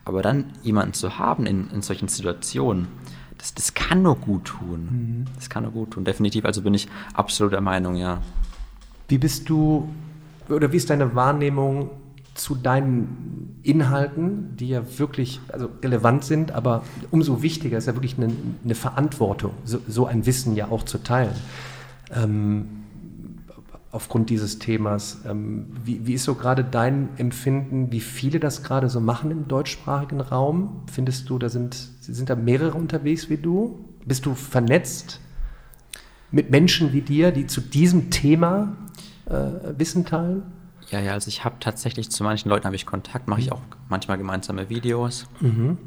Aber 0.04 0.22
dann 0.22 0.46
jemanden 0.64 0.94
zu 0.94 1.20
haben 1.20 1.46
in, 1.46 1.70
in 1.70 1.82
solchen 1.82 2.08
Situationen, 2.10 2.88
das, 3.38 3.54
das 3.54 3.74
kann 3.74 4.02
nur 4.02 4.16
gut 4.16 4.46
tun. 4.46 4.88
Mhm. 4.92 5.26
Das 5.36 5.50
kann 5.50 5.64
nur 5.64 5.72
gut 5.72 5.92
tun, 5.92 6.04
definitiv. 6.04 6.44
Also 6.44 6.64
bin 6.64 6.74
ich 6.74 6.90
absolut 7.14 7.54
der 7.54 7.62
Meinung, 7.62 7.96
ja. 7.96 8.20
Wie 9.08 9.20
bist 9.20 9.48
du, 9.48 9.88
oder 10.50 10.72
wie 10.72 10.78
ist 10.78 10.90
deine 10.90 11.16
Wahrnehmung 11.16 11.92
zu 12.34 12.56
deinen 12.56 13.60
Inhalten, 13.62 14.56
die 14.58 14.70
ja 14.70 14.98
wirklich 14.98 15.40
also 15.50 15.70
relevant 15.84 16.24
sind, 16.24 16.52
aber 16.52 16.84
umso 17.12 17.42
wichtiger 17.44 17.78
ist 17.78 17.88
ja 17.88 17.94
wirklich 17.94 18.18
eine, 18.18 18.32
eine 18.64 18.74
Verantwortung, 18.74 19.52
so, 19.66 19.80
so, 19.88 20.06
ein 20.06 20.26
Wissen 20.26 20.56
ja 20.56 20.72
auch 20.72 20.84
zu 20.84 20.98
teilen. 20.98 21.36
Ähm, 22.14 22.82
aufgrund 23.92 24.30
dieses 24.30 24.60
Themas. 24.60 25.20
Ähm, 25.26 25.68
wie, 25.84 26.06
wie, 26.08 26.14
ist 26.14 26.24
so 26.24 26.36
gerade 26.36 26.64
dein 26.64 27.10
Empfinden, 27.18 27.92
wie 27.92 28.00
viele 28.00 28.40
das 28.40 28.64
gerade 28.64 28.90
so 28.90 29.00
machen 29.00 29.32
im 29.32 29.48
deutschsprachigen 29.48 30.22
Raum? 30.22 30.84
Findest 30.92 31.30
du, 31.30 31.38
da 31.38 31.50
sind, 31.50 31.76
sind 32.02 32.30
da 32.30 32.36
mehrere 32.36 32.78
unterwegs 32.78 33.30
wie 33.30 33.38
du? 33.38 33.86
Bist 34.06 34.26
du 34.26 34.34
vernetzt 34.34 35.20
mit 36.32 36.50
Menschen 36.50 36.94
wie 36.94 37.02
dir, 37.02 37.32
die 37.32 37.48
zu 37.48 37.62
diesem 37.62 38.10
Thema 38.10 38.78
äh, 39.26 39.78
Wissen 39.78 40.06
teilen? 40.06 40.44
Ja, 40.90 41.00
ja, 41.00 41.14
also 41.14 41.28
ich 41.28 41.46
habe 41.46 41.56
tatsächlich 41.60 42.10
zu 42.10 42.24
manchen 42.24 42.50
Leuten 42.50 42.66
habe 42.66 42.76
ich 42.76 42.86
Kontakt, 42.86 43.28
mache 43.28 43.42
ich 43.42 43.48
mhm. 43.48 43.54
auch 43.54 43.62
manchmal 43.90 44.18
gemeinsame 44.18 44.70
Videos. 44.70 45.28
Mhm. 45.42 45.78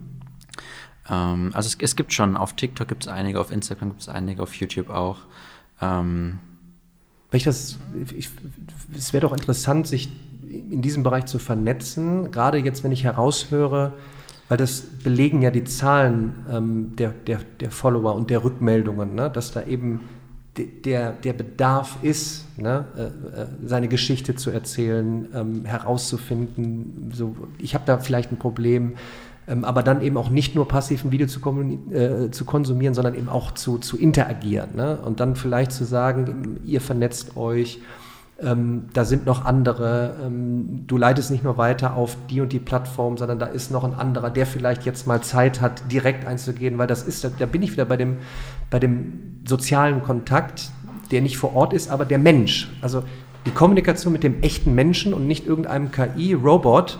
Ähm, 1.08 1.50
also 1.54 1.66
es, 1.66 1.76
es, 1.80 1.96
gibt 1.96 2.12
schon, 2.12 2.36
auf 2.36 2.54
TikTok 2.54 2.88
gibt 2.88 3.04
es 3.04 3.08
einige, 3.08 3.40
auf 3.40 3.50
Instagram 3.50 3.90
gibt 3.90 4.02
es 4.02 4.08
einige, 4.08 4.42
auf 4.42 4.54
YouTube 4.54 4.90
auch. 4.90 5.18
Ähm, 5.80 6.38
weil 7.30 7.38
ich 7.38 7.44
das, 7.44 7.78
ich, 8.16 8.30
es 8.96 9.12
wäre 9.12 9.22
doch 9.22 9.32
interessant, 9.32 9.86
sich 9.86 10.08
in 10.48 10.82
diesem 10.82 11.02
Bereich 11.02 11.26
zu 11.26 11.38
vernetzen, 11.38 12.30
gerade 12.30 12.58
jetzt, 12.58 12.84
wenn 12.84 12.92
ich 12.92 13.04
heraushöre, 13.04 13.92
weil 14.48 14.58
das 14.58 14.82
belegen 15.02 15.42
ja 15.42 15.50
die 15.50 15.64
Zahlen 15.64 16.34
ähm, 16.50 16.96
der, 16.96 17.10
der, 17.10 17.40
der 17.60 17.70
Follower 17.70 18.14
und 18.14 18.30
der 18.30 18.44
Rückmeldungen, 18.44 19.14
ne? 19.14 19.30
dass 19.30 19.52
da 19.52 19.64
eben 19.64 20.00
der, 20.56 21.12
der 21.12 21.32
Bedarf 21.32 21.98
ist, 22.02 22.46
ne? 22.58 22.84
äh, 22.96 23.02
äh, 23.02 23.46
seine 23.64 23.88
Geschichte 23.88 24.36
zu 24.36 24.50
erzählen, 24.50 25.26
ähm, 25.34 25.64
herauszufinden, 25.64 27.10
so, 27.12 27.34
ich 27.58 27.74
habe 27.74 27.84
da 27.86 27.98
vielleicht 27.98 28.30
ein 28.30 28.38
Problem, 28.38 28.94
ähm, 29.46 29.64
aber 29.64 29.82
dann 29.82 30.00
eben 30.02 30.16
auch 30.16 30.30
nicht 30.30 30.54
nur 30.54 30.66
passiv 30.66 31.04
ein 31.04 31.12
Video 31.12 31.26
zu, 31.26 31.40
äh, 31.92 32.30
zu 32.30 32.44
konsumieren, 32.44 32.94
sondern 32.94 33.14
eben 33.14 33.28
auch 33.28 33.52
zu, 33.52 33.78
zu 33.78 33.98
interagieren. 33.98 34.70
Ne? 34.76 34.98
Und 35.04 35.20
dann 35.20 35.36
vielleicht 35.36 35.72
zu 35.72 35.84
sagen, 35.84 36.60
ihr 36.64 36.80
vernetzt 36.80 37.36
euch, 37.36 37.80
ähm, 38.40 38.86
da 38.92 39.04
sind 39.04 39.26
noch 39.26 39.44
andere, 39.44 40.16
ähm, 40.24 40.84
du 40.86 40.96
leitest 40.96 41.30
nicht 41.30 41.44
nur 41.44 41.56
weiter 41.56 41.94
auf 41.94 42.16
die 42.28 42.40
und 42.40 42.52
die 42.52 42.58
Plattform, 42.58 43.16
sondern 43.16 43.38
da 43.38 43.46
ist 43.46 43.70
noch 43.70 43.84
ein 43.84 43.94
anderer, 43.94 44.30
der 44.30 44.46
vielleicht 44.46 44.84
jetzt 44.84 45.06
mal 45.06 45.20
Zeit 45.22 45.60
hat, 45.60 45.90
direkt 45.92 46.26
einzugehen, 46.26 46.76
weil 46.78 46.86
das 46.86 47.04
ist, 47.04 47.24
da 47.38 47.46
bin 47.46 47.62
ich 47.62 47.72
wieder 47.72 47.84
bei 47.84 47.96
dem, 47.96 48.16
bei 48.70 48.80
dem 48.80 49.40
sozialen 49.46 50.02
Kontakt, 50.02 50.70
der 51.12 51.20
nicht 51.20 51.36
vor 51.36 51.54
Ort 51.54 51.72
ist, 51.72 51.90
aber 51.90 52.04
der 52.04 52.18
Mensch. 52.18 52.72
Also 52.80 53.04
die 53.46 53.50
Kommunikation 53.50 54.12
mit 54.12 54.24
dem 54.24 54.42
echten 54.42 54.74
Menschen 54.74 55.14
und 55.14 55.26
nicht 55.26 55.46
irgendeinem 55.46 55.92
KI-Robot, 55.92 56.98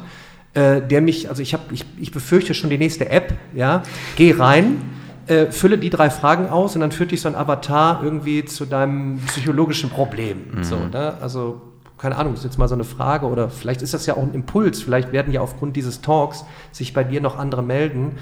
äh, 0.55 0.81
der 0.81 1.01
mich, 1.01 1.29
also 1.29 1.43
ich 1.43 1.53
habe, 1.53 1.65
ich, 1.73 1.85
ich 2.01 2.13
befürchte 2.13 2.55
schon 2.55 2.71
die 2.71 2.79
nächste 2.79 3.09
App, 3.11 3.35
ja, 3.55 3.83
geh 4.17 4.33
rein, 4.33 4.83
äh, 5.27 5.47
fülle 5.47 5.79
die 5.79 5.91
drei 5.91 6.11
Fragen 6.11 6.49
aus 6.49 6.75
und 6.75 6.81
dann 6.81 6.93
führt 6.93 7.11
dich 7.11 7.21
so 7.21 7.29
ein 7.29 7.35
Avatar 7.35 8.03
irgendwie 8.03 8.45
zu 8.45 8.65
deinem 8.65 9.19
psychologischen 9.27 9.91
Problem. 9.91 10.45
Mhm. 10.55 10.65
So, 10.65 10.77
ne? 10.77 11.15
Also, 11.21 11.63
keine 11.99 12.17
Ahnung, 12.17 12.35
das 12.35 12.41
ist 12.41 12.45
jetzt 12.45 12.59
mal 12.59 12.69
so 12.69 12.75
eine 12.75 12.85
Frage 12.85 13.27
oder 13.27 13.49
vielleicht 13.49 13.83
ist 13.83 13.95
das 13.95 14.07
ja 14.07 14.17
auch 14.17 14.23
ein 14.23 14.35
Impuls, 14.35 14.83
vielleicht 14.83 15.13
werden 15.13 15.33
ja 15.33 15.41
aufgrund 15.41 15.77
dieses 15.77 16.01
Talks 16.03 16.45
sich 16.73 16.93
bei 16.93 17.05
dir 17.05 17.21
noch 17.21 17.39
andere 17.39 17.63
melden 17.63 18.13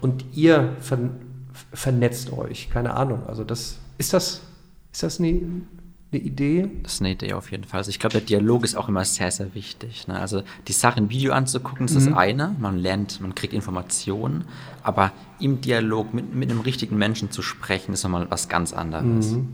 und 0.00 0.24
ihr 0.34 0.72
ver 0.80 0.98
vernetzt 1.72 2.32
euch, 2.32 2.68
keine 2.70 2.94
Ahnung. 2.94 3.22
Also 3.26 3.42
das, 3.42 3.78
ist 3.96 4.12
das, 4.12 4.42
ist 4.92 5.02
das 5.02 5.18
eine 5.18 5.40
eine 6.12 6.22
Idee? 6.22 6.70
Das 6.82 6.94
ist 6.94 7.00
eine 7.00 7.12
Idee 7.12 7.32
auf 7.32 7.50
jeden 7.50 7.64
Fall. 7.64 7.78
Also 7.78 7.90
ich 7.90 7.98
glaube, 7.98 8.12
der 8.12 8.20
Dialog 8.22 8.64
ist 8.64 8.76
auch 8.76 8.88
immer 8.88 9.04
sehr, 9.04 9.30
sehr 9.30 9.54
wichtig. 9.54 10.06
Ne? 10.06 10.18
Also 10.18 10.42
die 10.68 10.72
Sache 10.72 11.00
im 11.00 11.10
Video 11.10 11.32
anzugucken, 11.32 11.86
ist 11.86 11.94
mhm. 11.94 12.10
das 12.10 12.14
eine. 12.14 12.56
Man 12.60 12.78
lernt, 12.78 13.20
man 13.20 13.34
kriegt 13.34 13.52
Informationen. 13.52 14.44
Aber 14.82 15.12
im 15.40 15.60
Dialog 15.60 16.14
mit, 16.14 16.34
mit 16.34 16.50
einem 16.50 16.60
richtigen 16.60 16.96
Menschen 16.96 17.30
zu 17.30 17.42
sprechen, 17.42 17.92
ist 17.92 18.04
nochmal 18.04 18.26
was 18.30 18.48
ganz 18.48 18.72
anderes. 18.72 19.32
Mhm. 19.32 19.48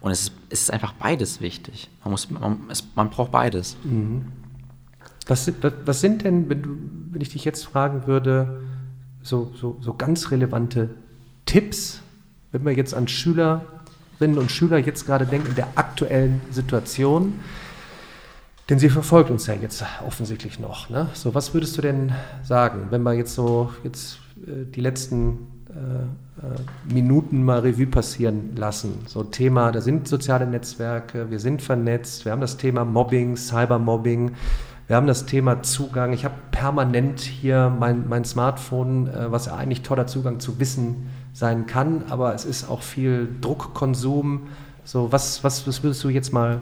Und 0.00 0.12
es 0.12 0.22
ist, 0.22 0.32
es 0.48 0.60
ist 0.62 0.72
einfach 0.72 0.94
beides 0.94 1.40
wichtig. 1.40 1.90
Man, 2.02 2.12
muss, 2.12 2.30
man, 2.30 2.60
es, 2.70 2.84
man 2.94 3.10
braucht 3.10 3.32
beides. 3.32 3.76
Mhm. 3.84 4.26
Was, 5.26 5.52
was 5.84 6.00
sind 6.00 6.24
denn, 6.24 6.48
wenn, 6.48 6.62
du, 6.62 6.76
wenn 7.10 7.20
ich 7.20 7.28
dich 7.28 7.44
jetzt 7.44 7.64
fragen 7.64 8.06
würde, 8.06 8.62
so, 9.22 9.52
so, 9.54 9.76
so 9.80 9.94
ganz 9.94 10.30
relevante 10.30 10.90
Tipps, 11.44 12.00
wenn 12.52 12.64
wir 12.64 12.72
jetzt 12.72 12.94
an 12.94 13.06
Schüler 13.06 13.64
Schülerinnen 14.20 14.38
und 14.38 14.52
Schüler 14.52 14.76
jetzt 14.76 15.06
gerade 15.06 15.24
denken 15.24 15.48
in 15.48 15.54
der 15.54 15.68
aktuellen 15.76 16.42
Situation? 16.50 17.40
Denn 18.68 18.78
sie 18.78 18.90
verfolgt 18.90 19.30
uns 19.30 19.46
ja 19.46 19.54
jetzt 19.54 19.82
offensichtlich 20.06 20.60
noch. 20.60 20.90
Ne? 20.90 21.08
So, 21.14 21.34
was 21.34 21.54
würdest 21.54 21.78
du 21.78 21.82
denn 21.82 22.12
sagen, 22.42 22.88
wenn 22.90 23.02
wir 23.02 23.14
jetzt 23.14 23.34
so 23.34 23.72
jetzt 23.82 24.18
äh, 24.46 24.66
die 24.66 24.82
letzten 24.82 25.48
äh, 25.70 25.72
äh, 25.72 26.92
Minuten 26.92 27.42
mal 27.42 27.60
Revue 27.60 27.86
passieren 27.86 28.54
lassen? 28.56 28.98
So 29.06 29.24
Thema, 29.24 29.72
da 29.72 29.80
sind 29.80 30.06
soziale 30.06 30.46
Netzwerke, 30.46 31.30
wir 31.30 31.40
sind 31.40 31.62
vernetzt, 31.62 32.26
wir 32.26 32.32
haben 32.32 32.42
das 32.42 32.58
Thema 32.58 32.84
Mobbing, 32.84 33.36
Cybermobbing. 33.36 34.32
Wir 34.86 34.96
haben 34.96 35.06
das 35.06 35.24
Thema 35.24 35.62
Zugang. 35.62 36.12
Ich 36.12 36.24
habe 36.24 36.34
permanent 36.50 37.20
hier 37.20 37.72
mein, 37.78 38.08
mein 38.08 38.24
Smartphone, 38.24 39.06
äh, 39.06 39.32
was 39.32 39.48
eigentlich 39.48 39.80
toller 39.80 40.06
Zugang 40.06 40.40
zu 40.40 40.60
Wissen 40.60 41.08
sein 41.40 41.66
kann, 41.66 42.04
aber 42.10 42.34
es 42.34 42.44
ist 42.44 42.68
auch 42.68 42.82
viel 42.82 43.34
Druckkonsum. 43.40 44.48
So, 44.84 45.10
was, 45.10 45.42
was, 45.42 45.66
was 45.66 45.82
würdest 45.82 46.04
du 46.04 46.10
jetzt 46.10 46.32
mal 46.32 46.60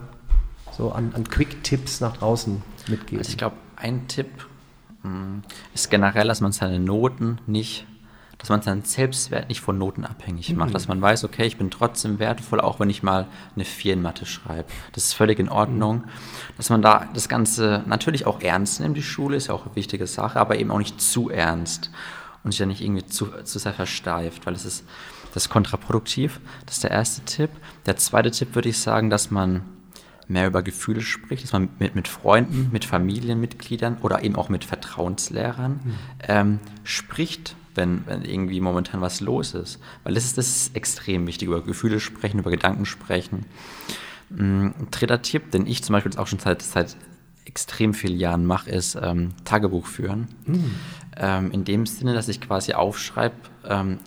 so 0.70 0.92
an, 0.92 1.12
an 1.14 1.28
Quick-Tipps 1.28 2.00
nach 2.00 2.16
draußen 2.16 2.62
mitgeben? 2.86 3.18
Also 3.18 3.30
ich 3.30 3.36
glaube, 3.36 3.56
ein 3.74 4.06
Tipp 4.06 4.28
hm, 5.02 5.42
ist 5.74 5.90
generell, 5.90 6.28
dass 6.28 6.40
man 6.40 6.52
seine 6.52 6.78
Noten 6.78 7.38
nicht 7.46 7.86
dass 8.38 8.50
man 8.50 8.62
seinen 8.62 8.84
Selbstwert 8.84 9.48
nicht 9.48 9.60
von 9.60 9.78
Noten 9.78 10.04
abhängig 10.04 10.54
macht, 10.54 10.68
mhm. 10.68 10.72
dass 10.72 10.86
man 10.86 11.02
weiß, 11.02 11.24
okay, 11.24 11.44
ich 11.44 11.56
bin 11.56 11.72
trotzdem 11.72 12.20
wertvoll, 12.20 12.60
auch 12.60 12.78
wenn 12.78 12.88
ich 12.88 13.02
mal 13.02 13.26
eine 13.56 13.64
4 13.64 13.94
in 13.94 14.02
Mathe 14.02 14.26
schreibe. 14.26 14.68
Das 14.92 15.06
ist 15.06 15.14
völlig 15.14 15.40
in 15.40 15.48
Ordnung, 15.48 15.96
mhm. 15.96 16.04
dass 16.56 16.70
man 16.70 16.80
da 16.80 17.08
das 17.14 17.28
Ganze 17.28 17.82
natürlich 17.86 18.26
auch 18.26 18.40
ernst 18.40 18.78
nimmt, 18.78 18.96
die 18.96 19.02
Schule 19.02 19.36
ist 19.36 19.48
ja 19.48 19.54
auch 19.54 19.66
eine 19.66 19.74
wichtige 19.74 20.06
Sache, 20.06 20.38
aber 20.38 20.56
eben 20.56 20.70
auch 20.70 20.78
nicht 20.78 21.00
zu 21.00 21.30
ernst 21.30 21.90
und 22.44 22.52
sich 22.52 22.60
ja 22.60 22.66
nicht 22.66 22.80
irgendwie 22.80 23.06
zu, 23.06 23.26
zu 23.44 23.58
sehr 23.58 23.74
versteift, 23.74 24.46
weil 24.46 24.54
es 24.54 24.64
ist, 24.64 24.84
das 25.34 25.44
ist 25.44 25.48
kontraproduktiv. 25.50 26.40
Das 26.66 26.76
ist 26.76 26.84
der 26.84 26.90
erste 26.90 27.24
Tipp. 27.24 27.50
Der 27.86 27.96
zweite 27.96 28.30
Tipp 28.30 28.54
würde 28.54 28.68
ich 28.68 28.78
sagen, 28.78 29.10
dass 29.10 29.30
man 29.30 29.62
mehr 30.26 30.46
über 30.46 30.62
Gefühle 30.62 31.00
spricht, 31.00 31.44
dass 31.44 31.52
man 31.52 31.70
mit, 31.78 31.94
mit 31.94 32.06
Freunden, 32.06 32.68
mit 32.72 32.84
Familienmitgliedern 32.84 33.98
oder 34.02 34.22
eben 34.22 34.36
auch 34.36 34.48
mit 34.48 34.64
Vertrauenslehrern 34.64 35.80
mhm. 35.82 35.94
ähm, 36.28 36.58
spricht 36.84 37.56
wenn, 37.78 38.06
wenn 38.06 38.24
irgendwie 38.24 38.60
momentan 38.60 39.00
was 39.00 39.20
los 39.20 39.54
ist. 39.54 39.80
Weil 40.04 40.14
das 40.14 40.24
ist, 40.24 40.36
das 40.36 40.48
ist 40.48 40.76
extrem 40.76 41.26
wichtig, 41.26 41.48
über 41.48 41.62
Gefühle 41.62 42.00
sprechen, 42.00 42.40
über 42.40 42.50
Gedanken 42.50 42.84
sprechen. 42.84 43.46
Mm, 44.28 44.66
ein 44.66 44.88
dritter 44.90 45.22
Tipp, 45.22 45.50
den 45.52 45.66
ich 45.66 45.82
zum 45.82 45.94
Beispiel 45.94 46.18
auch 46.18 46.26
schon 46.26 46.40
seit, 46.40 46.60
seit 46.60 46.96
extrem 47.48 47.94
vielen 47.94 48.18
Jahren 48.18 48.46
mache, 48.46 48.70
ist 48.70 48.96
ähm, 49.00 49.30
Tagebuch 49.44 49.86
führen. 49.86 50.28
Mhm. 50.46 50.74
Ähm, 51.16 51.50
in 51.50 51.64
dem 51.64 51.86
Sinne, 51.86 52.14
dass 52.14 52.28
ich 52.28 52.40
quasi 52.40 52.74
aufschreibe, 52.74 53.34
ähm, 53.66 53.98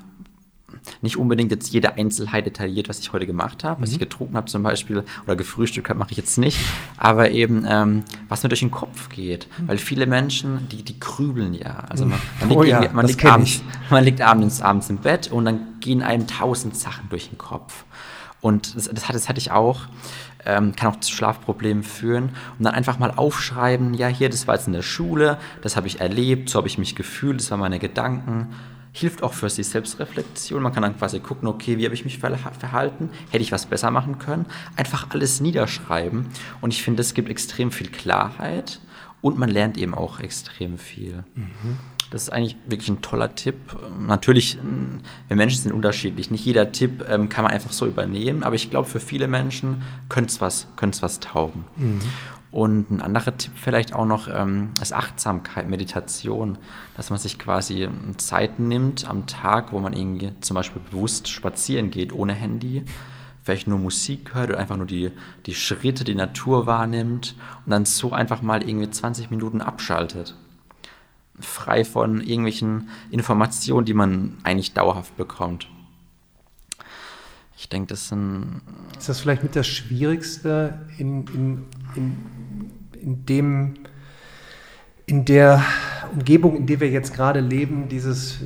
nicht 1.02 1.18
unbedingt 1.18 1.52
jetzt 1.52 1.72
jede 1.74 1.94
Einzelheit 1.96 2.46
detailliert, 2.46 2.90
was 2.90 3.00
ich 3.00 3.12
heute 3.14 3.28
gemacht 3.28 3.64
habe, 3.64 3.80
mhm. 3.80 3.84
was 3.84 3.92
ich 3.92 4.00
getrunken 4.00 4.36
habe 4.38 4.48
zum 4.48 4.64
Beispiel 4.64 5.04
oder 5.26 5.36
gefrühstückt 5.36 5.90
habe, 5.90 6.00
mache 6.00 6.12
ich 6.12 6.18
jetzt 6.18 6.38
nicht, 6.38 6.58
aber 6.98 7.32
eben, 7.32 7.66
ähm, 7.68 8.04
was 8.30 8.44
mir 8.44 8.50
durch 8.50 8.62
den 8.62 8.72
Kopf 8.72 9.10
geht. 9.10 9.48
Mhm. 9.58 9.68
Weil 9.68 9.78
viele 9.78 10.06
Menschen, 10.06 10.68
die, 10.70 10.84
die 10.84 11.00
grübeln 11.00 11.54
ja. 11.54 11.84
Also 11.90 12.06
man, 12.06 12.20
man 12.40 12.50
liegt, 12.50 12.62
oh 12.62 12.64
ja, 12.64 12.90
man 12.94 13.06
liegt 13.06 13.26
abends, 13.26 13.62
man 13.90 14.04
liegt 14.04 14.22
abends, 14.22 14.62
abends 14.62 14.90
im 14.90 14.98
Bett 14.98 15.32
und 15.32 15.46
dann 15.46 15.80
gehen 15.80 16.02
einem 16.02 16.28
tausend 16.28 16.76
Sachen 16.78 17.10
durch 17.10 17.30
den 17.30 17.38
Kopf. 17.38 17.86
Und 18.40 18.76
das, 18.76 18.90
das, 18.90 19.08
das 19.08 19.30
hatte 19.30 19.40
ich 19.40 19.52
auch. 19.52 19.82
Ähm, 20.46 20.76
kann 20.76 20.94
auch 20.94 21.00
zu 21.00 21.12
Schlafproblemen 21.12 21.84
führen. 21.84 22.30
Und 22.58 22.66
dann 22.66 22.74
einfach 22.74 23.00
mal 23.00 23.12
aufschreiben, 23.12 23.94
ja, 23.94 24.08
hier, 24.08 24.30
das 24.30 24.48
war 24.48 24.56
jetzt 24.56 24.68
in 24.68 24.74
der 24.74 24.82
Schule, 24.82 25.38
das 25.62 25.76
habe 25.76 25.88
ich 25.88 26.00
erlebt, 26.00 26.50
so 26.50 26.58
habe 26.58 26.68
ich 26.68 26.78
mich 26.78 26.96
gefühlt, 26.96 27.40
das 27.40 27.52
waren 27.52 27.60
meine 27.60 27.80
Gedanken 27.80 28.50
hilft 28.94 29.24
auch 29.24 29.34
für 29.34 29.48
die 29.48 29.64
Selbstreflexion. 29.64 30.62
Man 30.62 30.74
kann 30.74 30.84
dann 30.84 30.98
quasi 30.98 31.20
gucken, 31.20 31.48
okay, 31.48 31.78
wie 31.78 31.86
habe 31.86 31.96
ich 31.96 32.04
mich 32.04 32.20
verhalten? 32.20 33.10
Hätte 33.30 33.44
ich 33.44 33.52
was 33.52 33.66
besser 33.66 33.92
machen 33.92 34.20
können? 34.20 34.46
Einfach 34.76 35.10
alles 35.12 35.40
niederschreiben. 35.40 36.28
Und 36.60 36.74
ich 36.74 36.84
finde, 36.84 37.02
es 37.02 37.14
gibt 37.14 37.30
extrem 37.30 37.72
viel 37.72 37.88
Klarheit 37.88 38.80
und 39.22 39.38
man 39.38 39.50
lernt 39.50 39.78
eben 39.78 39.94
auch 39.94 40.20
extrem 40.20 40.78
viel. 40.78 41.24
Mhm. 41.36 41.78
Das 42.12 42.24
ist 42.24 42.30
eigentlich 42.30 42.58
wirklich 42.68 42.90
ein 42.90 43.02
toller 43.02 43.36
Tipp. 43.36 43.56
Natürlich, 44.00 44.60
wir 45.28 45.38
Menschen 45.38 45.62
sind 45.62 45.72
unterschiedlich. 45.72 46.30
Nicht 46.30 46.46
jeder 46.46 46.74
Tipp 46.74 47.06
ähm, 47.10 47.30
kann 47.30 47.44
man 47.44 47.54
einfach 47.54 47.72
so 47.72 47.88
übernehmen, 47.88 48.44
aber 48.44 48.56
ich 48.56 48.70
glaube, 48.70 48.88
für 48.88 49.00
viele 49.00 49.28
Menschen 49.28 49.82
könnte 50.10 50.30
es 50.30 50.42
was, 50.42 50.68
was 51.02 51.20
taugen. 51.22 51.64
Mhm. 51.78 52.02
Und 52.52 52.92
ein 52.92 53.02
anderer 53.02 53.38
Tipp 53.38 53.54
vielleicht 53.56 53.94
auch 53.94 54.06
noch 54.06 54.28
ähm, 54.28 54.72
ist 54.82 54.94
Achtsamkeit, 54.94 55.70
Meditation, 55.70 56.58
dass 56.98 57.10
man 57.10 57.18
sich 57.18 57.40
quasi 57.40 57.88
Zeit 58.18 58.60
nimmt 58.60 59.10
am 59.10 59.26
Tag, 59.26 59.72
wo 59.72 59.80
man 59.80 59.94
irgendwie 59.94 60.34
zum 60.42 60.56
Beispiel 60.56 60.82
bewusst 60.92 61.30
spazieren 61.30 61.92
geht 61.92 62.12
ohne 62.12 62.34
Handy, 62.34 62.84
vielleicht 63.42 63.68
nur 63.68 63.80
Musik 63.80 64.36
hört 64.36 64.50
oder 64.50 64.60
einfach 64.60 64.76
nur 64.76 64.86
die, 64.86 65.12
die 65.46 65.56
Schritte, 65.56 66.04
die 66.04 66.14
Natur 66.14 66.66
wahrnimmt 66.66 67.36
und 67.66 67.72
dann 67.72 67.86
so 67.86 68.12
einfach 68.12 68.42
mal 68.42 68.68
irgendwie 68.68 68.90
20 68.90 69.32
Minuten 69.32 69.62
abschaltet. 69.62 70.36
Frei 71.40 71.84
von 71.86 72.22
irgendwelchen 72.22 72.90
Informationen, 73.10 73.86
die 73.86 73.94
man 73.94 74.38
eigentlich 74.44 74.74
dauerhaft 74.74 75.16
bekommt. 75.18 75.68
Ich 77.58 77.70
denke, 77.70 77.88
das 77.88 78.10
sind. 78.10 78.62
Ist 78.98 79.10
das 79.10 79.20
vielleicht 79.20 79.44
mit 79.44 79.56
das 79.56 79.68
Schwierigste 79.68 80.80
in, 80.98 81.28
in, 81.28 81.66
in, 81.96 82.18
in 83.00 83.26
dem, 83.26 83.74
in 85.06 85.26
der 85.26 85.64
Umgebung, 86.12 86.58
in 86.58 86.66
der 86.66 86.80
wir 86.80 86.90
jetzt 86.90 87.14
gerade 87.14 87.40
leben, 87.40 87.88
dieses 87.88 88.40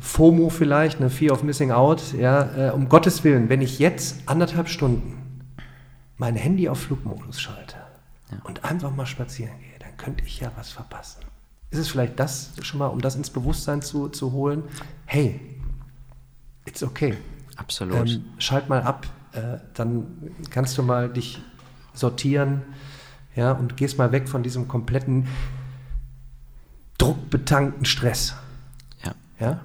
FOMO 0.00 0.48
vielleicht, 0.48 1.00
eine 1.00 1.10
Fear 1.10 1.34
of 1.34 1.42
Missing 1.42 1.70
Out, 1.70 2.14
ja, 2.14 2.68
äh, 2.68 2.70
um 2.70 2.88
Gottes 2.88 3.24
Willen, 3.24 3.48
wenn 3.48 3.60
ich 3.60 3.78
jetzt 3.78 4.22
anderthalb 4.26 4.68
Stunden 4.68 5.42
mein 6.16 6.34
Handy 6.34 6.68
auf 6.68 6.80
Flugmodus 6.80 7.40
schalte 7.40 7.76
ja. 8.32 8.38
und 8.44 8.64
einfach 8.64 8.94
mal 8.94 9.06
spazieren 9.06 9.58
gehe, 9.58 9.78
dann 9.78 9.96
könnte 9.96 10.24
ich 10.24 10.40
ja 10.40 10.50
was 10.56 10.70
verpassen. 10.70 11.20
Ist 11.76 11.82
es 11.82 11.88
vielleicht 11.88 12.18
das 12.18 12.52
schon 12.62 12.78
mal, 12.78 12.86
um 12.86 13.02
das 13.02 13.16
ins 13.16 13.28
Bewusstsein 13.28 13.82
zu, 13.82 14.08
zu 14.08 14.32
holen? 14.32 14.62
Hey, 15.04 15.38
it's 16.64 16.82
okay. 16.82 17.18
Absolut. 17.56 18.08
Ähm, 18.08 18.24
schalt 18.38 18.70
mal 18.70 18.82
ab, 18.82 19.06
äh, 19.32 19.58
dann 19.74 20.06
kannst 20.48 20.78
du 20.78 20.82
mal 20.82 21.12
dich 21.12 21.38
sortieren, 21.92 22.62
ja, 23.34 23.52
und 23.52 23.76
gehst 23.76 23.98
mal 23.98 24.10
weg 24.10 24.26
von 24.26 24.42
diesem 24.42 24.68
kompletten 24.68 25.28
druckbetankten 26.96 27.84
Stress. 27.84 28.34
Ja. 29.04 29.14
Ja? 29.38 29.60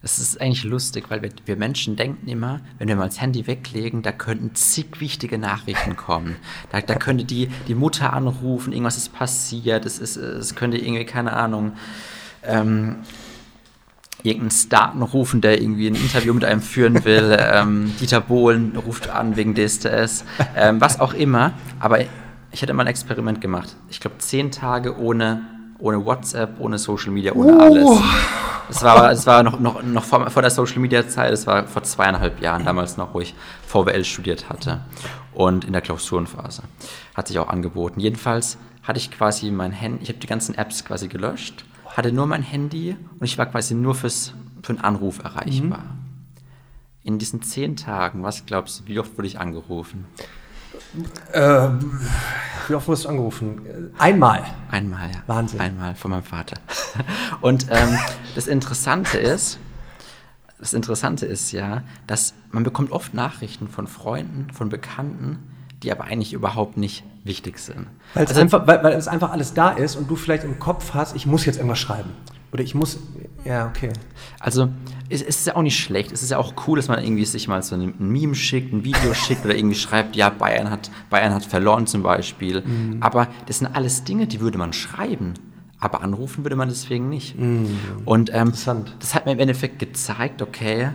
Es 0.00 0.18
ist 0.18 0.40
eigentlich 0.40 0.64
lustig, 0.64 1.06
weil 1.08 1.22
wir, 1.22 1.30
wir, 1.44 1.56
Menschen 1.56 1.96
denken 1.96 2.28
immer, 2.28 2.60
wenn 2.78 2.86
wir 2.86 2.94
mal 2.94 3.06
das 3.06 3.20
Handy 3.20 3.46
weglegen, 3.48 4.02
da 4.02 4.12
könnten 4.12 4.54
zig 4.54 5.00
wichtige 5.00 5.38
Nachrichten 5.38 5.96
kommen. 5.96 6.36
Da, 6.70 6.80
da 6.80 6.94
könnte 6.94 7.24
die, 7.24 7.48
die 7.66 7.74
Mutter 7.74 8.12
anrufen, 8.12 8.72
irgendwas 8.72 8.96
ist 8.96 9.12
passiert, 9.12 9.84
es, 9.84 9.98
ist, 9.98 10.16
es 10.16 10.54
könnte 10.54 10.78
irgendwie, 10.78 11.04
keine 11.04 11.32
Ahnung, 11.32 11.72
ähm, 12.44 12.98
irgendeinen 14.22 14.50
Star 14.50 14.94
rufen, 14.96 15.40
der 15.40 15.60
irgendwie 15.60 15.88
ein 15.88 15.94
Interview 15.94 16.34
mit 16.34 16.44
einem 16.44 16.60
führen 16.60 17.04
will. 17.04 17.36
ähm, 17.38 17.92
Dieter 18.00 18.20
Bohlen 18.20 18.76
ruft 18.76 19.08
an 19.08 19.36
wegen 19.36 19.54
DSTS, 19.54 20.24
ähm, 20.56 20.80
was 20.80 21.00
auch 21.00 21.14
immer. 21.14 21.52
Aber 21.80 22.00
ich 22.50 22.62
hätte 22.62 22.72
mal 22.72 22.82
ein 22.82 22.88
Experiment 22.88 23.40
gemacht. 23.40 23.76
Ich 23.90 24.00
glaube, 24.00 24.18
zehn 24.18 24.50
Tage 24.50 24.98
ohne, 24.98 25.42
ohne 25.78 26.04
WhatsApp, 26.04 26.60
ohne 26.60 26.78
Social 26.78 27.10
Media, 27.10 27.32
ohne 27.32 27.54
uh. 27.54 27.60
alles. 27.60 28.00
Es 28.70 28.82
war, 28.82 29.10
es 29.10 29.26
war 29.26 29.42
noch, 29.42 29.58
noch, 29.60 29.82
noch 29.82 30.04
vor, 30.04 30.28
vor 30.28 30.42
der 30.42 30.50
Social 30.50 30.80
Media 30.80 31.08
Zeit, 31.08 31.32
es 31.32 31.46
war 31.46 31.66
vor 31.66 31.82
zweieinhalb 31.82 32.42
Jahren 32.42 32.64
damals 32.64 32.96
noch, 32.98 33.14
wo 33.14 33.20
ich 33.20 33.34
VWL 33.66 34.04
studiert 34.04 34.50
hatte 34.50 34.82
und 35.32 35.64
in 35.64 35.72
der 35.72 35.80
Klausurenphase. 35.80 36.62
Hat 37.14 37.28
sich 37.28 37.38
auch 37.38 37.48
angeboten. 37.48 38.00
Jedenfalls 38.00 38.58
hatte 38.82 38.98
ich 38.98 39.10
quasi 39.10 39.50
mein 39.50 39.72
Handy, 39.72 40.02
ich 40.02 40.08
habe 40.10 40.18
die 40.18 40.26
ganzen 40.26 40.54
Apps 40.54 40.84
quasi 40.84 41.08
gelöscht, 41.08 41.64
hatte 41.86 42.12
nur 42.12 42.26
mein 42.26 42.42
Handy 42.42 42.96
und 43.18 43.24
ich 43.24 43.38
war 43.38 43.46
quasi 43.46 43.74
nur 43.74 43.94
fürs, 43.94 44.34
für 44.62 44.70
einen 44.70 44.80
Anruf 44.80 45.20
erreichbar. 45.20 45.78
Mhm. 45.78 46.08
In 47.04 47.18
diesen 47.18 47.40
zehn 47.40 47.76
Tagen, 47.76 48.22
was 48.22 48.44
glaubst 48.44 48.80
du, 48.80 48.86
wie 48.86 48.98
oft 48.98 49.16
wurde 49.16 49.28
ich 49.28 49.40
angerufen? 49.40 50.06
Ähm, 51.32 52.00
wie 52.68 52.74
oft 52.74 52.88
wurdest 52.88 53.04
du 53.04 53.08
angerufen? 53.08 53.92
Einmal. 53.98 54.44
Einmal, 54.70 55.10
ja. 55.10 55.22
Wahnsinn. 55.26 55.60
Einmal 55.60 55.94
von 55.94 56.10
meinem 56.10 56.22
Vater. 56.22 56.56
Und 57.40 57.66
ähm, 57.70 57.98
das 58.34 58.46
Interessante 58.46 59.18
ist, 59.18 59.58
das 60.58 60.74
Interessante 60.74 61.24
ist 61.26 61.52
ja, 61.52 61.82
dass 62.06 62.34
man 62.50 62.64
bekommt 62.64 62.90
oft 62.90 63.14
Nachrichten 63.14 63.68
von 63.68 63.86
Freunden, 63.86 64.48
von 64.52 64.68
Bekannten, 64.68 65.38
die 65.82 65.92
aber 65.92 66.04
eigentlich 66.04 66.32
überhaupt 66.32 66.76
nicht 66.76 67.04
wichtig 67.24 67.58
sind. 67.58 67.86
Also, 68.14 68.40
einfach, 68.40 68.66
weil, 68.66 68.82
weil 68.82 68.94
es 68.94 69.06
einfach 69.06 69.30
alles 69.30 69.54
da 69.54 69.70
ist 69.70 69.96
und 69.96 70.10
du 70.10 70.16
vielleicht 70.16 70.44
im 70.44 70.58
Kopf 70.58 70.94
hast, 70.94 71.14
ich 71.14 71.26
muss 71.26 71.44
jetzt 71.44 71.56
irgendwas 71.56 71.78
schreiben. 71.78 72.10
Oder 72.52 72.62
ich 72.62 72.74
muss, 72.74 72.98
ja, 73.44 73.66
okay. 73.66 73.90
Also, 74.40 74.70
es, 75.10 75.20
es, 75.20 75.36
ist 75.36 75.46
ja 75.46 75.56
auch 75.56 75.62
nicht 75.62 75.78
schlecht. 75.78 76.12
Es 76.12 76.22
ist 76.22 76.30
ja 76.30 76.38
auch 76.38 76.54
cool, 76.66 76.76
dass 76.76 76.88
man 76.88 77.02
irgendwie 77.02 77.24
sich 77.24 77.46
mal 77.46 77.62
so 77.62 77.74
ein, 77.74 77.94
Meme 77.98 78.34
schickt, 78.34 78.72
ein 78.72 78.84
Video 78.84 79.12
schickt 79.14 79.44
oder 79.44 79.54
irgendwie 79.54 79.76
schreibt, 79.76 80.16
ja, 80.16 80.30
Bayern 80.30 80.70
hat, 80.70 80.90
Bayern 81.10 81.34
hat 81.34 81.44
verloren 81.44 81.86
zum 81.86 82.02
Beispiel. 82.02 82.62
Mhm. 82.62 82.98
Aber 83.00 83.28
das 83.46 83.58
sind 83.58 83.66
alles 83.66 84.04
Dinge, 84.04 84.26
die 84.26 84.40
würde 84.40 84.56
man 84.56 84.72
schreiben. 84.72 85.34
Aber 85.78 86.02
anrufen 86.02 86.44
würde 86.44 86.56
man 86.56 86.68
deswegen 86.68 87.08
nicht. 87.08 87.38
Mhm. 87.38 87.78
Und 88.04 88.30
ähm, 88.32 88.52
das 88.98 89.14
hat 89.14 89.26
mir 89.26 89.32
im 89.32 89.38
Endeffekt 89.38 89.78
gezeigt, 89.78 90.42
okay, 90.42 90.90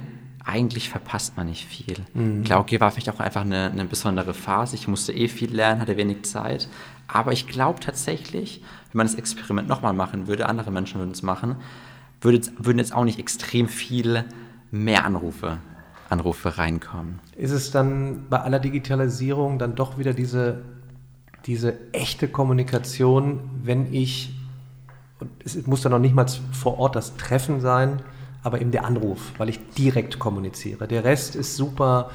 eigentlich 0.46 0.90
verpasst 0.90 1.38
man 1.38 1.48
nicht 1.48 1.66
viel. 1.66 1.98
Mhm. 2.14 2.44
Klar, 2.44 2.60
okay, 2.60 2.80
war 2.80 2.92
vielleicht 2.92 3.10
auch 3.10 3.20
einfach 3.20 3.42
eine, 3.42 3.72
eine 3.72 3.86
besondere 3.86 4.34
Phase. 4.34 4.76
Ich 4.76 4.88
musste 4.88 5.14
eh 5.14 5.28
viel 5.28 5.54
lernen, 5.54 5.82
hatte 5.82 5.98
wenig 5.98 6.24
Zeit. 6.26 6.68
Aber 7.08 7.32
ich 7.32 7.48
glaube 7.48 7.80
tatsächlich, 7.80 8.62
wenn 8.92 8.98
man 8.98 9.08
das 9.08 9.16
Experiment 9.16 9.68
nochmal 9.68 9.94
machen 9.94 10.28
würde, 10.28 10.48
andere 10.48 10.72
Menschen 10.72 11.00
würden 11.00 11.12
es 11.12 11.24
machen, 11.24 11.56
würde, 12.22 12.42
würden 12.58 12.80
jetzt 12.80 12.94
auch 12.94 13.06
nicht 13.06 13.20
extrem 13.20 13.68
viel 13.68 14.26
mehr 14.72 15.06
Anrufe, 15.06 15.60
Anrufe 16.10 16.58
reinkommen. 16.58 17.20
Ist 17.38 17.52
es 17.52 17.72
dann 17.72 18.26
bei 18.30 18.40
aller 18.40 18.60
Digitalisierung 18.60 19.60
dann 19.60 19.76
doch 19.76 19.98
wieder 19.98 20.14
diese, 20.14 20.64
diese 21.46 21.78
echte 21.94 22.28
Kommunikation, 22.28 23.40
wenn 23.64 23.94
ich, 23.94 24.34
und 25.20 25.30
es 25.44 25.66
muss 25.68 25.82
dann 25.82 25.92
noch 25.92 26.00
nicht 26.00 26.16
mal 26.16 26.26
vor 26.52 26.80
Ort 26.80 26.96
das 26.96 27.16
Treffen 27.18 27.62
sein, 27.62 28.02
aber 28.44 28.62
eben 28.62 28.72
der 28.72 28.86
Anruf, 28.86 29.32
weil 29.38 29.50
ich 29.50 29.60
direkt 29.78 30.20
kommuniziere. 30.20 30.88
Der 30.88 31.04
Rest 31.04 31.36
ist 31.36 31.56
super. 31.56 32.12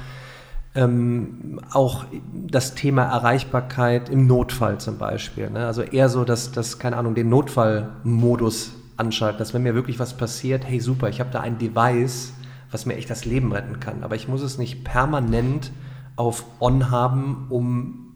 Ähm, 0.75 1.59
auch 1.71 2.05
das 2.31 2.75
Thema 2.75 3.03
Erreichbarkeit 3.03 4.09
im 4.09 4.27
Notfall 4.27 4.79
zum 4.79 4.99
Beispiel. 4.99 5.49
Ne? 5.49 5.65
Also 5.65 5.81
eher 5.81 6.09
so, 6.09 6.23
dass, 6.23 6.51
dass, 6.51 6.77
keine 6.77 6.97
Ahnung, 6.97 7.15
den 7.15 7.29
Notfallmodus 7.29 8.73
anschalten, 8.95 9.39
dass 9.39 9.53
wenn 9.53 9.63
mir 9.63 9.73
wirklich 9.73 9.97
was 9.97 10.15
passiert, 10.15 10.67
hey 10.67 10.79
super, 10.79 11.09
ich 11.09 11.19
habe 11.19 11.31
da 11.31 11.39
ein 11.39 11.57
Device, 11.57 12.33
was 12.69 12.85
mir 12.85 12.97
echt 12.97 13.09
das 13.09 13.25
Leben 13.25 13.51
retten 13.51 13.79
kann. 13.79 14.03
Aber 14.03 14.15
ich 14.15 14.27
muss 14.27 14.43
es 14.43 14.59
nicht 14.59 14.83
permanent 14.83 15.71
auf 16.15 16.45
On 16.59 16.91
haben, 16.91 17.47
um 17.49 18.08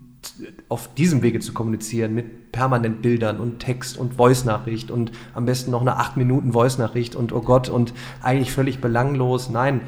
auf 0.69 0.93
diesem 0.95 1.21
Wege 1.21 1.39
zu 1.39 1.53
kommunizieren 1.53 2.13
mit 2.13 2.51
permanent 2.51 3.01
Bildern 3.01 3.39
und 3.39 3.59
Text 3.59 3.97
und 3.97 4.15
Voice-Nachricht 4.15 4.91
und 4.91 5.11
am 5.33 5.45
besten 5.45 5.71
noch 5.71 5.81
eine 5.81 5.97
8 5.97 6.17
Minuten 6.17 6.53
Voice-Nachricht 6.53 7.15
und 7.15 7.33
oh 7.33 7.41
Gott 7.41 7.69
und 7.69 7.93
eigentlich 8.21 8.51
völlig 8.51 8.79
belanglos. 8.79 9.49
Nein, 9.49 9.81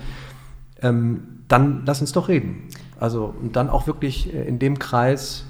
ähm, 0.81 1.41
dann 1.47 1.83
lass 1.85 2.01
uns 2.01 2.11
doch 2.11 2.27
reden. 2.27 2.67
Also 2.99 3.33
und 3.41 3.55
dann 3.55 3.69
auch 3.69 3.87
wirklich 3.87 4.33
äh, 4.33 4.43
in 4.47 4.59
dem 4.59 4.79
Kreis, 4.79 5.45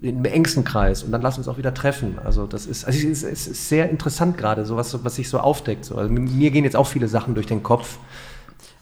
im 0.00 0.24
engsten 0.24 0.64
Kreis 0.64 1.02
und 1.02 1.12
dann 1.12 1.22
lass 1.22 1.38
uns 1.38 1.48
auch 1.48 1.58
wieder 1.58 1.74
treffen. 1.74 2.18
Also 2.24 2.46
das 2.46 2.66
ist, 2.66 2.84
also 2.84 3.08
es 3.08 3.22
ist 3.22 3.68
sehr 3.68 3.90
interessant 3.90 4.36
gerade, 4.36 4.64
so 4.64 4.76
was, 4.76 5.04
was 5.04 5.16
sich 5.16 5.28
so 5.28 5.38
aufdeckt. 5.38 5.84
So. 5.84 5.96
Also 5.96 6.12
mir 6.12 6.50
gehen 6.50 6.64
jetzt 6.64 6.76
auch 6.76 6.86
viele 6.86 7.08
Sachen 7.08 7.34
durch 7.34 7.46
den 7.46 7.62
Kopf. 7.62 7.98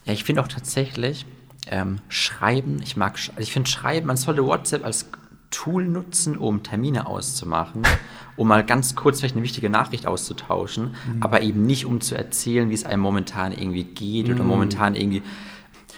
Ja, 0.05 0.13
ich 0.13 0.23
finde 0.23 0.41
auch 0.41 0.47
tatsächlich, 0.47 1.25
ähm, 1.67 1.99
Schreiben, 2.09 2.81
ich 2.83 2.97
mag, 2.97 3.17
ich 3.37 3.51
finde 3.51 3.69
Schreiben, 3.69 4.07
man 4.07 4.17
sollte 4.17 4.45
WhatsApp 4.45 4.83
als 4.85 5.09
Tool 5.49 5.85
nutzen, 5.85 6.37
um 6.37 6.63
Termine 6.63 7.07
auszumachen, 7.07 7.83
um 8.35 8.47
mal 8.47 8.65
ganz 8.65 8.95
kurz 8.95 9.19
vielleicht 9.19 9.35
eine 9.35 9.43
wichtige 9.43 9.69
Nachricht 9.69 10.07
auszutauschen, 10.07 10.95
mhm. 11.07 11.21
aber 11.21 11.41
eben 11.41 11.65
nicht 11.65 11.85
um 11.85 12.01
zu 12.01 12.15
erzählen, 12.15 12.69
wie 12.69 12.73
es 12.73 12.85
einem 12.85 13.01
momentan 13.01 13.51
irgendwie 13.51 13.83
geht 13.83 14.27
mhm. 14.27 14.35
oder 14.35 14.43
momentan 14.43 14.95
irgendwie. 14.95 15.21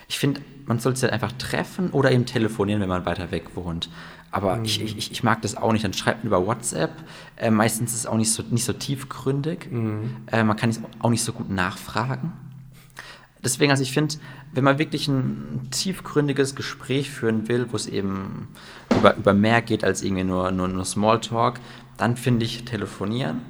Ich 0.08 0.20
finde, 0.20 0.42
man 0.66 0.80
sollte 0.80 1.00
sich 1.00 1.12
einfach 1.12 1.32
treffen 1.34 1.92
oder 1.92 2.12
eben 2.12 2.26
telefonieren, 2.26 2.82
wenn 2.82 2.90
man 2.90 3.06
weiter 3.06 3.32
weg 3.32 3.56
wohnt. 3.56 3.90
Aber 4.32 4.58
mhm. 4.58 4.66
ich, 4.66 4.82
ich, 4.82 5.12
ich 5.12 5.24
mag 5.24 5.42
das 5.42 5.56
auch 5.56 5.72
nicht. 5.72 5.86
Dann 5.86 5.94
schreibt 5.94 6.24
man 6.24 6.28
über 6.28 6.46
WhatsApp. 6.46 6.92
Äh, 7.38 7.52
meistens 7.52 7.94
ist 7.94 8.00
es 8.00 8.06
auch 8.06 8.18
nicht 8.18 8.32
so, 8.32 8.44
nicht 8.50 8.66
so 8.66 8.74
tiefgründig. 8.74 9.72
Mhm. 9.72 10.18
Äh, 10.28 10.44
man 10.44 10.58
kann 10.58 10.70
es 10.70 10.82
auch 11.00 11.10
nicht 11.10 11.24
so 11.24 11.32
gut 11.32 11.50
nachfragen. 11.50 12.34
Deswegen, 13.46 13.70
also 13.70 13.84
ich 13.84 13.92
finde, 13.92 14.16
wenn 14.54 14.64
man 14.64 14.80
wirklich 14.80 15.08
ein 15.08 15.68
tiefgründiges 15.70 16.56
Gespräch 16.56 17.12
führen 17.12 17.48
will, 17.48 17.68
wo 17.72 17.76
es 17.76 17.86
eben 17.86 18.48
über, 18.90 19.16
über 19.16 19.34
mehr 19.36 19.62
geht 19.62 19.84
als 19.84 20.02
irgendwie 20.02 20.24
nur, 20.24 20.52
nur, 20.52 20.68
nur 20.68 20.84
Smalltalk, 20.84 21.60
dann 21.98 22.18
finde 22.18 22.44
ich 22.44 22.66
telefonieren, 22.66 23.42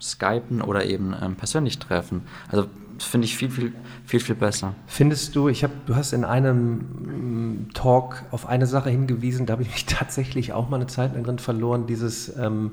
skypen 0.00 0.60
oder 0.60 0.84
eben 0.84 1.14
ähm, 1.20 1.34
persönlich 1.34 1.78
treffen. 1.78 2.22
Also 2.48 2.66
finde 2.98 3.24
ich 3.24 3.36
viel, 3.36 3.50
viel, 3.50 3.72
viel, 4.04 4.20
viel 4.20 4.34
besser. 4.34 4.74
Findest 4.86 5.34
du, 5.34 5.48
ich 5.48 5.64
habe, 5.64 5.72
du 5.86 5.96
hast 5.96 6.12
in 6.12 6.26
einem 6.26 7.62
mm, 7.62 7.70
Talk 7.72 8.24
auf 8.30 8.46
eine 8.46 8.66
Sache 8.66 8.90
hingewiesen, 8.90 9.46
da 9.46 9.52
habe 9.52 9.62
ich 9.62 9.70
mich 9.70 9.86
tatsächlich 9.86 10.52
auch 10.52 10.68
mal 10.68 10.76
eine 10.76 10.88
Zeit 10.88 11.14
lang 11.14 11.24
drin 11.24 11.38
verloren, 11.38 11.86
dieses, 11.86 12.36
ähm, 12.36 12.72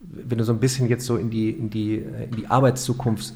wenn 0.00 0.38
du 0.38 0.44
so 0.44 0.52
ein 0.52 0.58
bisschen 0.58 0.88
jetzt 0.88 1.06
so 1.06 1.16
in 1.16 1.30
die, 1.30 1.50
in 1.50 1.70
die, 1.70 1.94
in 1.94 2.36
die 2.36 2.48
Arbeitszukunft 2.48 3.34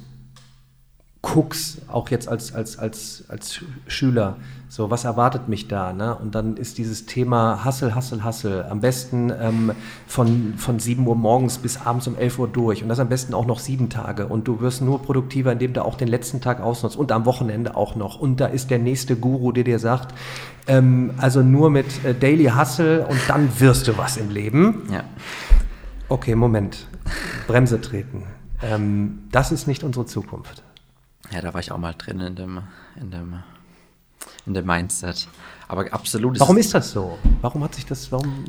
guckst, 1.33 1.83
auch 1.89 2.09
jetzt 2.09 2.29
als, 2.29 2.55
als, 2.55 2.79
als, 2.79 3.25
als 3.29 3.61
Schüler, 3.87 4.37
so 4.69 4.91
was 4.91 5.05
erwartet 5.05 5.49
mich 5.49 5.69
da? 5.69 5.93
Ne? 5.93 6.15
Und 6.15 6.35
dann 6.35 6.57
ist 6.57 6.79
dieses 6.79 7.07
Thema 7.07 7.65
Hassel, 7.65 7.95
Hassel, 7.95 8.23
Hassel 8.23 8.67
am 8.69 8.81
besten 8.81 9.33
ähm, 9.41 9.73
von, 10.07 10.55
von 10.57 10.79
7 10.79 11.07
Uhr 11.07 11.17
morgens 11.17 11.59
bis 11.59 11.81
abends 11.81 12.07
um 12.07 12.17
11 12.17 12.39
Uhr 12.39 12.49
durch 12.49 12.83
und 12.83 12.89
das 12.89 12.99
am 12.99 13.09
besten 13.09 13.35
auch 13.35 13.47
noch 13.47 13.59
sieben 13.59 13.89
Tage 13.89 14.27
und 14.27 14.47
du 14.47 14.61
wirst 14.61 14.83
nur 14.83 15.03
produktiver, 15.03 15.53
indem 15.53 15.73
du 15.73 15.85
auch 15.85 15.97
den 15.97 16.09
letzten 16.09 16.41
Tag 16.41 16.61
ausnutzt 16.61 16.97
und 16.97 17.13
am 17.13 17.25
Wochenende 17.25 17.77
auch 17.77 17.97
noch 17.97 18.21
und 18.21 18.41
da 18.41 18.47
ist 18.47 18.71
der 18.71 18.79
nächste 18.79 19.17
Guru, 19.17 19.53
der 19.53 19.65
dir 19.65 19.79
sagt, 19.79 20.15
ähm, 20.67 21.13
also 21.17 21.43
nur 21.43 21.71
mit 21.71 22.05
äh, 22.05 22.15
Daily 22.15 22.53
Hustle 22.55 23.07
und 23.07 23.21
dann 23.29 23.49
wirst 23.59 23.89
du 23.89 23.97
was 23.97 24.17
im 24.17 24.31
Leben. 24.31 24.83
Ja. 24.93 25.05
Okay, 26.11 26.35
Moment, 26.35 26.87
Bremse 27.47 27.81
treten. 27.81 28.25
Ähm, 28.63 29.21
das 29.31 29.53
ist 29.53 29.67
nicht 29.67 29.85
unsere 29.85 30.07
Zukunft. 30.07 30.63
Ja, 31.31 31.41
da 31.41 31.53
war 31.53 31.61
ich 31.61 31.73
auch 31.73 31.79
mal 31.79 31.95
drin 31.95 32.21
in 32.21 32.37
dem, 32.37 32.63
in 32.97 33.11
dem, 33.11 33.43
in 34.47 34.55
dem 34.55 34.67
Mindset. 34.67 35.29
Aber 35.67 35.93
absolut. 35.93 36.41
Warum 36.41 36.57
ist 36.59 36.75
das 36.75 36.91
so? 36.93 37.19
Warum 37.43 37.63
hat 37.65 37.75
sich 37.75 37.87
das, 37.87 38.11
warum, 38.11 38.45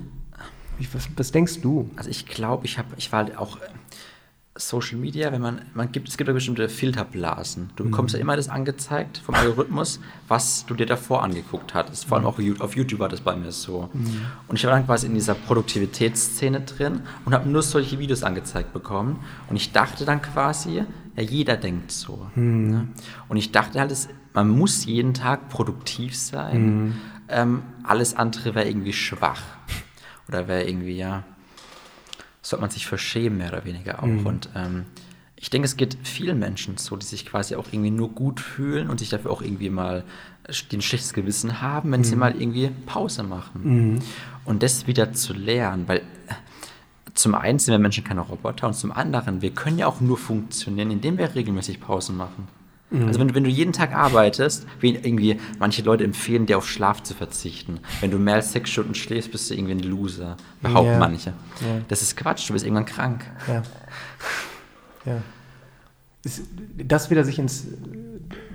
was, 0.94 1.10
was 1.16 1.32
denkst 1.32 1.62
du? 1.62 1.90
Also 1.96 2.10
ich 2.10 2.26
glaube, 2.26 2.66
ich 2.66 2.78
habe, 2.78 2.88
ich 2.98 3.12
war 3.12 3.26
halt 3.26 3.38
auch 3.38 3.58
Social 4.60 4.98
Media, 4.98 5.32
wenn 5.32 5.42
man, 5.42 5.62
man 5.74 5.92
gibt, 5.92 6.10
es 6.10 6.18
gibt 6.18 6.28
ja 6.28 6.34
bestimmte 6.34 6.68
Filterblasen. 6.68 7.70
Du 7.78 7.86
bekommst 7.86 8.14
mhm. 8.14 8.20
ja 8.20 8.22
immer 8.22 8.36
das 8.36 8.50
angezeigt 8.50 9.18
vom 9.20 9.36
Algorithmus, 9.36 10.02
was 10.28 10.66
du 10.66 10.74
dir 10.74 10.86
davor 10.86 11.24
angeguckt 11.24 11.74
hattest. 11.74 12.06
Vor 12.06 12.18
allem 12.18 12.26
mhm. 12.26 12.58
auch 12.58 12.62
auf 12.62 12.76
YouTube 12.76 13.00
war 13.00 13.08
das 13.08 13.22
bei 13.22 13.36
mir 13.38 13.54
so. 13.54 13.90
Mhm. 13.94 14.22
Und 14.48 14.58
ich 14.58 14.66
war 14.66 14.72
dann 14.72 14.86
quasi 14.86 15.08
in 15.08 15.14
dieser 15.14 15.34
Produktivitätsszene 15.34 16.62
drin 16.62 17.02
und 17.24 17.34
habe 17.34 17.48
nur 17.48 17.62
solche 17.62 18.00
Videos 18.00 18.24
angezeigt 18.24 18.74
bekommen. 18.74 19.22
Und 19.50 19.56
ich 19.56 19.72
dachte 19.72 20.04
dann 20.04 20.22
quasi, 20.22 20.84
ja, 21.16 21.24
jeder 21.24 21.56
denkt 21.56 21.92
so. 21.92 22.28
Mhm. 22.36 22.70
Ne? 22.70 22.88
Und 23.30 23.38
ich 23.38 23.54
dachte 23.54 23.80
halt, 23.80 23.94
man 24.34 24.50
muss 24.50 24.86
jeden 24.86 25.14
Tag 25.14 25.48
produktiv 25.50 26.18
sein. 26.18 26.84
Mhm. 26.84 26.94
ähm, 27.30 27.62
alles 27.84 28.16
andere 28.16 28.56
wäre 28.56 28.68
irgendwie 28.68 28.94
schwach. 28.94 29.42
Oder 30.28 30.48
wäre 30.48 30.68
irgendwie, 30.68 30.98
ja, 30.98 31.24
sollte 32.50 32.62
man 32.62 32.72
sich 32.72 32.88
verschämen, 32.88 33.38
mehr 33.38 33.50
oder 33.50 33.66
weniger 33.66 34.02
auch. 34.02 34.08
Mhm. 34.08 34.26
Und 34.26 34.50
ähm, 34.56 34.86
ich 35.36 35.50
denke, 35.50 35.66
es 35.66 35.78
geht 35.78 35.98
vielen 36.04 36.40
Menschen 36.40 36.78
so, 36.78 36.98
die 36.98 37.06
sich 37.06 37.26
quasi 37.26 37.56
auch 37.56 37.68
irgendwie 37.72 37.92
nur 37.92 38.10
gut 38.10 38.40
fühlen 38.40 38.90
und 38.90 39.00
sich 39.00 39.10
dafür 39.10 39.32
auch 39.32 39.42
irgendwie 39.42 39.70
mal 39.70 40.04
ein 40.48 40.82
schlechtes 40.82 41.14
Gewissen 41.14 41.62
haben, 41.62 41.92
wenn 41.92 42.02
mhm. 42.02 42.06
sie 42.06 42.16
mal 42.16 42.40
irgendwie 42.40 42.72
Pause 42.86 43.24
machen. 43.24 43.62
Mhm. 43.64 44.00
Und 44.46 44.64
das 44.64 44.88
wieder 44.88 45.14
zu 45.14 45.34
lernen, 45.34 45.88
weil 45.88 46.02
zum 47.14 47.36
einen 47.36 47.60
sind 47.60 47.74
wir 47.74 47.80
Menschen 47.80 48.04
keine 48.04 48.22
Roboter 48.22 48.68
und 48.68 48.74
zum 48.74 48.92
anderen, 48.92 49.42
wir 49.42 49.52
können 49.52 49.78
ja 49.78 49.88
auch 49.88 50.02
nur 50.02 50.18
funktionieren, 50.18 50.90
indem 50.92 51.18
wir 51.18 51.36
regelmäßig 51.36 51.80
Pausen 51.80 52.18
machen. 52.18 52.48
Mhm. 52.92 53.08
Also 53.08 53.20
wenn, 53.20 53.36
wenn 53.36 53.44
du 53.44 53.50
jeden 53.50 53.74
Tag 53.74 53.94
arbeitest, 53.94 54.66
wie 54.80 54.96
irgendwie 54.96 55.40
manche 55.60 55.82
Leute 55.82 56.04
empfehlen 56.04 56.46
dir 56.46 56.58
auf 56.58 56.68
Schlaf 56.68 57.04
zu 57.04 57.14
verzichten. 57.14 57.80
Wenn 58.02 58.12
du 58.12 58.18
mehr 58.18 58.36
als 58.36 58.52
sechs 58.52 58.70
Stunden 58.70 58.96
schläfst, 58.96 59.32
bist 59.32 59.50
du 59.50 59.54
irgendwie 59.54 59.74
ein 59.74 59.80
Loser. 59.80 60.38
Behaupten 60.62 60.92
ja. 60.92 61.00
manche. 61.00 61.30
Ja. 61.62 61.82
Das 61.88 62.02
ist 62.02 62.18
Quatsch, 62.18 62.50
du 62.50 62.54
bist 62.54 62.66
irgendwann 62.66 62.86
krank. 62.86 63.26
Ja. 63.48 63.64
ja. 65.06 65.22
Das 66.78 67.10
wieder 67.10 67.24
sich 67.24 67.40
ins 67.40 67.68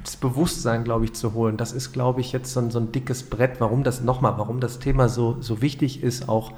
das 0.05 0.17
Bewusstsein, 0.17 0.85
glaube 0.85 1.07
ich, 1.07 1.15
zu 1.15 1.33
holen, 1.33 1.57
das 1.57 1.73
ist, 1.73 1.93
glaube 1.93 2.21
ich, 2.21 2.33
jetzt 2.33 2.53
so 2.53 2.61
ein, 2.61 2.71
so 2.71 2.79
ein 2.79 2.93
dickes 2.93 3.25
Brett, 3.25 3.61
warum 3.61 3.85
das 3.85 4.03
nochmal, 4.03 4.35
warum 4.37 4.61
das 4.61 4.79
Thema 4.79 5.09
so, 5.09 5.39
so 5.41 5.63
wichtig 5.63 6.03
ist, 6.03 6.29
auch 6.29 6.53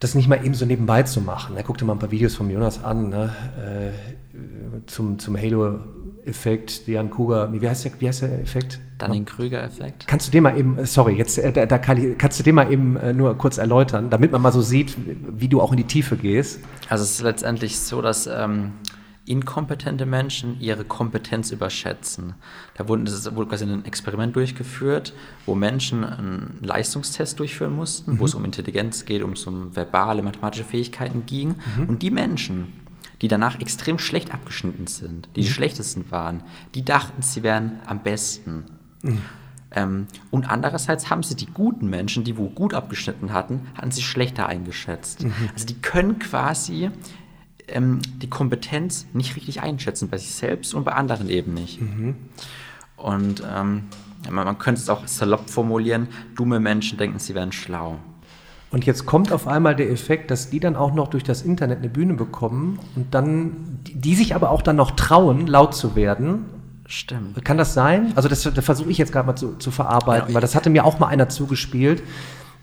das 0.00 0.14
nicht 0.14 0.28
mal 0.28 0.44
eben 0.44 0.52
so 0.52 0.66
nebenbei 0.66 1.02
zu 1.02 1.22
machen. 1.22 1.54
Ne? 1.54 1.64
Guck 1.66 1.78
dir 1.78 1.86
mal 1.86 1.94
ein 1.94 1.98
paar 1.98 2.10
Videos 2.10 2.34
von 2.34 2.50
Jonas 2.50 2.84
an, 2.84 3.08
ne? 3.08 3.34
äh, 3.58 4.86
zum, 4.86 5.18
zum 5.18 5.34
Halo-Effekt, 6.26 6.88
Jan 6.88 7.08
Kuger, 7.08 7.52
wie 7.52 7.68
heißt 7.68 7.84
der, 7.84 7.92
wie 8.00 8.08
heißt 8.08 8.22
der 8.22 8.40
Effekt? 8.40 8.80
Dunning-Krüger-Effekt. 8.98 10.06
Kannst 10.06 10.26
du 10.26 10.32
den 10.32 10.42
mal 10.42 10.58
eben, 10.58 10.84
sorry, 10.84 11.14
jetzt, 11.14 11.38
äh, 11.38 11.52
da, 11.52 11.66
da 11.66 11.78
kann, 11.78 12.18
kannst 12.18 12.40
du 12.40 12.42
den 12.42 12.54
mal 12.54 12.72
eben 12.72 12.96
äh, 12.96 13.12
nur 13.12 13.36
kurz 13.38 13.58
erläutern, 13.58 14.10
damit 14.10 14.32
man 14.32 14.42
mal 14.42 14.52
so 14.52 14.60
sieht, 14.60 14.96
wie 15.06 15.48
du 15.48 15.60
auch 15.60 15.70
in 15.70 15.76
die 15.76 15.84
Tiefe 15.84 16.16
gehst? 16.16 16.60
Also 16.88 17.04
es 17.04 17.12
ist 17.12 17.22
letztendlich 17.22 17.78
so, 17.78 18.02
dass 18.02 18.26
ähm, 18.26 18.72
inkompetente 19.26 20.06
Menschen 20.06 20.60
ihre 20.60 20.84
Kompetenz 20.84 21.52
überschätzen. 21.52 22.34
Da 22.74 22.88
wurde, 22.88 23.04
wurde 23.36 23.50
quasi 23.50 23.64
ein 23.64 23.84
Experiment 23.84 24.34
durchgeführt, 24.34 25.12
wo 25.44 25.54
Menschen 25.54 26.04
einen 26.04 26.58
Leistungstest 26.62 27.38
durchführen 27.38 27.74
mussten, 27.76 28.14
mhm. 28.14 28.18
wo 28.20 28.24
es 28.24 28.34
um 28.34 28.44
Intelligenz 28.44 29.04
geht, 29.04 29.22
um, 29.22 29.34
um 29.46 29.76
verbale, 29.76 30.22
mathematische 30.22 30.64
Fähigkeiten 30.64 31.24
ging. 31.26 31.56
Mhm. 31.76 31.88
Und 31.88 32.02
die 32.02 32.10
Menschen, 32.10 32.72
die 33.22 33.28
danach 33.28 33.60
extrem 33.60 33.98
schlecht 33.98 34.32
abgeschnitten 34.32 34.86
sind, 34.86 35.28
die 35.36 35.40
mhm. 35.40 35.44
die 35.44 35.50
schlechtesten 35.50 36.10
waren, 36.10 36.42
die 36.74 36.84
dachten, 36.84 37.22
sie 37.22 37.42
wären 37.42 37.80
am 37.86 38.02
besten. 38.02 38.64
Mhm. 39.02 39.22
Ähm, 39.72 40.06
und 40.30 40.48
andererseits 40.48 41.10
haben 41.10 41.22
sie 41.22 41.34
die 41.34 41.46
guten 41.46 41.88
Menschen, 41.88 42.24
die 42.24 42.36
wo 42.36 42.48
gut 42.48 42.74
abgeschnitten 42.74 43.32
hatten, 43.32 43.68
hatten 43.74 43.90
sie 43.90 44.02
schlechter 44.02 44.46
eingeschätzt. 44.46 45.24
Mhm. 45.24 45.32
Also 45.52 45.66
die 45.66 45.80
können 45.80 46.18
quasi 46.18 46.90
ähm, 47.68 48.00
die 48.22 48.28
Kompetenz 48.28 49.06
nicht 49.12 49.36
richtig 49.36 49.62
einschätzen, 49.62 50.08
bei 50.08 50.18
sich 50.18 50.34
selbst 50.34 50.74
und 50.74 50.84
bei 50.84 50.92
anderen 50.92 51.28
eben 51.28 51.54
nicht. 51.54 51.80
Mhm. 51.80 52.16
Und 52.96 53.42
ähm, 53.48 53.84
man, 54.30 54.58
könnte 54.58 54.80
es 54.80 54.88
auch 54.88 55.06
salopp 55.06 55.50
formulieren, 55.50 56.08
dumme 56.34 56.60
Menschen 56.60 56.98
denken, 56.98 57.18
sie 57.18 57.34
wären 57.34 57.52
schlau. 57.52 57.98
Und 58.70 58.84
jetzt 58.84 59.06
kommt 59.06 59.32
auf 59.32 59.46
einmal 59.46 59.76
der 59.76 59.90
Effekt, 59.90 60.30
dass 60.30 60.50
die 60.50 60.60
dann 60.60 60.76
auch 60.76 60.92
noch 60.92 61.08
durch 61.08 61.22
das 61.22 61.42
Internet 61.42 61.78
eine 61.78 61.88
Bühne 61.88 62.14
bekommen 62.14 62.78
und 62.96 63.14
dann, 63.14 63.80
die, 63.86 63.94
die 63.94 64.14
sich 64.14 64.34
aber 64.34 64.50
auch 64.50 64.62
dann 64.62 64.76
noch 64.76 64.92
trauen, 64.92 65.46
laut 65.46 65.74
zu 65.74 65.94
werden. 65.94 66.46
Stimmt. 66.86 67.44
Kann 67.44 67.58
das 67.58 67.74
sein? 67.74 68.12
Also 68.16 68.28
das, 68.28 68.42
das 68.42 68.64
versuche 68.64 68.90
ich 68.90 68.98
jetzt 68.98 69.12
gerade 69.12 69.26
mal 69.26 69.36
zu, 69.36 69.56
zu 69.56 69.70
verarbeiten, 69.70 70.28
ja, 70.28 70.34
weil 70.34 70.40
das 70.40 70.54
hatte 70.54 70.70
mir 70.70 70.84
auch 70.84 70.98
mal 70.98 71.08
einer 71.08 71.28
zugespielt, 71.28 72.02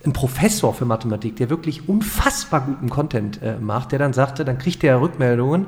ein 0.05 0.13
Professor 0.13 0.73
für 0.73 0.85
Mathematik, 0.85 1.37
der 1.37 1.49
wirklich 1.49 1.87
unfassbar 1.87 2.61
guten 2.61 2.89
Content 2.89 3.41
äh, 3.41 3.55
macht, 3.59 3.93
der 3.93 3.99
dann 3.99 4.13
sagte, 4.13 4.43
dann 4.43 4.57
kriegt 4.57 4.83
er 4.83 4.99
Rückmeldungen, 4.99 5.67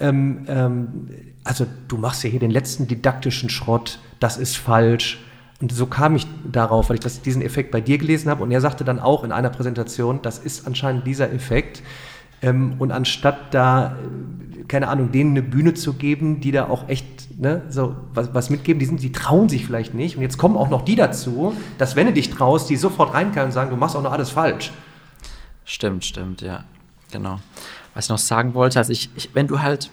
ähm, 0.00 0.44
ähm, 0.48 1.08
also 1.44 1.66
du 1.88 1.96
machst 1.96 2.22
ja 2.24 2.30
hier 2.30 2.40
den 2.40 2.50
letzten 2.50 2.86
didaktischen 2.86 3.48
Schrott, 3.48 3.98
das 4.20 4.36
ist 4.36 4.56
falsch. 4.56 5.20
Und 5.60 5.72
so 5.72 5.86
kam 5.86 6.14
ich 6.14 6.26
darauf, 6.44 6.88
weil 6.88 6.94
ich 6.94 7.00
das, 7.00 7.20
diesen 7.20 7.42
Effekt 7.42 7.70
bei 7.72 7.80
dir 7.80 7.98
gelesen 7.98 8.30
habe. 8.30 8.42
Und 8.44 8.50
er 8.50 8.60
sagte 8.60 8.84
dann 8.84 9.00
auch 9.00 9.24
in 9.24 9.32
einer 9.32 9.50
Präsentation, 9.50 10.20
das 10.22 10.38
ist 10.38 10.66
anscheinend 10.66 11.06
dieser 11.06 11.32
Effekt. 11.32 11.82
Ähm, 12.42 12.76
und 12.78 12.92
anstatt 12.92 13.52
da, 13.52 13.96
äh, 13.96 14.64
keine 14.68 14.88
Ahnung, 14.88 15.10
denen 15.10 15.30
eine 15.30 15.42
Bühne 15.42 15.74
zu 15.74 15.94
geben, 15.94 16.40
die 16.40 16.52
da 16.52 16.68
auch 16.68 16.88
echt 16.88 17.36
ne, 17.40 17.62
so 17.68 17.96
was, 18.14 18.32
was 18.34 18.50
mitgeben, 18.50 18.78
die, 18.78 18.86
sind, 18.86 19.02
die 19.02 19.10
trauen 19.10 19.48
sich 19.48 19.66
vielleicht 19.66 19.94
nicht. 19.94 20.16
Und 20.16 20.22
jetzt 20.22 20.38
kommen 20.38 20.56
auch 20.56 20.70
noch 20.70 20.82
die 20.82 20.94
dazu, 20.94 21.54
dass 21.76 21.96
wenn 21.96 22.06
du 22.06 22.12
dich 22.12 22.30
traust, 22.30 22.70
die 22.70 22.76
sofort 22.76 23.14
reinkommen 23.14 23.46
und 23.46 23.52
sagen, 23.52 23.70
du 23.70 23.76
machst 23.76 23.96
auch 23.96 24.02
noch 24.02 24.12
alles 24.12 24.30
falsch. 24.30 24.70
Stimmt, 25.64 26.04
stimmt, 26.04 26.40
ja. 26.40 26.64
Genau. 27.10 27.40
Was 27.94 28.04
ich 28.04 28.10
noch 28.10 28.18
sagen 28.18 28.54
wollte, 28.54 28.78
also 28.78 28.92
ich, 28.92 29.10
ich 29.16 29.30
wenn 29.34 29.48
du 29.48 29.60
halt 29.60 29.90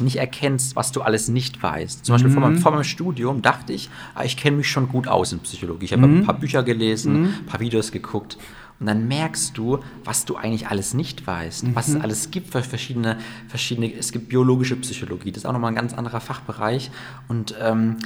nicht 0.00 0.16
erkennst, 0.16 0.74
was 0.74 0.92
du 0.92 1.02
alles 1.02 1.28
nicht 1.28 1.62
weißt. 1.62 2.04
Zum 2.04 2.14
Beispiel 2.14 2.30
mhm. 2.30 2.34
vor, 2.34 2.42
meinem, 2.42 2.58
vor, 2.58 2.72
meinem, 2.72 2.84
Studium 2.84 3.42
dachte 3.42 3.72
ich, 3.72 3.90
ah, 4.14 4.24
ich 4.24 4.36
kenne 4.36 4.56
mich 4.56 4.70
schon 4.70 4.88
gut 4.88 5.06
aus 5.06 5.32
in 5.32 5.40
Psychologie. 5.40 5.86
Ich 5.86 5.92
habe 5.92 6.06
mhm. 6.06 6.20
ein 6.20 6.24
paar 6.24 6.38
Bücher 6.38 6.62
gelesen, 6.62 7.20
mhm. 7.20 7.34
ein 7.40 7.46
paar 7.46 7.60
Videos 7.60 7.92
geguckt. 7.92 8.38
Und 8.80 8.86
dann 8.86 9.06
merkst 9.06 9.56
du, 9.56 9.78
was 10.02 10.24
du 10.24 10.34
eigentlich 10.34 10.66
alles 10.66 10.92
nicht 10.92 11.26
weißt, 11.26 11.64
mhm. 11.64 11.74
was 11.76 11.88
es 11.88 12.00
alles 12.00 12.30
gibt 12.30 12.52
für 12.52 12.62
verschiedene, 12.62 13.18
verschiedene, 13.46 13.94
es 13.94 14.10
gibt 14.10 14.28
biologische 14.28 14.74
Psychologie, 14.76 15.30
das 15.30 15.44
ist 15.44 15.46
auch 15.46 15.52
nochmal 15.52 15.70
ein 15.70 15.76
ganz 15.76 15.94
anderer 15.94 16.20
Fachbereich. 16.20 16.90
Und 17.28 17.54
ähm, 17.60 17.98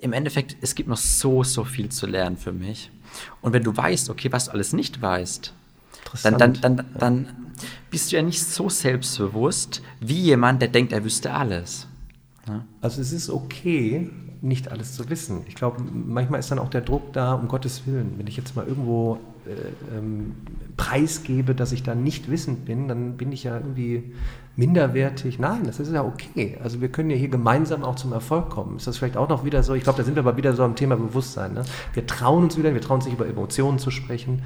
im 0.00 0.12
Endeffekt, 0.12 0.56
es 0.60 0.74
gibt 0.74 0.88
noch 0.88 0.98
so, 0.98 1.42
so 1.42 1.64
viel 1.64 1.88
zu 1.88 2.06
lernen 2.06 2.36
für 2.36 2.52
mich. 2.52 2.90
Und 3.40 3.52
wenn 3.54 3.62
du 3.62 3.74
weißt, 3.74 4.10
okay, 4.10 4.30
was 4.30 4.46
du 4.46 4.50
alles 4.50 4.74
nicht 4.74 5.00
weißt, 5.00 5.54
dann, 6.22 6.38
dann, 6.38 6.54
dann, 6.60 6.84
dann 6.98 7.47
bist 7.90 8.12
du 8.12 8.16
ja 8.16 8.22
nicht 8.22 8.42
so 8.42 8.68
selbstbewusst 8.68 9.82
wie 10.00 10.20
jemand, 10.20 10.62
der 10.62 10.68
denkt, 10.68 10.92
er 10.92 11.04
wüsste 11.04 11.32
alles. 11.32 11.86
Ja? 12.46 12.64
Also 12.80 13.00
es 13.00 13.12
ist 13.12 13.30
okay, 13.30 14.10
nicht 14.40 14.70
alles 14.70 14.94
zu 14.94 15.08
wissen. 15.10 15.42
Ich 15.48 15.54
glaube, 15.54 15.82
manchmal 15.92 16.40
ist 16.40 16.50
dann 16.50 16.58
auch 16.58 16.70
der 16.70 16.80
Druck 16.80 17.12
da, 17.12 17.34
um 17.34 17.48
Gottes 17.48 17.86
Willen. 17.86 18.14
Wenn 18.16 18.26
ich 18.26 18.36
jetzt 18.36 18.54
mal 18.54 18.66
irgendwo 18.66 19.18
äh, 19.46 19.96
ähm, 19.96 20.36
preisgebe, 20.76 21.54
dass 21.54 21.72
ich 21.72 21.82
da 21.82 21.94
nicht 21.94 22.30
wissend 22.30 22.64
bin, 22.64 22.88
dann 22.88 23.16
bin 23.16 23.32
ich 23.32 23.44
ja 23.44 23.56
irgendwie 23.56 24.12
minderwertig. 24.54 25.38
Nein, 25.38 25.64
das 25.64 25.80
ist 25.80 25.92
ja 25.92 26.04
okay. 26.04 26.58
Also 26.62 26.80
wir 26.80 26.88
können 26.88 27.10
ja 27.10 27.16
hier 27.16 27.28
gemeinsam 27.28 27.84
auch 27.84 27.96
zum 27.96 28.12
Erfolg 28.12 28.50
kommen. 28.50 28.76
Ist 28.76 28.86
das 28.86 28.98
vielleicht 28.98 29.16
auch 29.16 29.28
noch 29.28 29.44
wieder 29.44 29.62
so? 29.62 29.74
Ich 29.74 29.82
glaube, 29.82 29.98
da 29.98 30.04
sind 30.04 30.14
wir 30.14 30.22
aber 30.22 30.36
wieder 30.36 30.54
so 30.54 30.62
am 30.62 30.76
Thema 30.76 30.96
Bewusstsein. 30.96 31.54
Ne? 31.54 31.64
Wir 31.94 32.06
trauen 32.06 32.44
uns 32.44 32.56
wieder, 32.56 32.72
wir 32.74 32.80
trauen 32.80 32.96
uns 32.96 33.06
nicht 33.06 33.14
über 33.14 33.26
Emotionen 33.26 33.78
zu 33.78 33.90
sprechen 33.90 34.42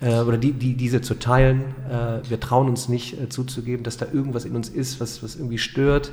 äh, 0.00 0.20
oder 0.20 0.38
die, 0.38 0.52
die, 0.52 0.74
diese 0.74 1.00
zu 1.00 1.14
teilen. 1.18 1.74
Äh, 1.90 2.28
wir 2.28 2.40
trauen 2.40 2.68
uns 2.68 2.88
nicht 2.88 3.20
äh, 3.20 3.28
zuzugeben, 3.28 3.84
dass 3.84 3.96
da 3.96 4.06
irgendwas 4.12 4.44
in 4.44 4.54
uns 4.54 4.68
ist, 4.68 5.00
was, 5.00 5.22
was 5.22 5.36
irgendwie 5.36 5.58
stört. 5.58 6.12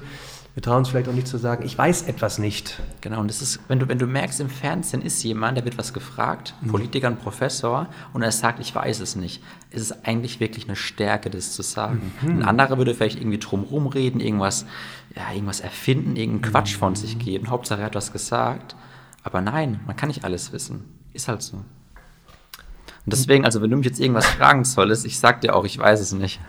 Wir 0.56 0.64
trauen 0.64 0.78
uns 0.78 0.90
vielleicht 0.90 1.10
auch 1.10 1.14
nicht 1.14 1.28
zu 1.28 1.38
sagen, 1.38 1.66
ich 1.66 1.78
weiß 1.78 2.04
etwas 2.04 2.40
nicht. 2.40 2.82
Genau, 3.02 3.20
und 3.20 3.28
das 3.28 3.42
ist, 3.42 3.60
wenn 3.68 3.80
du, 3.80 3.90
wenn 3.90 4.00
du 4.00 4.08
merkst, 4.08 4.40
im 4.40 4.50
Fernsehen 4.50 5.02
ist 5.02 5.22
jemand, 5.22 5.58
der 5.58 5.66
wird 5.66 5.78
was 5.78 5.94
gefragt, 5.94 6.56
mhm. 6.62 6.70
Politiker, 6.70 7.08
ein 7.08 7.18
Professor, 7.18 7.88
und 8.14 8.22
er 8.22 8.32
sagt, 8.32 8.62
ich 8.62 8.74
weiß 8.74 9.02
es 9.02 9.18
nicht, 9.18 9.44
ist 9.72 9.82
es 9.82 10.06
eigentlich 10.06 10.40
wirklich 10.40 10.66
eine 10.66 10.78
Stärke, 10.78 11.30
das 11.30 11.52
zu 11.52 11.62
sagen. 11.62 12.14
Mhm. 12.22 12.30
Ein 12.30 12.44
anderer 12.44 12.78
würde 12.78 12.96
vielleicht 12.96 13.20
irgendwie 13.20 13.38
drumherum 13.38 13.88
reden, 13.88 14.22
irgendwas, 14.22 14.66
ja, 15.14 15.30
irgendwas 15.34 15.60
erfinden, 15.60 16.16
irgendeinen 16.16 16.54
Quatsch 16.54 16.78
von 16.78 16.96
sich 16.96 17.20
geben, 17.20 17.50
Hauptsache 17.50 17.82
er 17.82 17.88
hat 17.88 17.96
was 17.96 18.14
gesagt. 18.14 18.78
Aber 19.24 19.42
nein, 19.42 19.82
man 19.86 19.98
kann 19.98 20.08
nicht 20.08 20.24
alles 20.24 20.54
wissen. 20.54 20.86
Ist 21.12 21.28
halt 21.28 21.42
so. 21.42 21.66
Und 23.06 23.14
deswegen, 23.14 23.46
also 23.46 23.62
wenn 23.62 23.70
du 23.70 23.78
mich 23.78 23.86
jetzt 23.86 24.00
irgendwas 24.00 24.26
fragen 24.26 24.64
solltest, 24.64 25.06
ich 25.06 25.20
sag 25.20 25.42
dir 25.42 25.56
auch, 25.56 25.64
ich 25.64 25.78
weiß 25.78 26.00
es 26.00 26.12
nicht. 26.14 26.40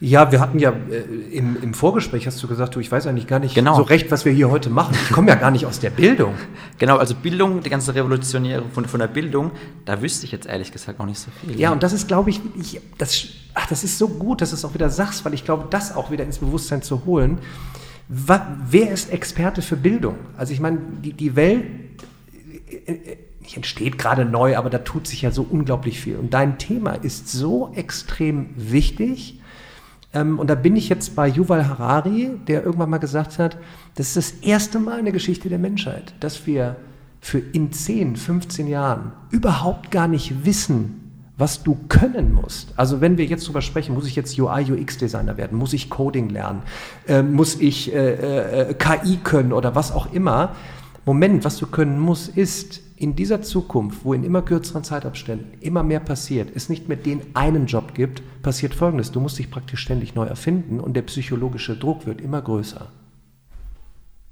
Ja, 0.00 0.32
wir 0.32 0.40
hatten 0.40 0.58
ja 0.58 0.70
äh, 0.70 1.00
im, 1.32 1.62
im, 1.62 1.74
Vorgespräch 1.74 2.26
hast 2.26 2.42
du 2.42 2.48
gesagt, 2.48 2.74
du, 2.74 2.80
ich 2.80 2.90
weiß 2.90 3.06
eigentlich 3.06 3.26
gar 3.26 3.40
nicht 3.40 3.54
genau. 3.54 3.76
so 3.76 3.82
recht, 3.82 4.10
was 4.10 4.24
wir 4.24 4.32
hier 4.32 4.50
heute 4.50 4.70
machen. 4.70 4.94
Ich 5.02 5.10
komme 5.10 5.28
ja 5.28 5.34
gar 5.34 5.50
nicht 5.50 5.66
aus 5.66 5.78
der 5.78 5.90
Bildung. 5.90 6.34
Genau, 6.78 6.98
also 6.98 7.14
Bildung, 7.14 7.62
die 7.62 7.70
ganze 7.70 7.94
Revolutionäre 7.94 8.62
von, 8.70 8.84
von 8.84 9.00
der 9.00 9.06
Bildung, 9.06 9.50
da 9.86 10.02
wüsste 10.02 10.26
ich 10.26 10.32
jetzt 10.32 10.46
ehrlich 10.46 10.72
gesagt 10.72 11.00
auch 11.00 11.06
nicht 11.06 11.18
so 11.18 11.30
viel. 11.40 11.58
Ja, 11.58 11.72
und 11.72 11.82
das 11.82 11.94
ist, 11.94 12.06
glaube 12.06 12.28
ich, 12.28 12.42
ich 12.60 12.82
das, 12.98 13.28
ach, 13.54 13.66
das 13.66 13.82
ist 13.82 13.96
so 13.96 14.08
gut, 14.08 14.42
dass 14.42 14.50
du 14.50 14.56
es 14.56 14.64
auch 14.66 14.74
wieder 14.74 14.90
sagst, 14.90 15.24
weil 15.24 15.32
ich 15.32 15.46
glaube, 15.46 15.68
das 15.70 15.96
auch 15.96 16.10
wieder 16.10 16.24
ins 16.24 16.36
Bewusstsein 16.36 16.82
zu 16.82 17.06
holen. 17.06 17.38
wer 18.08 18.90
ist 18.90 19.10
Experte 19.10 19.62
für 19.62 19.76
Bildung? 19.76 20.16
Also 20.36 20.52
ich 20.52 20.60
meine, 20.60 20.78
die, 21.02 21.14
die 21.14 21.34
Welt 21.34 21.64
äh, 22.86 22.92
äh, 22.92 23.16
nicht 23.46 23.56
entsteht 23.56 23.96
gerade 23.96 24.24
neu, 24.24 24.56
aber 24.56 24.70
da 24.70 24.78
tut 24.78 25.06
sich 25.06 25.22
ja 25.22 25.30
so 25.30 25.46
unglaublich 25.48 26.00
viel. 26.00 26.16
Und 26.16 26.34
dein 26.34 26.58
Thema 26.58 26.92
ist 26.92 27.28
so 27.28 27.72
extrem 27.74 28.50
wichtig. 28.56 29.40
Ähm, 30.12 30.38
und 30.38 30.50
da 30.50 30.56
bin 30.56 30.76
ich 30.76 30.88
jetzt 30.88 31.14
bei 31.14 31.28
Yuval 31.28 31.68
Harari, 31.68 32.32
der 32.48 32.64
irgendwann 32.64 32.90
mal 32.90 32.98
gesagt 32.98 33.38
hat, 33.38 33.56
das 33.94 34.08
ist 34.08 34.16
das 34.16 34.30
erste 34.42 34.80
Mal 34.80 34.98
in 34.98 35.04
der 35.04 35.12
Geschichte 35.12 35.48
der 35.48 35.58
Menschheit, 35.58 36.14
dass 36.20 36.46
wir 36.46 36.76
für 37.20 37.38
in 37.38 37.72
10, 37.72 38.16
15 38.16 38.66
Jahren 38.66 39.12
überhaupt 39.30 39.90
gar 39.90 40.08
nicht 40.08 40.44
wissen, 40.44 41.02
was 41.38 41.62
du 41.62 41.78
können 41.88 42.32
musst. 42.32 42.72
Also 42.76 43.00
wenn 43.00 43.16
wir 43.16 43.26
jetzt 43.26 43.44
darüber 43.44 43.62
sprechen, 43.62 43.94
muss 43.94 44.06
ich 44.06 44.16
jetzt 44.16 44.38
UI, 44.38 44.72
UX-Designer 44.72 45.36
werden, 45.36 45.56
muss 45.56 45.72
ich 45.72 45.88
Coding 45.88 46.30
lernen, 46.30 46.62
äh, 47.06 47.22
muss 47.22 47.60
ich 47.60 47.94
äh, 47.94 48.70
äh, 48.70 48.74
KI 48.74 49.18
können 49.22 49.52
oder 49.52 49.74
was 49.74 49.92
auch 49.92 50.12
immer. 50.12 50.56
Moment, 51.04 51.44
was 51.44 51.58
du 51.58 51.66
können 51.66 52.00
musst, 52.00 52.36
ist 52.36 52.80
in 52.96 53.14
dieser 53.14 53.42
Zukunft, 53.42 54.04
wo 54.04 54.14
in 54.14 54.24
immer 54.24 54.42
kürzeren 54.42 54.82
Zeitabständen 54.82 55.60
immer 55.60 55.82
mehr 55.82 56.00
passiert, 56.00 56.50
es 56.54 56.68
nicht 56.68 56.88
mehr 56.88 56.96
den 56.96 57.20
einen 57.34 57.66
Job 57.66 57.94
gibt, 57.94 58.22
passiert 58.42 58.74
Folgendes. 58.74 59.12
Du 59.12 59.20
musst 59.20 59.38
dich 59.38 59.50
praktisch 59.50 59.80
ständig 59.80 60.14
neu 60.14 60.24
erfinden 60.24 60.80
und 60.80 60.94
der 60.94 61.02
psychologische 61.02 61.76
Druck 61.76 62.06
wird 62.06 62.20
immer 62.20 62.40
größer. 62.40 62.90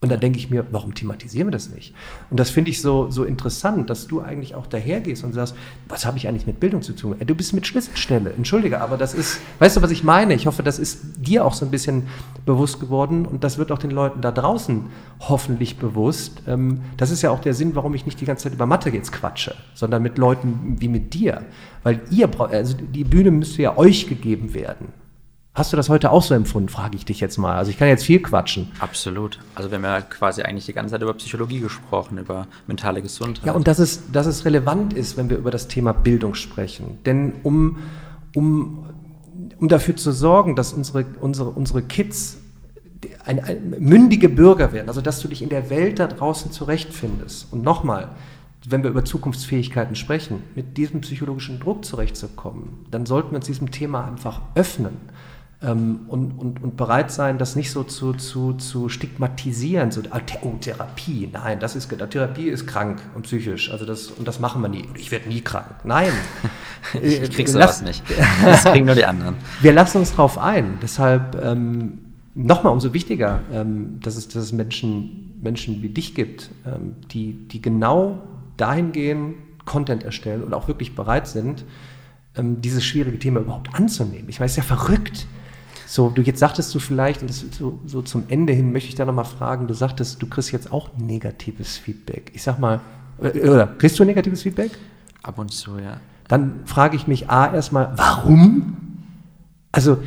Und 0.04 0.10
da 0.10 0.18
denke 0.18 0.38
ich 0.38 0.50
mir, 0.50 0.66
warum 0.70 0.94
thematisieren 0.94 1.46
wir 1.46 1.52
das 1.52 1.70
nicht? 1.70 1.94
Und 2.28 2.38
das 2.38 2.50
finde 2.50 2.70
ich 2.70 2.82
so, 2.82 3.10
so 3.10 3.24
interessant, 3.24 3.88
dass 3.88 4.06
du 4.06 4.20
eigentlich 4.20 4.54
auch 4.54 4.66
dahergehst 4.66 5.24
und 5.24 5.32
sagst, 5.32 5.56
was 5.88 6.04
habe 6.04 6.18
ich 6.18 6.28
eigentlich 6.28 6.46
mit 6.46 6.60
Bildung 6.60 6.82
zu 6.82 6.92
tun? 6.92 7.16
Du 7.24 7.34
bist 7.34 7.54
mit 7.54 7.66
Schlüsselstelle, 7.66 8.34
entschuldige, 8.34 8.82
aber 8.82 8.98
das 8.98 9.14
ist, 9.14 9.40
weißt 9.60 9.78
du, 9.78 9.82
was 9.82 9.90
ich 9.90 10.04
meine? 10.04 10.34
Ich 10.34 10.44
hoffe, 10.46 10.62
das 10.62 10.78
ist 10.78 11.00
dir 11.16 11.42
auch 11.42 11.54
so 11.54 11.64
ein 11.64 11.70
bisschen 11.70 12.02
bewusst 12.44 12.80
geworden 12.80 13.24
und 13.24 13.44
das 13.44 13.56
wird 13.56 13.72
auch 13.72 13.78
den 13.78 13.92
Leuten 13.92 14.20
da 14.20 14.30
draußen 14.30 14.90
hoffentlich 15.20 15.78
bewusst. 15.78 16.42
Ähm, 16.46 16.82
das 16.98 17.10
ist 17.10 17.22
ja 17.22 17.30
auch 17.30 17.40
der 17.40 17.54
Sinn, 17.54 17.74
warum 17.74 17.94
ich 17.94 18.04
nicht 18.04 18.20
die 18.20 18.26
ganze 18.26 18.44
Zeit 18.44 18.52
über 18.52 18.66
Mathe 18.66 18.90
jetzt 18.90 19.10
quatsche, 19.10 19.54
sondern 19.72 20.02
mit 20.02 20.18
Leuten 20.18 20.76
wie 20.80 20.88
mit 20.88 21.14
dir. 21.14 21.46
Weil 21.82 22.02
ihr, 22.10 22.28
also 22.38 22.76
die 22.76 23.04
Bühne 23.04 23.30
müsste 23.30 23.62
ja 23.62 23.78
euch 23.78 24.06
gegeben 24.06 24.52
werden. 24.52 25.03
Hast 25.54 25.72
du 25.72 25.76
das 25.76 25.88
heute 25.88 26.10
auch 26.10 26.22
so 26.22 26.34
empfunden, 26.34 26.68
frage 26.68 26.96
ich 26.96 27.04
dich 27.04 27.20
jetzt 27.20 27.38
mal. 27.38 27.54
Also 27.54 27.70
ich 27.70 27.78
kann 27.78 27.86
jetzt 27.86 28.04
viel 28.04 28.20
quatschen. 28.20 28.72
Absolut. 28.80 29.38
Also 29.54 29.70
wir 29.70 29.76
haben 29.76 29.84
ja 29.84 30.00
quasi 30.00 30.42
eigentlich 30.42 30.66
die 30.66 30.72
ganze 30.72 30.90
Zeit 30.92 31.02
über 31.02 31.14
Psychologie 31.14 31.60
gesprochen, 31.60 32.18
über 32.18 32.48
mentale 32.66 33.00
Gesundheit. 33.00 33.46
Ja, 33.46 33.52
und 33.52 33.68
dass 33.68 33.78
es, 33.78 34.10
dass 34.10 34.26
es 34.26 34.44
relevant 34.44 34.94
ist, 34.94 35.16
wenn 35.16 35.30
wir 35.30 35.38
über 35.38 35.52
das 35.52 35.68
Thema 35.68 35.92
Bildung 35.92 36.34
sprechen. 36.34 36.98
Denn 37.06 37.34
um, 37.44 37.78
um, 38.34 38.84
um 39.60 39.68
dafür 39.68 39.94
zu 39.94 40.10
sorgen, 40.10 40.56
dass 40.56 40.72
unsere, 40.72 41.06
unsere, 41.20 41.50
unsere 41.50 41.82
Kids 41.82 42.38
ein, 43.24 43.38
ein, 43.38 43.76
mündige 43.78 44.28
Bürger 44.28 44.72
werden, 44.72 44.88
also 44.88 45.02
dass 45.02 45.20
du 45.20 45.28
dich 45.28 45.40
in 45.40 45.50
der 45.50 45.70
Welt 45.70 46.00
da 46.00 46.08
draußen 46.08 46.50
zurechtfindest. 46.50 47.52
Und 47.52 47.62
nochmal, 47.62 48.08
wenn 48.66 48.82
wir 48.82 48.90
über 48.90 49.04
Zukunftsfähigkeiten 49.04 49.94
sprechen, 49.94 50.42
mit 50.56 50.76
diesem 50.78 51.02
psychologischen 51.02 51.60
Druck 51.60 51.84
zurechtzukommen, 51.84 52.86
dann 52.90 53.06
sollten 53.06 53.30
wir 53.30 53.36
uns 53.36 53.46
diesem 53.46 53.70
Thema 53.70 54.04
einfach 54.04 54.40
öffnen 54.56 55.13
ähm, 55.64 56.00
und, 56.08 56.32
und, 56.32 56.62
und 56.62 56.76
bereit 56.76 57.10
sein, 57.10 57.38
das 57.38 57.56
nicht 57.56 57.70
so 57.70 57.84
zu, 57.84 58.12
zu, 58.12 58.54
zu 58.54 58.88
stigmatisieren. 58.88 59.90
So, 59.90 60.02
ah, 60.10 60.20
oh, 60.42 60.54
Therapie, 60.60 61.28
nein, 61.32 61.60
das 61.60 61.76
ist, 61.76 61.88
Therapie 62.10 62.48
ist 62.48 62.66
krank 62.66 63.00
und 63.14 63.22
psychisch. 63.22 63.70
Also 63.70 63.86
das, 63.86 64.08
und 64.08 64.28
das 64.28 64.40
machen 64.40 64.62
wir 64.62 64.68
nie. 64.68 64.84
Ich 64.96 65.10
werde 65.10 65.28
nie 65.28 65.40
krank. 65.40 65.66
Nein. 65.84 66.12
ich 67.02 67.30
krieg 67.30 67.48
sowas 67.48 67.82
nicht. 67.82 68.02
Das 68.44 68.64
kriegen 68.64 68.86
nur 68.86 68.94
die 68.94 69.04
anderen. 69.04 69.36
Wir 69.60 69.72
lassen 69.72 69.98
uns 69.98 70.14
drauf 70.14 70.38
ein. 70.38 70.78
Deshalb 70.82 71.40
ähm, 71.42 71.98
nochmal 72.34 72.72
umso 72.72 72.92
wichtiger, 72.92 73.40
ähm, 73.52 74.00
dass, 74.00 74.16
es, 74.16 74.28
dass 74.28 74.42
es 74.42 74.52
Menschen, 74.52 75.38
Menschen 75.42 75.82
wie 75.82 75.88
dich 75.88 76.14
gibt, 76.14 76.50
ähm, 76.66 76.96
die, 77.10 77.48
die 77.48 77.62
genau 77.62 78.22
dahin 78.56 78.92
gehen, 78.92 79.34
Content 79.64 80.02
erstellen 80.02 80.42
und 80.42 80.52
auch 80.52 80.68
wirklich 80.68 80.94
bereit 80.94 81.26
sind, 81.26 81.64
ähm, 82.36 82.60
dieses 82.60 82.84
schwierige 82.84 83.18
Thema 83.18 83.40
überhaupt 83.40 83.74
anzunehmen. 83.74 84.28
Ich 84.28 84.40
meine, 84.40 84.46
es 84.46 84.52
ist 84.52 84.68
ja 84.68 84.76
verrückt. 84.76 85.26
So, 85.94 86.10
du 86.10 86.22
jetzt 86.22 86.40
sagtest 86.40 86.74
du 86.74 86.80
vielleicht, 86.80 87.20
und 87.20 87.30
das 87.30 87.44
so, 87.56 87.78
so 87.86 88.02
zum 88.02 88.24
Ende 88.26 88.52
hin 88.52 88.72
möchte 88.72 88.88
ich 88.88 88.96
da 88.96 89.04
nochmal 89.04 89.26
fragen, 89.26 89.68
du 89.68 89.74
sagtest, 89.74 90.20
du 90.20 90.26
kriegst 90.26 90.50
jetzt 90.50 90.72
auch 90.72 90.88
negatives 90.98 91.76
Feedback. 91.76 92.32
Ich 92.34 92.42
sag 92.42 92.58
mal, 92.58 92.80
äh, 93.22 93.48
oder 93.48 93.68
kriegst 93.68 93.96
du 94.00 94.04
negatives 94.04 94.42
Feedback? 94.42 94.72
Ab 95.22 95.38
und 95.38 95.52
zu, 95.52 95.78
ja. 95.78 95.98
Dann 96.26 96.62
frage 96.64 96.96
ich 96.96 97.06
mich 97.06 97.30
A 97.30 97.54
erstmal, 97.54 97.92
warum? 97.94 98.76
Also, 99.70 99.98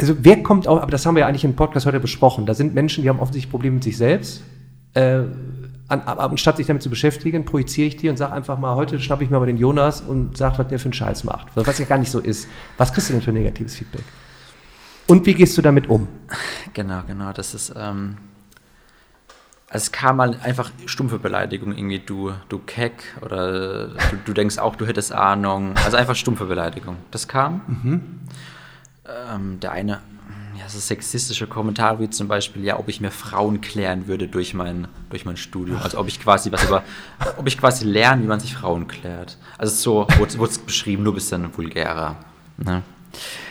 also 0.00 0.14
wer 0.20 0.40
kommt 0.44 0.68
auch, 0.68 0.80
aber 0.80 0.92
das 0.92 1.04
haben 1.04 1.16
wir 1.16 1.22
ja 1.22 1.26
eigentlich 1.26 1.44
im 1.44 1.56
Podcast 1.56 1.84
heute 1.84 1.98
besprochen. 1.98 2.46
Da 2.46 2.54
sind 2.54 2.72
Menschen, 2.72 3.02
die 3.02 3.08
haben 3.08 3.18
offensichtlich 3.18 3.50
Probleme 3.50 3.74
mit 3.74 3.82
sich 3.82 3.96
selbst. 3.96 4.44
Äh, 4.92 5.22
an, 5.88 6.00
anstatt 6.02 6.58
sich 6.58 6.68
damit 6.68 6.84
zu 6.84 6.90
beschäftigen, 6.90 7.44
projiziere 7.44 7.88
ich 7.88 7.96
die 7.96 8.08
und 8.08 8.18
sage 8.18 8.32
einfach 8.32 8.56
mal, 8.56 8.76
heute 8.76 9.00
schnappe 9.00 9.24
ich 9.24 9.30
mir 9.30 9.40
mal 9.40 9.46
den 9.46 9.56
Jonas 9.56 10.00
und 10.00 10.36
sage, 10.36 10.58
was 10.58 10.68
der 10.68 10.78
für 10.78 10.84
einen 10.84 10.92
Scheiß 10.92 11.24
macht. 11.24 11.48
Was 11.56 11.76
ja 11.80 11.86
gar 11.86 11.98
nicht 11.98 12.12
so 12.12 12.20
ist. 12.20 12.46
Was 12.78 12.92
kriegst 12.92 13.08
du 13.08 13.14
denn 13.14 13.22
für 13.22 13.32
negatives 13.32 13.74
Feedback? 13.74 14.04
Und 15.06 15.26
wie 15.26 15.34
gehst 15.34 15.56
du 15.58 15.62
damit 15.62 15.88
um? 15.88 16.08
Genau, 16.72 17.02
genau. 17.06 17.32
Das 17.32 17.54
ist. 17.54 17.72
Ähm, 17.76 18.16
es 19.68 19.90
kam 19.90 20.18
mal 20.18 20.38
einfach 20.40 20.70
stumpfe 20.86 21.18
Beleidigung, 21.18 21.76
irgendwie 21.76 21.98
du, 21.98 22.32
du 22.48 22.58
Keck 22.60 22.92
oder 23.22 23.88
du, 23.88 24.16
du 24.24 24.32
denkst 24.32 24.58
auch, 24.58 24.76
du 24.76 24.86
hättest 24.86 25.12
Ahnung. 25.12 25.74
Also 25.84 25.96
einfach 25.96 26.14
stumpfe 26.14 26.44
Beleidigung. 26.44 26.96
Das 27.10 27.26
kam. 27.26 27.60
Mhm. 27.66 28.02
Ähm, 29.32 29.58
der 29.58 29.72
eine, 29.72 30.00
ja, 30.56 30.68
so 30.68 30.78
sexistische 30.78 31.48
Kommentare 31.48 31.98
wie 31.98 32.08
zum 32.08 32.28
Beispiel, 32.28 32.62
ja, 32.62 32.78
ob 32.78 32.88
ich 32.88 33.00
mir 33.00 33.10
Frauen 33.10 33.60
klären 33.60 34.06
würde 34.06 34.28
durch 34.28 34.54
mein, 34.54 34.86
durch 35.10 35.24
mein 35.24 35.36
Studium. 35.36 35.80
Also 35.82 35.98
ob 35.98 36.06
ich 36.06 36.20
quasi 36.20 36.52
was 36.52 36.64
über, 36.64 36.84
ob 37.36 37.48
ich 37.48 37.58
quasi 37.58 37.84
lerne, 37.84 38.22
wie 38.22 38.28
man 38.28 38.38
sich 38.38 38.54
Frauen 38.54 38.86
klärt. 38.86 39.38
Also 39.58 39.74
so 39.74 40.06
wurde 40.18 40.50
es 40.50 40.58
beschrieben, 40.58 41.02
nur 41.02 41.12
ein 41.12 41.16
bisschen 41.16 41.56
vulgärer. 41.56 42.16
Ne? 42.58 42.82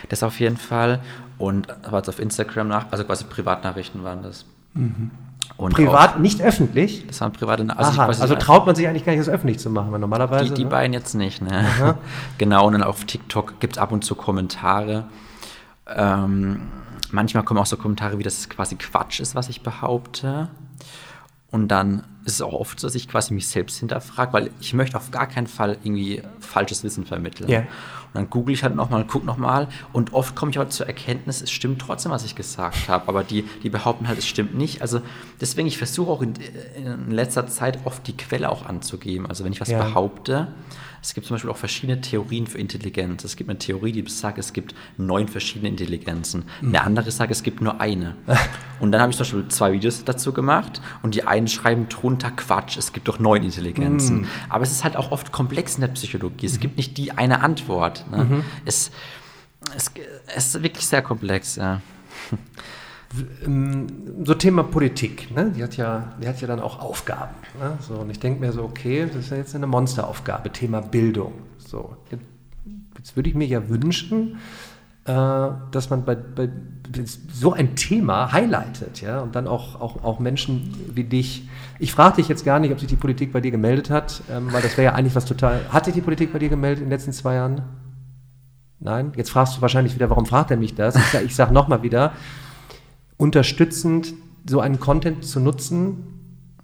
Das 0.09 0.23
auf 0.23 0.39
jeden 0.39 0.57
Fall. 0.57 1.01
Und 1.37 1.67
war 1.89 2.01
es 2.01 2.09
auf 2.09 2.19
Instagram 2.19 2.67
nach, 2.67 2.91
also 2.91 3.03
quasi 3.03 3.25
Privatnachrichten 3.25 4.03
waren 4.03 4.23
das. 4.23 4.45
Mhm. 4.73 5.11
Und 5.57 5.73
Privat, 5.73 6.15
auch, 6.15 6.19
nicht 6.19 6.41
öffentlich? 6.41 7.05
Das 7.07 7.21
waren 7.21 7.31
private 7.31 7.63
Nachrichten. 7.63 7.99
Also, 7.99 8.21
also 8.21 8.35
traut 8.35 8.65
man 8.65 8.75
sich 8.75 8.87
eigentlich 8.87 9.05
gar 9.05 9.11
nicht, 9.11 9.21
das 9.21 9.29
öffentlich 9.29 9.59
zu 9.59 9.69
machen, 9.69 9.91
weil 9.91 9.99
normalerweise. 9.99 10.45
Die, 10.45 10.53
die 10.53 10.63
ne? 10.63 10.69
beiden 10.69 10.93
jetzt 10.93 11.13
nicht, 11.13 11.41
ne? 11.41 11.95
genau, 12.37 12.67
und 12.67 12.73
dann 12.73 12.83
auf 12.83 13.05
TikTok 13.05 13.59
gibt 13.59 13.73
es 13.73 13.77
ab 13.77 13.91
und 13.91 14.03
zu 14.03 14.15
Kommentare. 14.15 15.05
Ähm, 15.87 16.61
manchmal 17.11 17.43
kommen 17.43 17.59
auch 17.59 17.65
so 17.65 17.77
Kommentare, 17.77 18.17
wie 18.17 18.23
das 18.23 18.49
quasi 18.49 18.75
Quatsch 18.75 19.19
ist, 19.19 19.35
was 19.35 19.49
ich 19.49 19.61
behaupte. 19.61 20.47
Und 21.51 21.67
dann 21.67 22.03
ist 22.25 22.33
es 22.33 22.41
auch 22.41 22.53
oft 22.53 22.79
so, 22.79 22.87
dass 22.87 22.95
ich 22.95 23.07
quasi 23.07 23.33
mich 23.33 23.47
selbst 23.47 23.77
hinterfrage, 23.77 24.33
weil 24.33 24.49
ich 24.59 24.73
möchte 24.73 24.97
auf 24.97 25.11
gar 25.11 25.27
keinen 25.27 25.47
Fall 25.47 25.77
irgendwie 25.83 26.23
falsches 26.39 26.83
Wissen 26.83 27.05
vermitteln. 27.05 27.47
Yeah. 27.47 27.67
Und 28.13 28.21
dann 28.21 28.29
google 28.29 28.53
ich 28.53 28.63
halt 28.63 28.75
nochmal, 28.75 29.05
gucke 29.07 29.25
nochmal 29.25 29.67
und 29.91 30.13
oft 30.13 30.35
komme 30.35 30.51
ich 30.51 30.59
aber 30.59 30.69
zur 30.69 30.85
Erkenntnis, 30.85 31.41
es 31.41 31.49
stimmt 31.49 31.81
trotzdem, 31.81 32.11
was 32.11 32.23
ich 32.23 32.35
gesagt 32.35 32.87
habe, 32.87 33.07
aber 33.07 33.23
die, 33.23 33.43
die 33.63 33.69
behaupten 33.69 34.07
halt, 34.07 34.19
es 34.19 34.27
stimmt 34.27 34.55
nicht. 34.55 34.81
Also 34.81 35.01
deswegen, 35.41 35.67
ich 35.67 35.79
versuche 35.79 36.11
auch 36.11 36.21
in, 36.21 36.35
in, 36.75 37.09
letzter 37.11 37.47
Zeit 37.47 37.79
oft 37.85 38.05
die 38.05 38.15
Quelle 38.15 38.49
auch 38.51 38.67
anzugeben. 38.67 39.25
Also 39.25 39.43
wenn 39.43 39.51
ich 39.51 39.61
was 39.61 39.69
ja. 39.69 39.83
behaupte, 39.83 40.49
es 41.03 41.13
gibt 41.13 41.27
zum 41.27 41.35
Beispiel 41.35 41.51
auch 41.51 41.57
verschiedene 41.57 41.99
Theorien 41.99 42.47
für 42.47 42.57
Intelligenz. 42.57 43.25
Es 43.25 43.35
gibt 43.35 43.49
eine 43.49 43.59
Theorie, 43.59 43.91
die 43.91 44.09
sagt, 44.09 44.37
es 44.37 44.53
gibt 44.53 44.73
neun 44.97 45.27
verschiedene 45.27 45.67
Intelligenzen. 45.67 46.45
Mhm. 46.61 46.69
Eine 46.69 46.81
andere 46.81 47.11
sagt, 47.11 47.29
es 47.29 47.43
gibt 47.43 47.59
nur 47.59 47.81
eine. 47.81 48.15
und 48.79 48.93
dann 48.93 49.01
habe 49.01 49.11
ich 49.11 49.17
zum 49.17 49.25
Beispiel 49.25 49.47
zwei 49.49 49.73
Videos 49.73 50.05
dazu 50.05 50.31
gemacht 50.31 50.81
und 51.01 51.13
die 51.13 51.27
einen 51.27 51.49
schreiben 51.49 51.89
drunter 51.89 52.31
Quatsch, 52.31 52.77
es 52.77 52.93
gibt 52.93 53.09
doch 53.09 53.19
neun 53.19 53.43
Intelligenzen. 53.43 54.21
Mhm. 54.21 54.27
Aber 54.47 54.63
es 54.63 54.71
ist 54.71 54.85
halt 54.85 54.95
auch 54.95 55.11
oft 55.11 55.33
komplex 55.33 55.75
in 55.75 55.81
der 55.81 55.89
Psychologie. 55.89 56.45
Es 56.45 56.53
mhm. 56.53 56.59
gibt 56.61 56.77
nicht 56.77 56.97
die 56.97 57.11
eine 57.11 57.41
Antwort. 57.41 58.09
Ne? 58.09 58.23
Mhm. 58.23 58.45
Es, 58.63 58.91
es, 59.75 59.91
es 60.33 60.55
ist 60.55 60.63
wirklich 60.63 60.87
sehr 60.87 61.01
komplex, 61.01 61.57
ja. 61.57 61.81
Ähm, 63.45 63.87
so 64.23 64.33
Thema 64.33 64.63
Politik, 64.63 65.35
ne? 65.35 65.51
die, 65.55 65.63
hat 65.63 65.77
ja, 65.77 66.13
die 66.21 66.27
hat 66.27 66.41
ja 66.41 66.47
dann 66.47 66.59
auch 66.59 66.79
Aufgaben. 66.79 67.35
Ne? 67.59 67.77
So, 67.79 67.95
und 67.95 68.09
ich 68.09 68.19
denke 68.19 68.39
mir 68.39 68.51
so, 68.51 68.63
okay, 68.63 69.05
das 69.05 69.25
ist 69.25 69.31
ja 69.31 69.37
jetzt 69.37 69.55
eine 69.55 69.67
Monsteraufgabe, 69.67 70.51
Thema 70.51 70.81
Bildung. 70.81 71.33
So, 71.57 71.95
jetzt 72.97 73.15
würde 73.15 73.29
ich 73.29 73.35
mir 73.35 73.45
ja 73.45 73.69
wünschen, 73.69 74.37
äh, 75.05 75.11
dass 75.71 75.89
man 75.89 76.05
bei, 76.05 76.15
bei, 76.15 76.49
so 77.31 77.53
ein 77.53 77.75
Thema 77.75 78.31
highlightet, 78.31 79.01
ja, 79.01 79.19
und 79.19 79.35
dann 79.35 79.47
auch, 79.47 79.79
auch, 79.81 80.03
auch 80.03 80.19
Menschen 80.19 80.73
wie 80.93 81.03
dich. 81.03 81.47
Ich 81.79 81.91
frage 81.91 82.17
dich 82.17 82.27
jetzt 82.27 82.45
gar 82.45 82.59
nicht, 82.59 82.71
ob 82.71 82.79
sich 82.79 82.87
die 82.87 82.95
Politik 82.95 83.33
bei 83.33 83.41
dir 83.41 83.51
gemeldet 83.51 83.89
hat, 83.89 84.21
ähm, 84.31 84.51
weil 84.51 84.61
das 84.61 84.77
wäre 84.77 84.85
ja 84.85 84.93
eigentlich 84.93 85.15
was 85.15 85.25
total. 85.25 85.61
Hat 85.69 85.85
sich 85.85 85.93
die 85.93 86.01
Politik 86.01 86.31
bei 86.31 86.39
dir 86.39 86.49
gemeldet 86.49 86.79
in 86.79 86.85
den 86.85 86.91
letzten 86.91 87.11
zwei 87.11 87.35
Jahren? 87.35 87.63
Nein? 88.79 89.13
Jetzt 89.15 89.31
fragst 89.31 89.57
du 89.57 89.61
wahrscheinlich 89.61 89.95
wieder, 89.95 90.09
warum 90.09 90.25
fragt 90.25 90.51
er 90.51 90.57
mich 90.57 90.75
das? 90.75 90.95
Ich 90.95 91.03
sage 91.11 91.29
sag 91.29 91.51
nochmal 91.51 91.83
wieder, 91.83 92.13
unterstützend 93.23 94.15
so 94.45 94.59
einen 94.59 94.81
Content 94.81 95.23
zu 95.23 95.39
nutzen, 95.39 96.03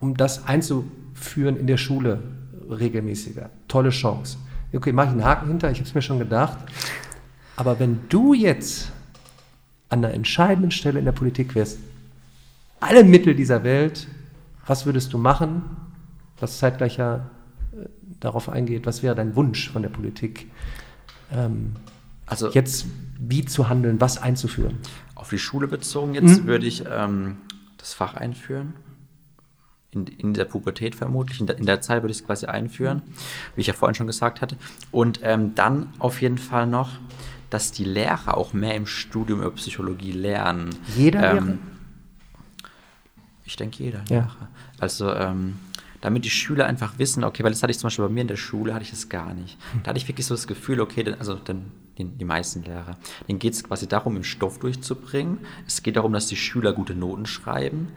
um 0.01 0.17
das 0.17 0.45
einzuführen 0.45 1.55
in 1.55 1.67
der 1.67 1.77
Schule 1.77 2.21
regelmäßiger. 2.69 3.49
Tolle 3.69 3.91
Chance. 3.91 4.37
Okay, 4.73 4.91
mache 4.91 5.07
ich 5.07 5.11
einen 5.13 5.23
Haken 5.23 5.47
hinter, 5.47 5.71
ich 5.71 5.77
habe 5.77 5.87
es 5.87 5.95
mir 5.95 6.01
schon 6.01 6.19
gedacht. 6.19 6.57
Aber 7.55 7.79
wenn 7.79 8.01
du 8.09 8.33
jetzt 8.33 8.91
an 9.87 10.03
einer 10.03 10.13
entscheidenden 10.13 10.71
Stelle 10.71 10.99
in 10.99 11.05
der 11.05 11.13
Politik 11.13 11.55
wärst, 11.55 11.79
alle 12.81 13.05
Mittel 13.05 13.35
dieser 13.35 13.63
Welt, 13.63 14.09
was 14.67 14.85
würdest 14.85 15.13
du 15.13 15.17
machen, 15.17 15.61
was 16.41 16.59
zeitgleich 16.59 16.97
ja 16.97 17.29
äh, 17.71 17.85
darauf 18.19 18.49
eingeht, 18.49 18.85
was 18.85 19.01
wäre 19.01 19.15
dein 19.15 19.33
Wunsch 19.37 19.69
von 19.69 19.81
der 19.81 19.89
Politik? 19.89 20.51
Ähm, 21.31 21.77
also 22.25 22.51
jetzt 22.51 22.85
wie 23.19 23.45
zu 23.45 23.69
handeln, 23.69 23.99
was 23.99 24.17
einzuführen? 24.17 24.77
Auf 25.13 25.29
die 25.29 25.37
Schule 25.37 25.67
bezogen 25.67 26.13
jetzt 26.13 26.43
mhm. 26.43 26.47
würde 26.47 26.65
ich 26.65 26.83
ähm, 26.89 27.37
das 27.77 27.93
Fach 27.93 28.13
einführen. 28.13 28.73
In, 29.91 30.05
in 30.05 30.33
der 30.33 30.45
Pubertät 30.45 30.95
vermutlich. 30.95 31.41
In 31.41 31.47
der, 31.47 31.57
in 31.57 31.65
der 31.65 31.81
Zeit 31.81 32.03
würde 32.03 32.11
ich 32.11 32.19
es 32.19 32.25
quasi 32.25 32.45
einführen, 32.45 33.01
wie 33.55 33.61
ich 33.61 33.67
ja 33.67 33.73
vorhin 33.73 33.95
schon 33.95 34.07
gesagt 34.07 34.41
hatte. 34.41 34.55
Und 34.91 35.19
ähm, 35.23 35.55
dann 35.55 35.91
auf 35.97 36.21
jeden 36.21 36.37
Fall 36.37 36.67
noch, 36.67 36.91
dass 37.49 37.71
die 37.71 37.85
Lehrer 37.85 38.37
auch 38.37 38.53
mehr 38.53 38.75
im 38.75 38.85
Studium 38.85 39.39
über 39.39 39.51
Psychologie 39.51 40.11
lernen. 40.11 40.69
Jeder 40.95 41.31
ähm, 41.31 41.45
Lehrer? 41.45 41.57
Ich 43.45 43.55
denke 43.55 43.83
jeder 43.83 44.03
ja. 44.09 44.19
Lehrer. 44.19 44.47
Also, 44.79 45.11
ähm, 45.11 45.55
damit 46.01 46.23
die 46.23 46.29
Schüler 46.29 46.67
einfach 46.67 46.97
wissen, 46.97 47.23
okay, 47.23 47.43
weil 47.43 47.51
das 47.51 47.61
hatte 47.63 47.71
ich 47.71 47.79
zum 47.79 47.87
Beispiel 47.87 48.05
bei 48.05 48.11
mir 48.11 48.21
in 48.21 48.27
der 48.27 48.37
Schule, 48.37 48.73
hatte 48.73 48.83
ich 48.83 48.91
das 48.91 49.09
gar 49.09 49.33
nicht. 49.33 49.57
Da 49.83 49.89
hatte 49.89 49.97
ich 49.97 50.07
wirklich 50.07 50.25
so 50.27 50.35
das 50.35 50.47
Gefühl, 50.47 50.79
okay, 50.79 51.15
also 51.17 51.35
dann 51.35 51.71
die, 51.99 52.05
die 52.05 52.25
meisten 52.25 52.63
Lehrer, 52.63 52.97
denen 53.27 53.39
geht 53.39 53.53
es 53.53 53.63
quasi 53.63 53.87
darum, 53.87 54.15
den 54.15 54.23
Stoff 54.23 54.59
durchzubringen. 54.59 55.39
Es 55.67 55.83
geht 55.83 55.97
darum, 55.97 56.13
dass 56.13 56.27
die 56.27 56.37
Schüler 56.37 56.73
gute 56.73 56.95
Noten 56.95 57.25
schreiben, 57.25 57.89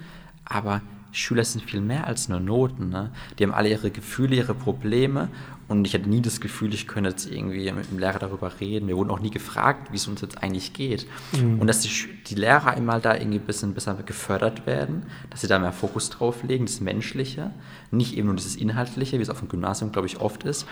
aber 0.44 0.82
Schüler 1.12 1.44
sind 1.44 1.62
viel 1.62 1.80
mehr 1.80 2.07
als 2.07 2.28
nur 2.28 2.40
Noten. 2.40 2.88
Ne? 2.88 3.11
Die 3.38 3.44
haben 3.44 3.53
alle 3.53 3.68
ihre 3.68 3.90
Gefühle, 3.90 4.34
ihre 4.34 4.55
Probleme. 4.55 5.28
Und 5.68 5.86
ich 5.86 5.94
hatte 5.94 6.09
nie 6.09 6.20
das 6.20 6.40
Gefühl, 6.40 6.74
ich 6.74 6.86
könnte 6.88 7.11
jetzt 7.11 7.30
irgendwie 7.30 7.70
mit 7.70 7.90
dem 7.90 7.98
Lehrer 7.98 8.18
darüber 8.18 8.61
reden. 8.61 8.88
Wir 8.88 8.96
wurden 8.96 9.11
auch 9.11 9.20
nie 9.20 9.30
gefragt, 9.30 9.92
wie 9.92 9.96
es 9.96 10.09
uns 10.09 10.20
jetzt 10.20 10.42
eigentlich 10.42 10.72
geht. 10.72 11.07
Mhm. 11.32 11.61
Und 11.61 11.66
dass 11.66 11.80
die, 11.80 11.90
die, 12.26 12.34
Lehrer 12.34 12.72
einmal 12.72 13.00
da 13.00 13.14
irgendwie 13.14 13.38
ein 13.38 13.46
bisschen 13.46 13.72
besser 13.72 13.94
gefördert 13.94 14.66
werden, 14.66 15.05
dass 15.30 15.42
sie 15.42 15.46
da 15.46 15.59
mehr 15.59 15.72
Fokus 15.72 16.11
drauf 16.11 16.42
legen, 16.42 16.66
das 16.66 16.80
Menschliche, 16.80 17.53
nicht 17.90 18.16
eben 18.16 18.26
nur 18.26 18.36
dieses 18.36 18.57
Inhaltliche, 18.57 19.18
wie 19.18 19.22
es 19.22 19.30
auf 19.30 19.38
dem 19.38 19.48
Gymnasium, 19.48 19.92
glaube 19.92 20.09
ich, 20.09 20.20
oft 20.20 20.44
ist. 20.44 20.66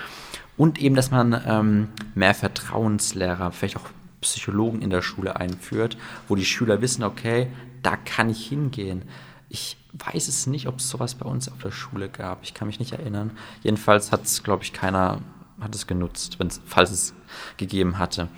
Und 0.61 0.79
eben, 0.79 0.95
dass 0.95 1.11
man 1.11 1.41
ähm, 1.47 1.89
mehr 2.15 2.35
Vertrauenslehrer, 2.35 3.51
vielleicht 3.51 3.79
auch 3.79 3.89
Psychologen 4.21 4.83
in 4.83 4.91
der 4.91 5.01
Schule 5.01 5.37
einführt, 5.37 5.97
wo 6.29 6.35
die 6.35 6.45
Schüler 6.45 6.83
wissen, 6.83 7.03
okay, 7.03 7.47
da 7.83 7.97
kann 7.97 8.29
ich 8.29 8.47
hingehen. 8.47 9.01
Ich 9.49 9.79
weiß 9.95 10.29
es 10.29 10.47
nicht, 10.47 10.69
ob 10.69 10.81
es 10.81 10.91
sowas 10.91 11.15
bei 11.15 11.25
uns 11.25 11.51
auf 11.51 11.63
der 11.63 11.71
Schule 11.71 12.11
gab. 12.11 12.43
Ich 12.43 12.53
kann 12.53 12.69
mich 12.69 12.79
nicht 12.79 12.93
erinnern. 12.93 13.31
Jedenfalls 13.63 14.13
hat 14.13 14.25
es, 14.25 14.43
glaube 14.43 14.63
ich, 14.63 14.75
keiner 14.75 15.23
hat 15.63 15.75
es 15.75 15.87
genutzt, 15.87 16.37
falls 16.67 16.91
es 16.91 17.15
gegeben 17.57 17.99
hatte. 17.99 18.29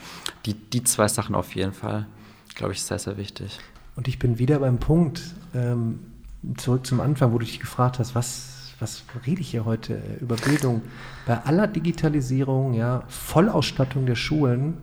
Die, 0.46 0.54
die 0.54 0.84
zwei 0.84 1.08
Sachen 1.08 1.34
auf 1.34 1.56
jeden 1.56 1.72
Fall, 1.72 2.06
glaube 2.54 2.72
ich, 2.72 2.84
sehr, 2.84 3.00
sehr 3.00 3.16
wichtig. 3.16 3.58
Und 3.96 4.06
ich 4.06 4.20
bin 4.20 4.38
wieder 4.38 4.60
beim 4.60 4.78
Punkt, 4.78 5.22
ähm, 5.56 5.98
zurück 6.56 6.86
zum 6.86 7.00
Anfang, 7.00 7.32
wo 7.32 7.38
du 7.38 7.46
dich 7.46 7.58
gefragt 7.58 7.98
hast, 7.98 8.14
was, 8.14 8.61
was 8.82 9.04
rede 9.26 9.40
ich 9.40 9.50
hier 9.50 9.64
heute 9.64 9.94
äh, 9.94 10.20
über 10.20 10.36
Bildung? 10.36 10.82
Bei 11.26 11.38
aller 11.44 11.68
Digitalisierung, 11.68 12.74
ja, 12.74 13.04
Vollausstattung 13.06 14.06
der 14.06 14.16
Schulen, 14.16 14.78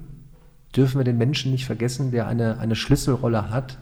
dürfen 0.76 1.00
wir 1.00 1.04
den 1.04 1.18
Menschen 1.18 1.52
nicht 1.52 1.66
vergessen, 1.66 2.12
der 2.12 2.28
eine, 2.28 2.60
eine 2.60 2.76
Schlüsselrolle 2.76 3.50
hat 3.50 3.78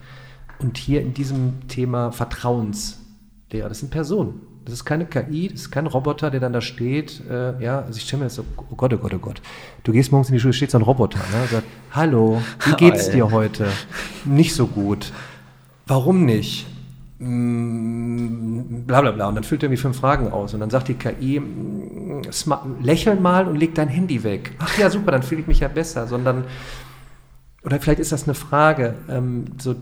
und 0.60 0.78
hier 0.78 1.02
in 1.02 1.14
diesem 1.14 1.68
Thema 1.68 2.12
Vertrauenslehre, 2.12 3.70
das 3.70 3.80
sind 3.80 3.92
Personen. 3.92 4.42
Das 4.66 4.74
ist 4.74 4.86
keine 4.86 5.06
KI, 5.06 5.48
das 5.48 5.62
ist 5.62 5.72
kein 5.72 5.88
Roboter, 5.88 6.30
der 6.30 6.42
dann 6.42 6.52
da 6.52 6.60
steht. 6.60 7.22
Äh, 7.30 7.64
ja, 7.64 7.84
also 7.84 7.98
ich 7.98 8.04
stelle 8.04 8.22
mir 8.22 8.26
das 8.26 8.36
so, 8.36 8.44
oh 8.58 8.76
Gott, 8.76 8.94
oh 8.94 8.98
Gott, 8.98 9.14
oh 9.14 9.20
Gott. 9.20 9.42
Du 9.84 9.94
gehst 9.94 10.12
morgens 10.12 10.28
in 10.28 10.34
die 10.34 10.42
Schule, 10.42 10.52
steht 10.52 10.72
so 10.72 10.78
ein 10.78 10.84
Roboter, 10.84 11.20
ne? 11.20 11.48
sagt, 11.50 11.68
hallo, 11.92 12.42
wie 12.66 12.74
geht's 12.78 13.10
dir 13.10 13.32
heute? 13.32 13.70
Nicht 14.26 14.56
so 14.56 14.68
gut. 14.68 15.14
Warum 15.86 16.26
nicht? 16.26 16.66
Mm, 17.20 18.86
bla 18.86 19.02
bla 19.02 19.12
bla. 19.12 19.28
Und 19.28 19.36
dann 19.36 19.44
füllt 19.44 19.64
er 19.64 19.68
irgendwie 19.68 19.82
fünf 19.82 19.98
Fragen 19.98 20.32
aus. 20.32 20.54
Und 20.54 20.60
dann 20.60 20.70
sagt 20.70 20.88
die 20.88 20.94
KI, 20.94 21.40
mm, 21.40 22.22
lächel 22.82 23.20
mal 23.20 23.48
und 23.48 23.56
leg 23.56 23.74
dein 23.76 23.88
Handy 23.88 24.24
weg. 24.24 24.54
Ach 24.60 24.78
ja, 24.78 24.90
super, 24.90 25.12
dann 25.12 25.24
fühle 25.24 25.42
ich 25.42 25.48
mich 25.48 25.60
ja 25.60 25.68
besser. 25.68 26.08
Sondern, 26.08 26.46
oder 27.64 27.80
vielleicht 27.80 28.00
ist 28.00 28.12
das 28.12 28.26
eine 28.26 28.36
Frage, 28.36 28.96
ähm, 29.10 29.46
so 29.58 29.76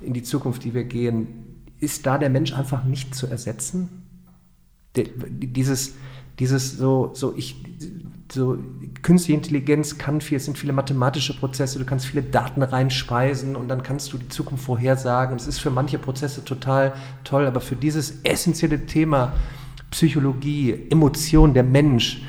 in 0.00 0.14
die 0.14 0.22
Zukunft, 0.22 0.64
die 0.64 0.74
wir 0.74 0.84
gehen, 0.84 1.62
ist 1.80 2.06
da 2.06 2.18
der 2.18 2.30
Mensch 2.30 2.54
einfach 2.54 2.84
nicht 2.84 3.14
zu 3.14 3.26
ersetzen? 3.26 3.88
Der, 4.96 5.04
dieses, 5.28 5.94
dieses 6.38 6.76
so, 6.76 7.10
so 7.14 7.34
ich, 7.36 7.56
so 8.34 8.58
künstliche 9.02 9.38
Intelligenz 9.38 9.96
kann 9.96 10.20
viel, 10.20 10.36
es 10.36 10.44
sind 10.44 10.58
viele 10.58 10.72
mathematische 10.72 11.38
Prozesse, 11.38 11.78
du 11.78 11.84
kannst 11.84 12.06
viele 12.06 12.22
Daten 12.22 12.62
reinspeisen 12.62 13.56
und 13.56 13.68
dann 13.68 13.82
kannst 13.82 14.12
du 14.12 14.18
die 14.18 14.28
Zukunft 14.28 14.64
vorhersagen. 14.64 15.36
Es 15.36 15.46
ist 15.46 15.60
für 15.60 15.70
manche 15.70 15.98
Prozesse 15.98 16.44
total 16.44 16.92
toll, 17.22 17.46
aber 17.46 17.60
für 17.60 17.76
dieses 17.76 18.20
essentielle 18.24 18.86
Thema 18.86 19.32
Psychologie, 19.90 20.88
Emotion, 20.90 21.54
der 21.54 21.62
Mensch, 21.62 22.22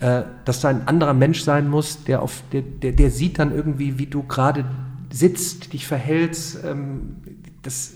äh, 0.00 0.22
dass 0.44 0.60
da 0.60 0.68
ein 0.68 0.86
anderer 0.86 1.14
Mensch 1.14 1.42
sein 1.42 1.68
muss, 1.68 2.04
der 2.04 2.22
auf, 2.22 2.42
der, 2.52 2.62
der, 2.62 2.92
der 2.92 3.10
sieht 3.10 3.38
dann 3.38 3.52
irgendwie, 3.52 3.98
wie 3.98 4.06
du 4.06 4.22
gerade 4.22 4.64
sitzt, 5.10 5.72
dich 5.72 5.86
verhältst, 5.86 6.64
ähm, 6.64 7.16
das, 7.62 7.94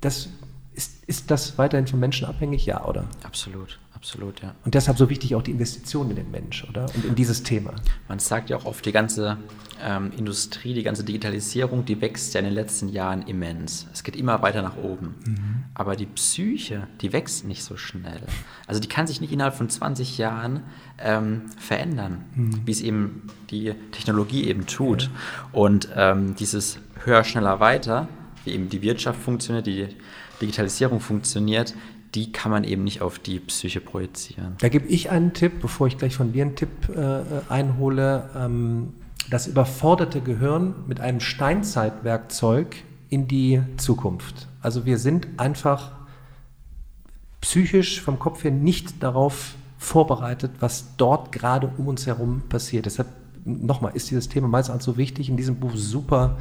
das 0.00 0.28
ist, 0.74 1.04
ist 1.06 1.30
das 1.30 1.58
weiterhin 1.58 1.86
vom 1.86 2.00
Menschen 2.00 2.26
abhängig? 2.26 2.66
Ja, 2.66 2.84
oder? 2.84 3.04
Absolut, 3.22 3.78
absolut, 3.98 4.40
ja. 4.40 4.54
Und 4.64 4.74
deshalb 4.74 4.96
so 4.96 5.10
wichtig 5.10 5.34
auch 5.34 5.42
die 5.42 5.50
Investition 5.50 6.08
in 6.10 6.16
den 6.16 6.30
Mensch, 6.30 6.64
oder? 6.68 6.86
Und 6.94 7.04
in 7.04 7.14
dieses 7.14 7.42
Thema. 7.42 7.74
Man 8.08 8.20
sagt 8.20 8.48
ja 8.48 8.56
auch 8.56 8.64
oft, 8.64 8.86
die 8.86 8.92
ganze 8.92 9.36
ähm, 9.82 10.12
Industrie, 10.16 10.72
die 10.72 10.84
ganze 10.84 11.04
Digitalisierung, 11.04 11.84
die 11.84 12.00
wächst 12.00 12.34
ja 12.34 12.40
in 12.40 12.46
den 12.46 12.54
letzten 12.54 12.88
Jahren 12.88 13.22
immens. 13.22 13.86
Es 13.92 14.04
geht 14.04 14.16
immer 14.16 14.40
weiter 14.42 14.62
nach 14.62 14.76
oben. 14.76 15.16
Mhm. 15.24 15.64
Aber 15.74 15.96
die 15.96 16.06
Psyche, 16.06 16.86
die 17.00 17.12
wächst 17.12 17.44
nicht 17.44 17.64
so 17.64 17.76
schnell. 17.76 18.22
Also 18.66 18.80
die 18.80 18.88
kann 18.88 19.06
sich 19.06 19.20
nicht 19.20 19.32
innerhalb 19.32 19.54
von 19.54 19.68
20 19.68 20.18
Jahren 20.18 20.62
ähm, 20.98 21.42
verändern, 21.58 22.24
mhm. 22.34 22.60
wie 22.64 22.72
es 22.72 22.80
eben 22.80 23.24
die 23.50 23.74
Technologie 23.92 24.44
eben 24.44 24.66
tut. 24.66 25.02
Ja. 25.04 25.10
Und 25.52 25.88
ähm, 25.96 26.36
dieses 26.36 26.78
höher, 27.04 27.24
schneller, 27.24 27.60
weiter, 27.60 28.08
wie 28.44 28.52
eben 28.52 28.68
die 28.68 28.82
Wirtschaft 28.82 29.20
funktioniert, 29.20 29.66
die 29.66 29.88
Digitalisierung 30.40 31.00
funktioniert, 31.00 31.74
die 32.14 32.32
kann 32.32 32.50
man 32.50 32.64
eben 32.64 32.84
nicht 32.84 33.02
auf 33.02 33.18
die 33.18 33.38
Psyche 33.40 33.80
projizieren. 33.80 34.56
Da 34.60 34.68
gebe 34.68 34.86
ich 34.86 35.10
einen 35.10 35.34
Tipp, 35.34 35.60
bevor 35.60 35.86
ich 35.86 35.98
gleich 35.98 36.14
von 36.14 36.32
dir 36.32 36.44
einen 36.44 36.56
Tipp 36.56 36.88
äh, 36.88 37.22
einhole. 37.48 38.30
Ähm, 38.36 38.94
das 39.30 39.46
überforderte 39.46 40.20
Gehirn 40.20 40.74
mit 40.86 41.00
einem 41.00 41.20
Steinzeitwerkzeug 41.20 42.76
in 43.10 43.28
die 43.28 43.60
Zukunft. 43.76 44.48
Also 44.62 44.86
wir 44.86 44.98
sind 44.98 45.28
einfach 45.36 45.92
psychisch 47.40 48.00
vom 48.00 48.18
Kopf 48.18 48.44
her 48.44 48.50
nicht 48.50 49.02
darauf 49.02 49.54
vorbereitet, 49.78 50.52
was 50.60 50.96
dort 50.96 51.30
gerade 51.30 51.70
um 51.76 51.88
uns 51.88 52.06
herum 52.06 52.42
passiert. 52.48 52.86
Deshalb 52.86 53.08
nochmal 53.44 53.92
ist 53.94 54.10
dieses 54.10 54.28
Thema 54.28 54.48
meines 54.48 54.68
Erachtens 54.68 54.86
so 54.86 54.96
wichtig, 54.96 55.28
in 55.28 55.36
diesem 55.36 55.56
Buch 55.56 55.72
super, 55.74 56.38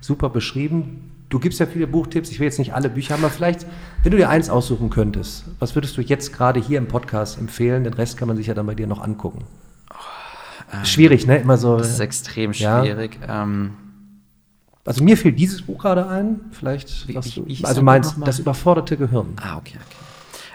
super 0.00 0.28
beschrieben. 0.28 1.12
Du 1.30 1.38
gibst 1.38 1.60
ja 1.60 1.66
viele 1.66 1.86
Buchtipps, 1.86 2.30
ich 2.30 2.40
will 2.40 2.46
jetzt 2.46 2.58
nicht 2.58 2.74
alle 2.74 2.90
Bücher 2.90 3.14
haben, 3.14 3.24
aber 3.24 3.32
vielleicht, 3.32 3.64
wenn 4.02 4.10
du 4.10 4.18
dir 4.18 4.28
eins 4.28 4.50
aussuchen 4.50 4.90
könntest, 4.90 5.44
was 5.60 5.76
würdest 5.76 5.96
du 5.96 6.00
jetzt 6.00 6.32
gerade 6.32 6.60
hier 6.60 6.76
im 6.76 6.88
Podcast 6.88 7.38
empfehlen? 7.38 7.84
Den 7.84 7.94
Rest 7.94 8.16
kann 8.16 8.26
man 8.26 8.36
sich 8.36 8.48
ja 8.48 8.54
dann 8.54 8.66
bei 8.66 8.74
dir 8.74 8.88
noch 8.88 9.00
angucken. 9.00 9.44
Ähm, 10.72 10.84
schwierig, 10.84 11.28
ne? 11.28 11.38
Immer 11.38 11.56
so. 11.56 11.76
Das 11.76 11.88
ist 11.88 12.00
extrem 12.00 12.52
schwierig. 12.52 13.18
Ja. 13.26 13.44
Ähm, 13.44 13.74
also 14.84 15.04
mir 15.04 15.16
fehlt 15.16 15.38
dieses 15.38 15.62
Buch 15.62 15.82
gerade 15.82 16.08
ein. 16.08 16.40
Vielleicht. 16.50 17.06
Wie, 17.06 17.14
wie, 17.14 17.60
wie 17.60 17.64
also 17.64 17.80
meinst 17.80 18.16
das 18.24 18.40
überforderte 18.40 18.96
Gehirn. 18.96 19.36
Ah, 19.40 19.56
okay, 19.56 19.76
okay. 19.76 19.96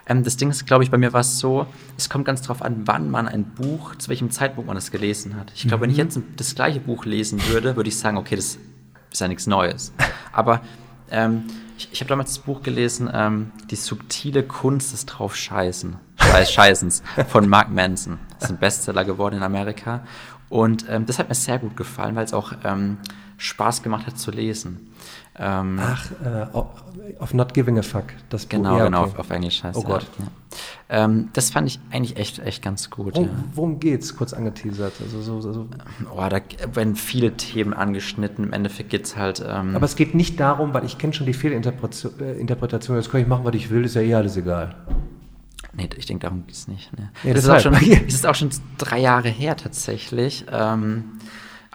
Ähm, 0.07 0.23
das 0.23 0.35
Ding 0.35 0.49
ist, 0.49 0.65
glaube 0.65 0.83
ich, 0.83 0.91
bei 0.91 0.97
mir 0.97 1.13
war 1.13 1.21
es 1.21 1.39
so, 1.39 1.67
es 1.97 2.09
kommt 2.09 2.25
ganz 2.25 2.41
darauf 2.41 2.61
an, 2.61 2.81
wann 2.85 3.09
man 3.09 3.29
ein 3.29 3.45
Buch, 3.45 3.95
zu 3.95 4.09
welchem 4.09 4.29
Zeitpunkt 4.29 4.67
man 4.67 4.75
es 4.75 4.91
gelesen 4.91 5.37
hat. 5.37 5.53
Ich 5.55 5.67
glaube, 5.67 5.77
mhm. 5.77 5.81
wenn 5.83 5.89
ich 5.91 5.97
mhm. 5.97 6.03
jetzt 6.03 6.19
das 6.35 6.53
gleiche 6.53 6.81
Buch 6.81 7.05
lesen 7.05 7.39
würde, 7.47 7.77
würde 7.77 7.87
ich 7.87 7.97
sagen, 7.97 8.17
okay, 8.17 8.35
das 8.35 8.57
ist 9.15 9.21
ja 9.21 9.27
nichts 9.27 9.47
Neues. 9.47 9.93
Aber 10.31 10.61
ähm, 11.09 11.45
ich, 11.77 11.89
ich 11.91 11.99
habe 12.01 12.09
damals 12.09 12.35
das 12.35 12.39
Buch 12.39 12.61
gelesen, 12.61 13.09
ähm, 13.13 13.51
Die 13.71 13.75
subtile 13.75 14.43
Kunst 14.43 14.93
des 14.93 15.05
Draufscheißen, 15.05 15.97
Scheißens 16.45 17.01
von 17.27 17.47
Mark 17.47 17.69
Manson. 17.69 18.19
Das 18.35 18.49
ist 18.49 18.55
ein 18.55 18.59
Bestseller 18.59 19.05
geworden 19.05 19.35
in 19.35 19.43
Amerika. 19.43 20.01
Und 20.49 20.85
ähm, 20.89 21.05
das 21.05 21.17
hat 21.17 21.29
mir 21.29 21.35
sehr 21.35 21.59
gut 21.59 21.75
gefallen, 21.77 22.15
weil 22.15 22.25
es 22.25 22.33
auch 22.33 22.53
ähm, 22.63 22.97
Spaß 23.37 23.83
gemacht 23.83 24.05
hat 24.05 24.19
zu 24.19 24.31
lesen. 24.31 24.91
Ähm, 25.37 25.79
Ach, 25.81 26.11
äh, 26.23 26.47
auf 27.19 27.33
Not 27.33 27.53
Giving 27.53 27.77
a 27.77 27.81
Fuck. 27.81 28.05
Das 28.29 28.47
genau, 28.47 28.71
Buch. 28.71 28.77
Ja, 28.77 28.85
genau, 28.85 29.01
okay. 29.01 29.11
auf, 29.11 29.19
auf, 29.19 29.29
Englisch 29.29 29.63
heißt 29.63 29.77
Oh 29.77 29.83
Gott. 29.83 30.05
Ja. 30.17 30.25
Ähm, 31.03 31.29
das 31.33 31.49
fand 31.49 31.67
ich 31.67 31.79
eigentlich 31.91 32.17
echt, 32.17 32.39
echt 32.39 32.63
ganz 32.63 32.89
gut. 32.89 33.15
Worum, 33.15 33.27
ja. 33.27 33.33
worum 33.53 33.79
geht's? 33.79 34.15
Kurz 34.15 34.33
angeteasert. 34.33 34.93
Also 35.01 35.21
so, 35.21 35.41
so. 35.41 35.67
Oh, 36.15 36.23
da 36.29 36.39
werden 36.73 36.95
viele 36.95 37.33
Themen 37.33 37.73
angeschnitten. 37.73 38.45
Im 38.45 38.53
Endeffekt 38.53 38.89
geht 38.89 39.05
es 39.05 39.17
halt. 39.17 39.43
Ähm, 39.45 39.75
Aber 39.75 39.85
es 39.85 39.95
geht 39.95 40.15
nicht 40.15 40.39
darum, 40.39 40.73
weil 40.73 40.85
ich 40.85 40.97
kenne 40.97 41.13
schon 41.13 41.25
die 41.25 41.33
Fehlinterpretation. 41.33 42.97
Jetzt 42.97 43.11
kann 43.11 43.21
ich 43.21 43.27
machen, 43.27 43.43
was 43.43 43.55
ich 43.55 43.69
will, 43.69 43.85
ist 43.85 43.95
ja 43.95 44.01
eh 44.01 44.15
alles 44.15 44.37
egal. 44.37 44.75
Nee, 45.73 45.89
ich 45.97 46.05
denke, 46.05 46.21
darum 46.21 46.45
geht 46.45 46.55
es 46.55 46.67
nicht. 46.67 46.97
Ne. 46.97 47.11
Nee, 47.23 47.33
das, 47.33 47.43
ist 47.45 47.49
auch 47.49 47.59
schon, 47.59 47.73
das 47.73 48.13
ist 48.13 48.25
auch 48.25 48.35
schon 48.35 48.49
drei 48.77 48.99
Jahre 48.99 49.29
her 49.29 49.57
tatsächlich. 49.57 50.45
Ähm, 50.49 51.14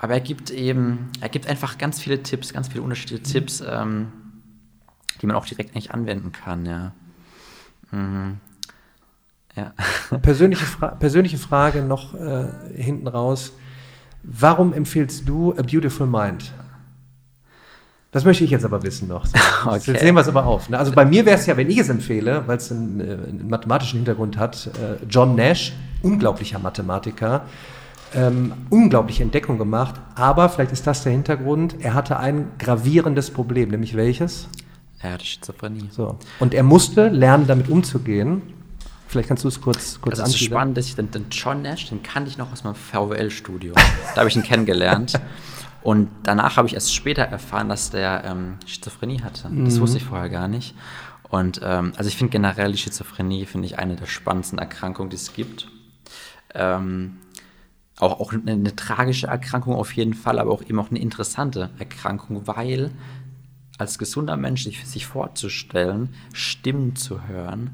aber 0.01 0.15
er 0.15 0.21
gibt 0.21 0.51
eben, 0.51 1.11
er 1.21 1.29
gibt 1.29 1.47
einfach 1.47 1.77
ganz 1.77 2.01
viele 2.01 2.23
Tipps, 2.23 2.53
ganz 2.53 2.69
viele 2.69 2.83
unterschiedliche 2.83 3.23
mhm. 3.23 3.33
Tipps, 3.33 3.63
ähm, 3.67 4.09
die 5.21 5.27
man 5.27 5.37
auch 5.37 5.45
direkt 5.45 5.75
nicht 5.75 5.93
anwenden 5.93 6.33
kann, 6.33 6.65
ja. 6.65 6.93
Mhm. 7.91 8.39
ja. 9.57 9.75
Persönliche, 10.23 10.65
Fra 10.65 10.89
persönliche 10.89 11.37
Frage 11.37 11.83
noch 11.83 12.15
äh, 12.15 12.49
hinten 12.75 13.09
raus. 13.09 13.53
Warum 14.23 14.73
empfiehlst 14.73 15.29
du 15.29 15.53
A 15.53 15.63
Beautiful 15.63 16.07
Mind? 16.07 16.53
Das 18.11 18.25
möchte 18.25 18.43
ich 18.43 18.51
jetzt 18.51 18.65
aber 18.65 18.83
wissen 18.83 19.09
noch. 19.09 19.27
Okay. 19.63 19.93
Jetzt 19.93 20.01
sehen 20.01 20.15
wir 20.15 20.23
es 20.23 20.29
aber 20.29 20.47
auf. 20.47 20.71
Ne? 20.71 20.79
Also 20.79 20.91
bei 20.93 21.05
mir 21.05 21.27
wäre 21.27 21.37
es 21.37 21.45
ja, 21.45 21.55
wenn 21.55 21.69
ich 21.69 21.77
es 21.77 21.91
empfehle, 21.91 22.45
weil 22.47 22.57
es 22.57 22.73
einen, 22.73 22.99
äh, 22.99 23.13
einen, 23.13 23.51
mathematischen 23.51 23.99
Hintergrund 23.99 24.39
hat, 24.39 24.69
äh, 24.69 25.05
John 25.07 25.35
Nash, 25.35 25.75
unglaublicher 26.01 26.59
Mathematiker, 26.59 27.45
ähm, 28.15 28.53
unglaubliche 28.71 29.23
Entdeckung 29.23 29.59
gemacht. 29.59 29.95
Aber 30.15 30.49
vielleicht 30.49 30.73
ist 30.73 30.87
das 30.87 31.03
der 31.03 31.13
Hintergrund. 31.13 31.77
Er 31.81 31.95
hatte 31.95 32.19
ein 32.19 32.49
gravierendes 32.59 33.31
Problem, 33.31 33.71
nämlich 33.71 33.97
welches? 33.97 34.49
Er 35.01 35.13
hatte 35.13 35.25
Schizophrenie. 35.25 35.89
So. 35.91 36.19
Und 36.39 36.55
er 36.55 36.63
musste 36.63 37.09
lernen, 37.09 37.47
damit 37.47 37.69
umzugehen. 37.69 38.43
Vielleicht 39.09 39.29
kannst 39.29 39.43
du 39.43 39.49
es 39.49 39.61
kurz, 39.61 40.01
kurz 40.01 40.21
also 40.21 40.31
es 40.31 40.41
ist 40.41 40.45
spannend, 40.45 40.77
dass 40.77 40.87
ich 40.87 40.95
den, 40.95 41.11
den 41.11 41.27
John 41.31 41.63
Nash, 41.63 41.89
den 41.89 42.03
kannte 42.03 42.31
ich 42.31 42.39
noch 42.39 42.53
aus 42.53 42.63
meinem 42.63 42.77
VWL-Studio. 42.77 43.75
da 44.15 44.21
habe 44.21 44.29
ich 44.29 44.37
ihn 44.37 44.43
kennengelernt. 44.43 45.15
Und 45.83 46.11
danach 46.23 46.57
habe 46.57 46.69
ich 46.69 46.75
erst 46.75 46.95
später 46.95 47.23
erfahren, 47.23 47.69
dass 47.69 47.91
der 47.91 48.25
ähm, 48.25 48.59
Schizophrenie 48.67 49.23
hatte. 49.23 49.49
Mhm. 49.49 49.65
Das 49.65 49.81
wusste 49.81 49.97
ich 49.97 50.05
vorher 50.05 50.29
gar 50.29 50.47
nicht. 50.47 50.75
Und 51.31 51.61
ähm, 51.65 51.93
also 51.97 52.09
ich 52.09 52.17
finde 52.17 52.33
generell 52.33 52.73
die 52.73 52.79
Schizophrenie 52.79 53.47
finde 53.47 53.67
ich 53.67 53.79
eine 53.79 53.97
der 53.97 54.07
spannendsten 54.07 54.59
Erkrankungen, 54.59 55.11
die 55.11 55.17
es 55.17 55.33
gibt. 55.33 55.69
Ähm, 56.55 57.17
auch, 58.01 58.21
auch 58.21 58.33
eine, 58.33 58.53
eine, 58.53 58.77
tragische 58.77 59.27
Erkrankung 59.27 59.75
auf 59.75 59.93
jeden 59.93 60.15
Fall, 60.15 60.39
aber 60.39 60.51
auch 60.51 60.63
eben 60.63 60.79
auch 60.79 60.91
eine 60.91 60.99
interessante 60.99 61.71
Erkrankung, 61.79 62.47
weil 62.47 62.91
als 63.79 63.99
gesunder 63.99 64.37
Mensch 64.37 64.65
sich, 64.65 64.87
sich 64.87 65.07
vorzustellen, 65.07 66.15
Stimmen 66.33 66.97
zu 66.97 67.27
hören, 67.27 67.71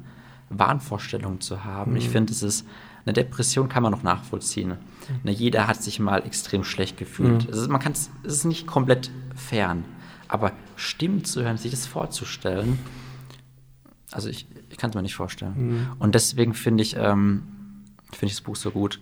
Wahnvorstellungen 0.51 1.41
zu 1.41 1.65
haben, 1.65 1.93
mhm. 1.93 1.97
ich 1.99 2.09
finde, 2.09 2.33
es 2.33 2.43
ist 2.43 2.67
eine 3.05 3.13
Depression 3.13 3.69
kann 3.69 3.85
man 3.85 3.93
noch 3.93 4.03
nachvollziehen. 4.03 4.79
Ne, 5.23 5.31
jeder 5.31 5.69
hat 5.69 5.81
sich 5.81 6.01
mal 6.01 6.27
extrem 6.27 6.65
schlecht 6.65 6.97
gefühlt. 6.97 7.47
Mhm. 7.47 7.55
Ist, 7.55 7.69
man 7.69 7.81
kann 7.81 7.93
es 7.93 8.11
ist 8.25 8.45
nicht 8.45 8.67
komplett 8.67 9.11
fern, 9.37 9.85
aber 10.27 10.53
Stimmen 10.75 11.25
zu 11.25 11.43
hören, 11.43 11.57
sich 11.57 11.71
das 11.71 11.87
vorzustellen, 11.87 12.81
also 14.11 14.29
ich, 14.29 14.47
ich 14.71 14.77
kann 14.77 14.91
es 14.91 14.97
mir 14.97 15.03
nicht 15.03 15.15
vorstellen. 15.15 15.55
Mhm. 15.57 15.87
Und 15.99 16.15
deswegen 16.15 16.55
finde 16.55 16.83
ich, 16.83 16.97
ähm, 16.97 17.43
find 18.13 18.31
ich 18.31 18.37
das 18.39 18.41
Buch 18.41 18.57
so 18.57 18.71
gut. 18.71 19.01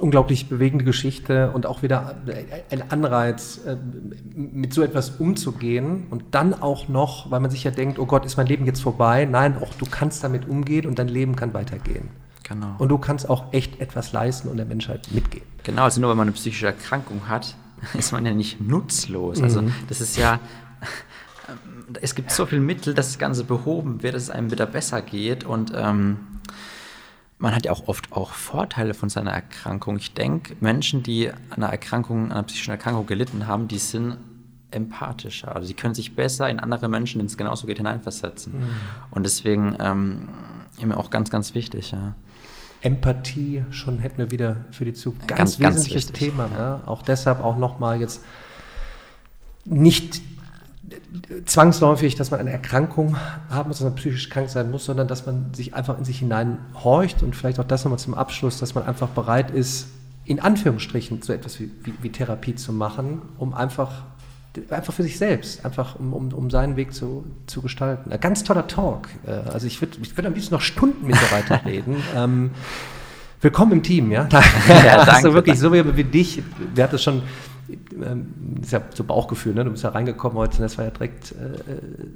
Unglaublich 0.00 0.48
bewegende 0.48 0.84
Geschichte 0.84 1.52
und 1.52 1.66
auch 1.66 1.82
wieder 1.82 2.16
ein 2.70 2.90
Anreiz, 2.90 3.60
äh, 3.64 3.76
mit 4.34 4.74
so 4.74 4.82
etwas 4.82 5.10
umzugehen 5.10 6.08
und 6.10 6.24
dann 6.32 6.52
auch 6.52 6.88
noch, 6.88 7.30
weil 7.30 7.38
man 7.38 7.50
sich 7.50 7.62
ja 7.62 7.70
denkt, 7.70 8.00
oh 8.00 8.06
Gott, 8.06 8.26
ist 8.26 8.36
mein 8.36 8.46
Leben 8.46 8.66
jetzt 8.66 8.82
vorbei? 8.82 9.24
Nein, 9.24 9.56
auch 9.56 9.72
du 9.74 9.86
kannst 9.88 10.24
damit 10.24 10.48
umgehen 10.48 10.86
und 10.86 10.98
dein 10.98 11.06
Leben 11.06 11.36
kann 11.36 11.54
weitergehen. 11.54 12.08
Genau. 12.42 12.74
Und 12.78 12.88
du 12.88 12.98
kannst 12.98 13.28
auch 13.30 13.52
echt 13.52 13.80
etwas 13.80 14.12
leisten 14.12 14.48
und 14.48 14.56
der 14.56 14.66
Menschheit 14.66 15.08
mitgehen. 15.12 15.44
Genau, 15.62 15.84
also 15.84 16.00
nur 16.00 16.10
wenn 16.10 16.16
man 16.16 16.28
eine 16.28 16.34
psychische 16.34 16.66
Erkrankung 16.66 17.28
hat, 17.28 17.54
ist 17.94 18.12
man 18.12 18.26
ja 18.26 18.32
nicht 18.32 18.60
nutzlos. 18.60 19.42
Also 19.42 19.62
mhm. 19.62 19.72
das 19.88 20.00
ist 20.00 20.16
ja, 20.16 20.40
es 22.00 22.14
gibt 22.14 22.30
so 22.30 22.46
viele 22.46 22.60
Mittel, 22.60 22.94
dass 22.94 23.08
das 23.08 23.18
Ganze 23.18 23.44
behoben 23.44 24.02
wird, 24.02 24.14
dass 24.14 24.24
es 24.24 24.30
einem 24.30 24.50
wieder 24.50 24.66
besser 24.66 25.02
geht 25.02 25.44
und 25.44 25.72
ähm, 25.74 26.18
man 27.44 27.54
hat 27.54 27.66
ja 27.66 27.72
auch 27.72 27.86
oft 27.88 28.12
auch 28.12 28.30
Vorteile 28.30 28.94
von 28.94 29.10
seiner 29.10 29.30
Erkrankung. 29.30 29.98
Ich 29.98 30.14
denke, 30.14 30.56
Menschen, 30.60 31.02
die 31.02 31.30
an 31.30 31.36
einer 31.56 31.68
Erkrankung, 31.68 32.24
an 32.24 32.32
einer 32.32 32.42
psychischen 32.44 32.70
Erkrankung 32.70 33.06
gelitten 33.06 33.46
haben, 33.46 33.68
die 33.68 33.78
sind 33.78 34.16
empathischer. 34.70 35.54
Also 35.54 35.68
sie 35.68 35.74
können 35.74 35.94
sich 35.94 36.16
besser 36.16 36.48
in 36.48 36.58
andere 36.58 36.88
Menschen, 36.88 37.18
denen 37.18 37.28
es 37.28 37.36
genauso 37.36 37.66
geht, 37.66 37.76
hineinversetzen. 37.76 38.60
Mhm. 38.60 38.68
Und 39.10 39.24
deswegen 39.24 39.76
ähm, 39.78 40.28
immer 40.80 40.96
auch 40.96 41.10
ganz, 41.10 41.28
ganz 41.30 41.54
wichtig. 41.54 41.92
Ja. 41.92 42.14
Empathie 42.80 43.64
schon 43.70 43.98
hätten 43.98 44.18
wir 44.18 44.30
wieder 44.30 44.64
für 44.70 44.86
die 44.86 44.94
Zukunft. 44.94 45.28
Ganz, 45.28 45.58
ganz 45.58 45.76
wesentliches 45.76 46.06
ganz 46.06 46.18
Thema. 46.18 46.48
Ja. 46.50 46.76
Ne? 46.78 46.80
Auch 46.86 47.02
deshalb 47.02 47.44
auch 47.44 47.58
nochmal 47.58 48.00
jetzt 48.00 48.24
nicht 49.66 50.22
zwangsläufig, 51.44 52.14
dass 52.16 52.30
man 52.30 52.40
eine 52.40 52.50
Erkrankung 52.50 53.16
haben 53.48 53.68
muss, 53.68 53.78
dass 53.78 53.84
man 53.84 53.94
psychisch 53.94 54.28
krank 54.30 54.48
sein 54.50 54.70
muss, 54.70 54.84
sondern 54.84 55.08
dass 55.08 55.26
man 55.26 55.54
sich 55.54 55.74
einfach 55.74 55.98
in 55.98 56.04
sich 56.04 56.18
hinein 56.18 56.58
horcht 56.82 57.22
und 57.22 57.34
vielleicht 57.36 57.60
auch 57.60 57.64
das 57.64 57.84
nochmal 57.84 57.98
zum 57.98 58.14
Abschluss, 58.14 58.58
dass 58.58 58.74
man 58.74 58.84
einfach 58.84 59.08
bereit 59.08 59.50
ist, 59.50 59.88
in 60.24 60.40
Anführungsstrichen 60.40 61.22
so 61.22 61.32
etwas 61.32 61.60
wie, 61.60 61.70
wie, 61.82 61.94
wie 62.00 62.10
Therapie 62.10 62.54
zu 62.54 62.72
machen, 62.72 63.22
um 63.38 63.54
einfach 63.54 64.04
einfach 64.70 64.92
für 64.92 65.02
sich 65.02 65.18
selbst, 65.18 65.64
einfach 65.64 65.98
um, 65.98 66.12
um, 66.12 66.32
um 66.32 66.50
seinen 66.50 66.76
Weg 66.76 66.94
zu, 66.94 67.24
zu 67.46 67.60
gestalten. 67.60 68.12
Ein 68.12 68.20
ganz 68.20 68.44
toller 68.44 68.66
Talk. 68.66 69.08
Äh, 69.26 69.50
also 69.50 69.66
ich 69.66 69.80
würde 69.80 69.98
ich 70.00 70.16
würd 70.16 70.26
am 70.26 70.34
liebsten 70.34 70.54
noch 70.54 70.60
Stunden 70.60 71.06
mit 71.06 71.16
dir 71.16 71.30
weiterreden. 71.32 71.96
ähm, 72.14 72.50
willkommen 73.44 73.72
im 73.72 73.82
Team, 73.82 74.10
ja? 74.10 74.26
ja 74.68 74.96
danke. 74.96 75.12
Also 75.12 75.34
wirklich 75.34 75.58
so 75.58 75.72
wie, 75.72 75.96
wie 75.96 76.04
dich. 76.04 76.42
Wir 76.74 76.84
hatten 76.84 76.98
schon 76.98 77.22
ähm, 77.68 78.34
das 78.58 78.66
ist 78.66 78.72
ja 78.72 78.82
so 78.92 79.04
Bauchgefühl, 79.04 79.54
ne? 79.54 79.64
du 79.64 79.70
bist 79.70 79.84
ja 79.84 79.90
reingekommen 79.90 80.36
heute, 80.36 80.58
das 80.58 80.76
war 80.76 80.84
ja 80.84 80.90
direkt 80.90 81.32
äh, 81.32 81.34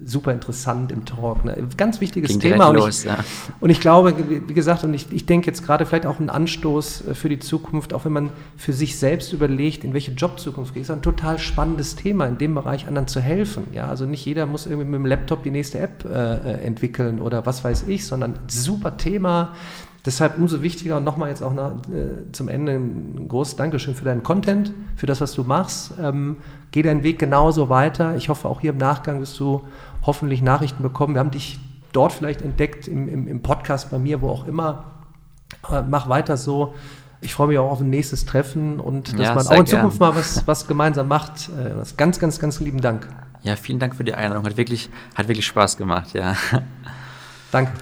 super 0.04 0.32
interessant 0.32 0.92
im 0.92 1.04
Talk. 1.04 1.44
Ne? 1.44 1.56
Ganz 1.76 2.00
wichtiges 2.00 2.30
Ging 2.30 2.40
Thema. 2.40 2.68
Und 2.68 2.76
ich, 2.76 2.84
los, 2.84 3.04
ja. 3.04 3.18
und 3.60 3.70
ich 3.70 3.80
glaube, 3.80 4.14
wie 4.46 4.54
gesagt, 4.54 4.84
und 4.84 4.92
ich, 4.94 5.10
ich 5.10 5.26
denke 5.26 5.46
jetzt 5.46 5.64
gerade 5.64 5.86
vielleicht 5.86 6.06
auch 6.06 6.20
ein 6.20 6.30
Anstoß 6.30 7.08
äh, 7.08 7.14
für 7.14 7.28
die 7.28 7.38
Zukunft, 7.38 7.94
auch 7.94 8.04
wenn 8.04 8.12
man 8.12 8.30
für 8.56 8.72
sich 8.72 8.98
selbst 8.98 9.32
überlegt, 9.32 9.84
in 9.84 9.94
welche 9.94 10.12
Jobzukunft 10.12 10.74
geht, 10.74 10.82
ist 10.82 10.90
ein 10.90 11.02
total 11.02 11.38
spannendes 11.38 11.96
Thema, 11.96 12.26
in 12.26 12.38
dem 12.38 12.54
Bereich 12.54 12.86
anderen 12.86 13.08
zu 13.08 13.20
helfen. 13.20 13.64
Ja? 13.72 13.88
Also 13.88 14.04
nicht 14.04 14.24
jeder 14.24 14.46
muss 14.46 14.66
irgendwie 14.66 14.86
mit 14.86 15.00
dem 15.00 15.06
Laptop 15.06 15.42
die 15.42 15.50
nächste 15.50 15.78
App 15.78 16.04
äh, 16.04 16.34
äh 16.34 16.66
entwickeln 16.68 17.20
oder 17.20 17.46
was 17.46 17.64
weiß 17.64 17.84
ich, 17.88 18.06
sondern 18.06 18.38
super 18.48 18.96
Thema 18.96 19.54
Deshalb 20.07 20.38
umso 20.38 20.62
wichtiger 20.62 20.96
und 20.96 21.05
nochmal 21.05 21.28
jetzt 21.28 21.42
auch 21.42 21.53
nach, 21.53 21.72
äh, 21.92 22.30
zum 22.32 22.49
Ende 22.49 22.72
ein 22.72 23.28
großes 23.28 23.57
Dankeschön 23.57 23.94
für 23.94 24.05
deinen 24.05 24.22
Content, 24.22 24.72
für 24.96 25.07
das, 25.07 25.20
was 25.20 25.34
du 25.34 25.42
machst. 25.42 25.94
Ähm, 26.01 26.36
geh 26.70 26.82
deinen 26.82 27.03
Weg 27.03 27.18
genauso 27.18 27.68
weiter. 27.68 28.16
Ich 28.16 28.28
hoffe, 28.28 28.49
auch 28.49 28.61
hier 28.61 28.70
im 28.70 28.78
Nachgang 28.78 29.20
wirst 29.20 29.38
du 29.40 29.64
hoffentlich 30.03 30.40
Nachrichten 30.40 30.82
bekommen. 30.82 31.14
Wir 31.14 31.20
haben 31.20 31.32
dich 31.32 31.59
dort 31.92 32.12
vielleicht 32.12 32.42
entdeckt, 32.42 32.86
im, 32.86 33.09
im, 33.09 33.26
im 33.26 33.42
Podcast 33.42 33.90
bei 33.90 33.99
mir, 33.99 34.22
wo 34.22 34.28
auch 34.30 34.46
immer. 34.46 34.84
Äh, 35.70 35.82
mach 35.82 36.09
weiter 36.09 36.36
so. 36.36 36.74
Ich 37.20 37.34
freue 37.34 37.49
mich 37.49 37.59
auch 37.59 37.70
auf 37.70 37.80
ein 37.80 37.90
nächstes 37.90 38.24
Treffen 38.24 38.78
und 38.78 39.18
dass 39.18 39.26
ja, 39.26 39.34
man 39.34 39.46
auch 39.46 39.53
in 39.53 39.66
Zukunft 39.66 39.99
gern. 39.99 40.11
mal 40.11 40.16
was, 40.16 40.46
was 40.46 40.68
gemeinsam 40.68 41.09
macht. 41.09 41.49
Äh, 41.49 41.72
ganz, 41.96 42.20
ganz, 42.20 42.38
ganz 42.38 42.61
lieben 42.61 42.80
Dank. 42.80 43.09
Ja, 43.42 43.57
vielen 43.57 43.78
Dank 43.78 43.96
für 43.96 44.05
die 44.05 44.14
Einladung. 44.14 44.44
Hat 44.46 44.57
wirklich, 44.57 44.88
hat 45.14 45.26
wirklich 45.28 45.46
Spaß 45.46 45.76
gemacht, 45.76 46.14
ja. 46.14 46.36
Danke. 47.51 47.72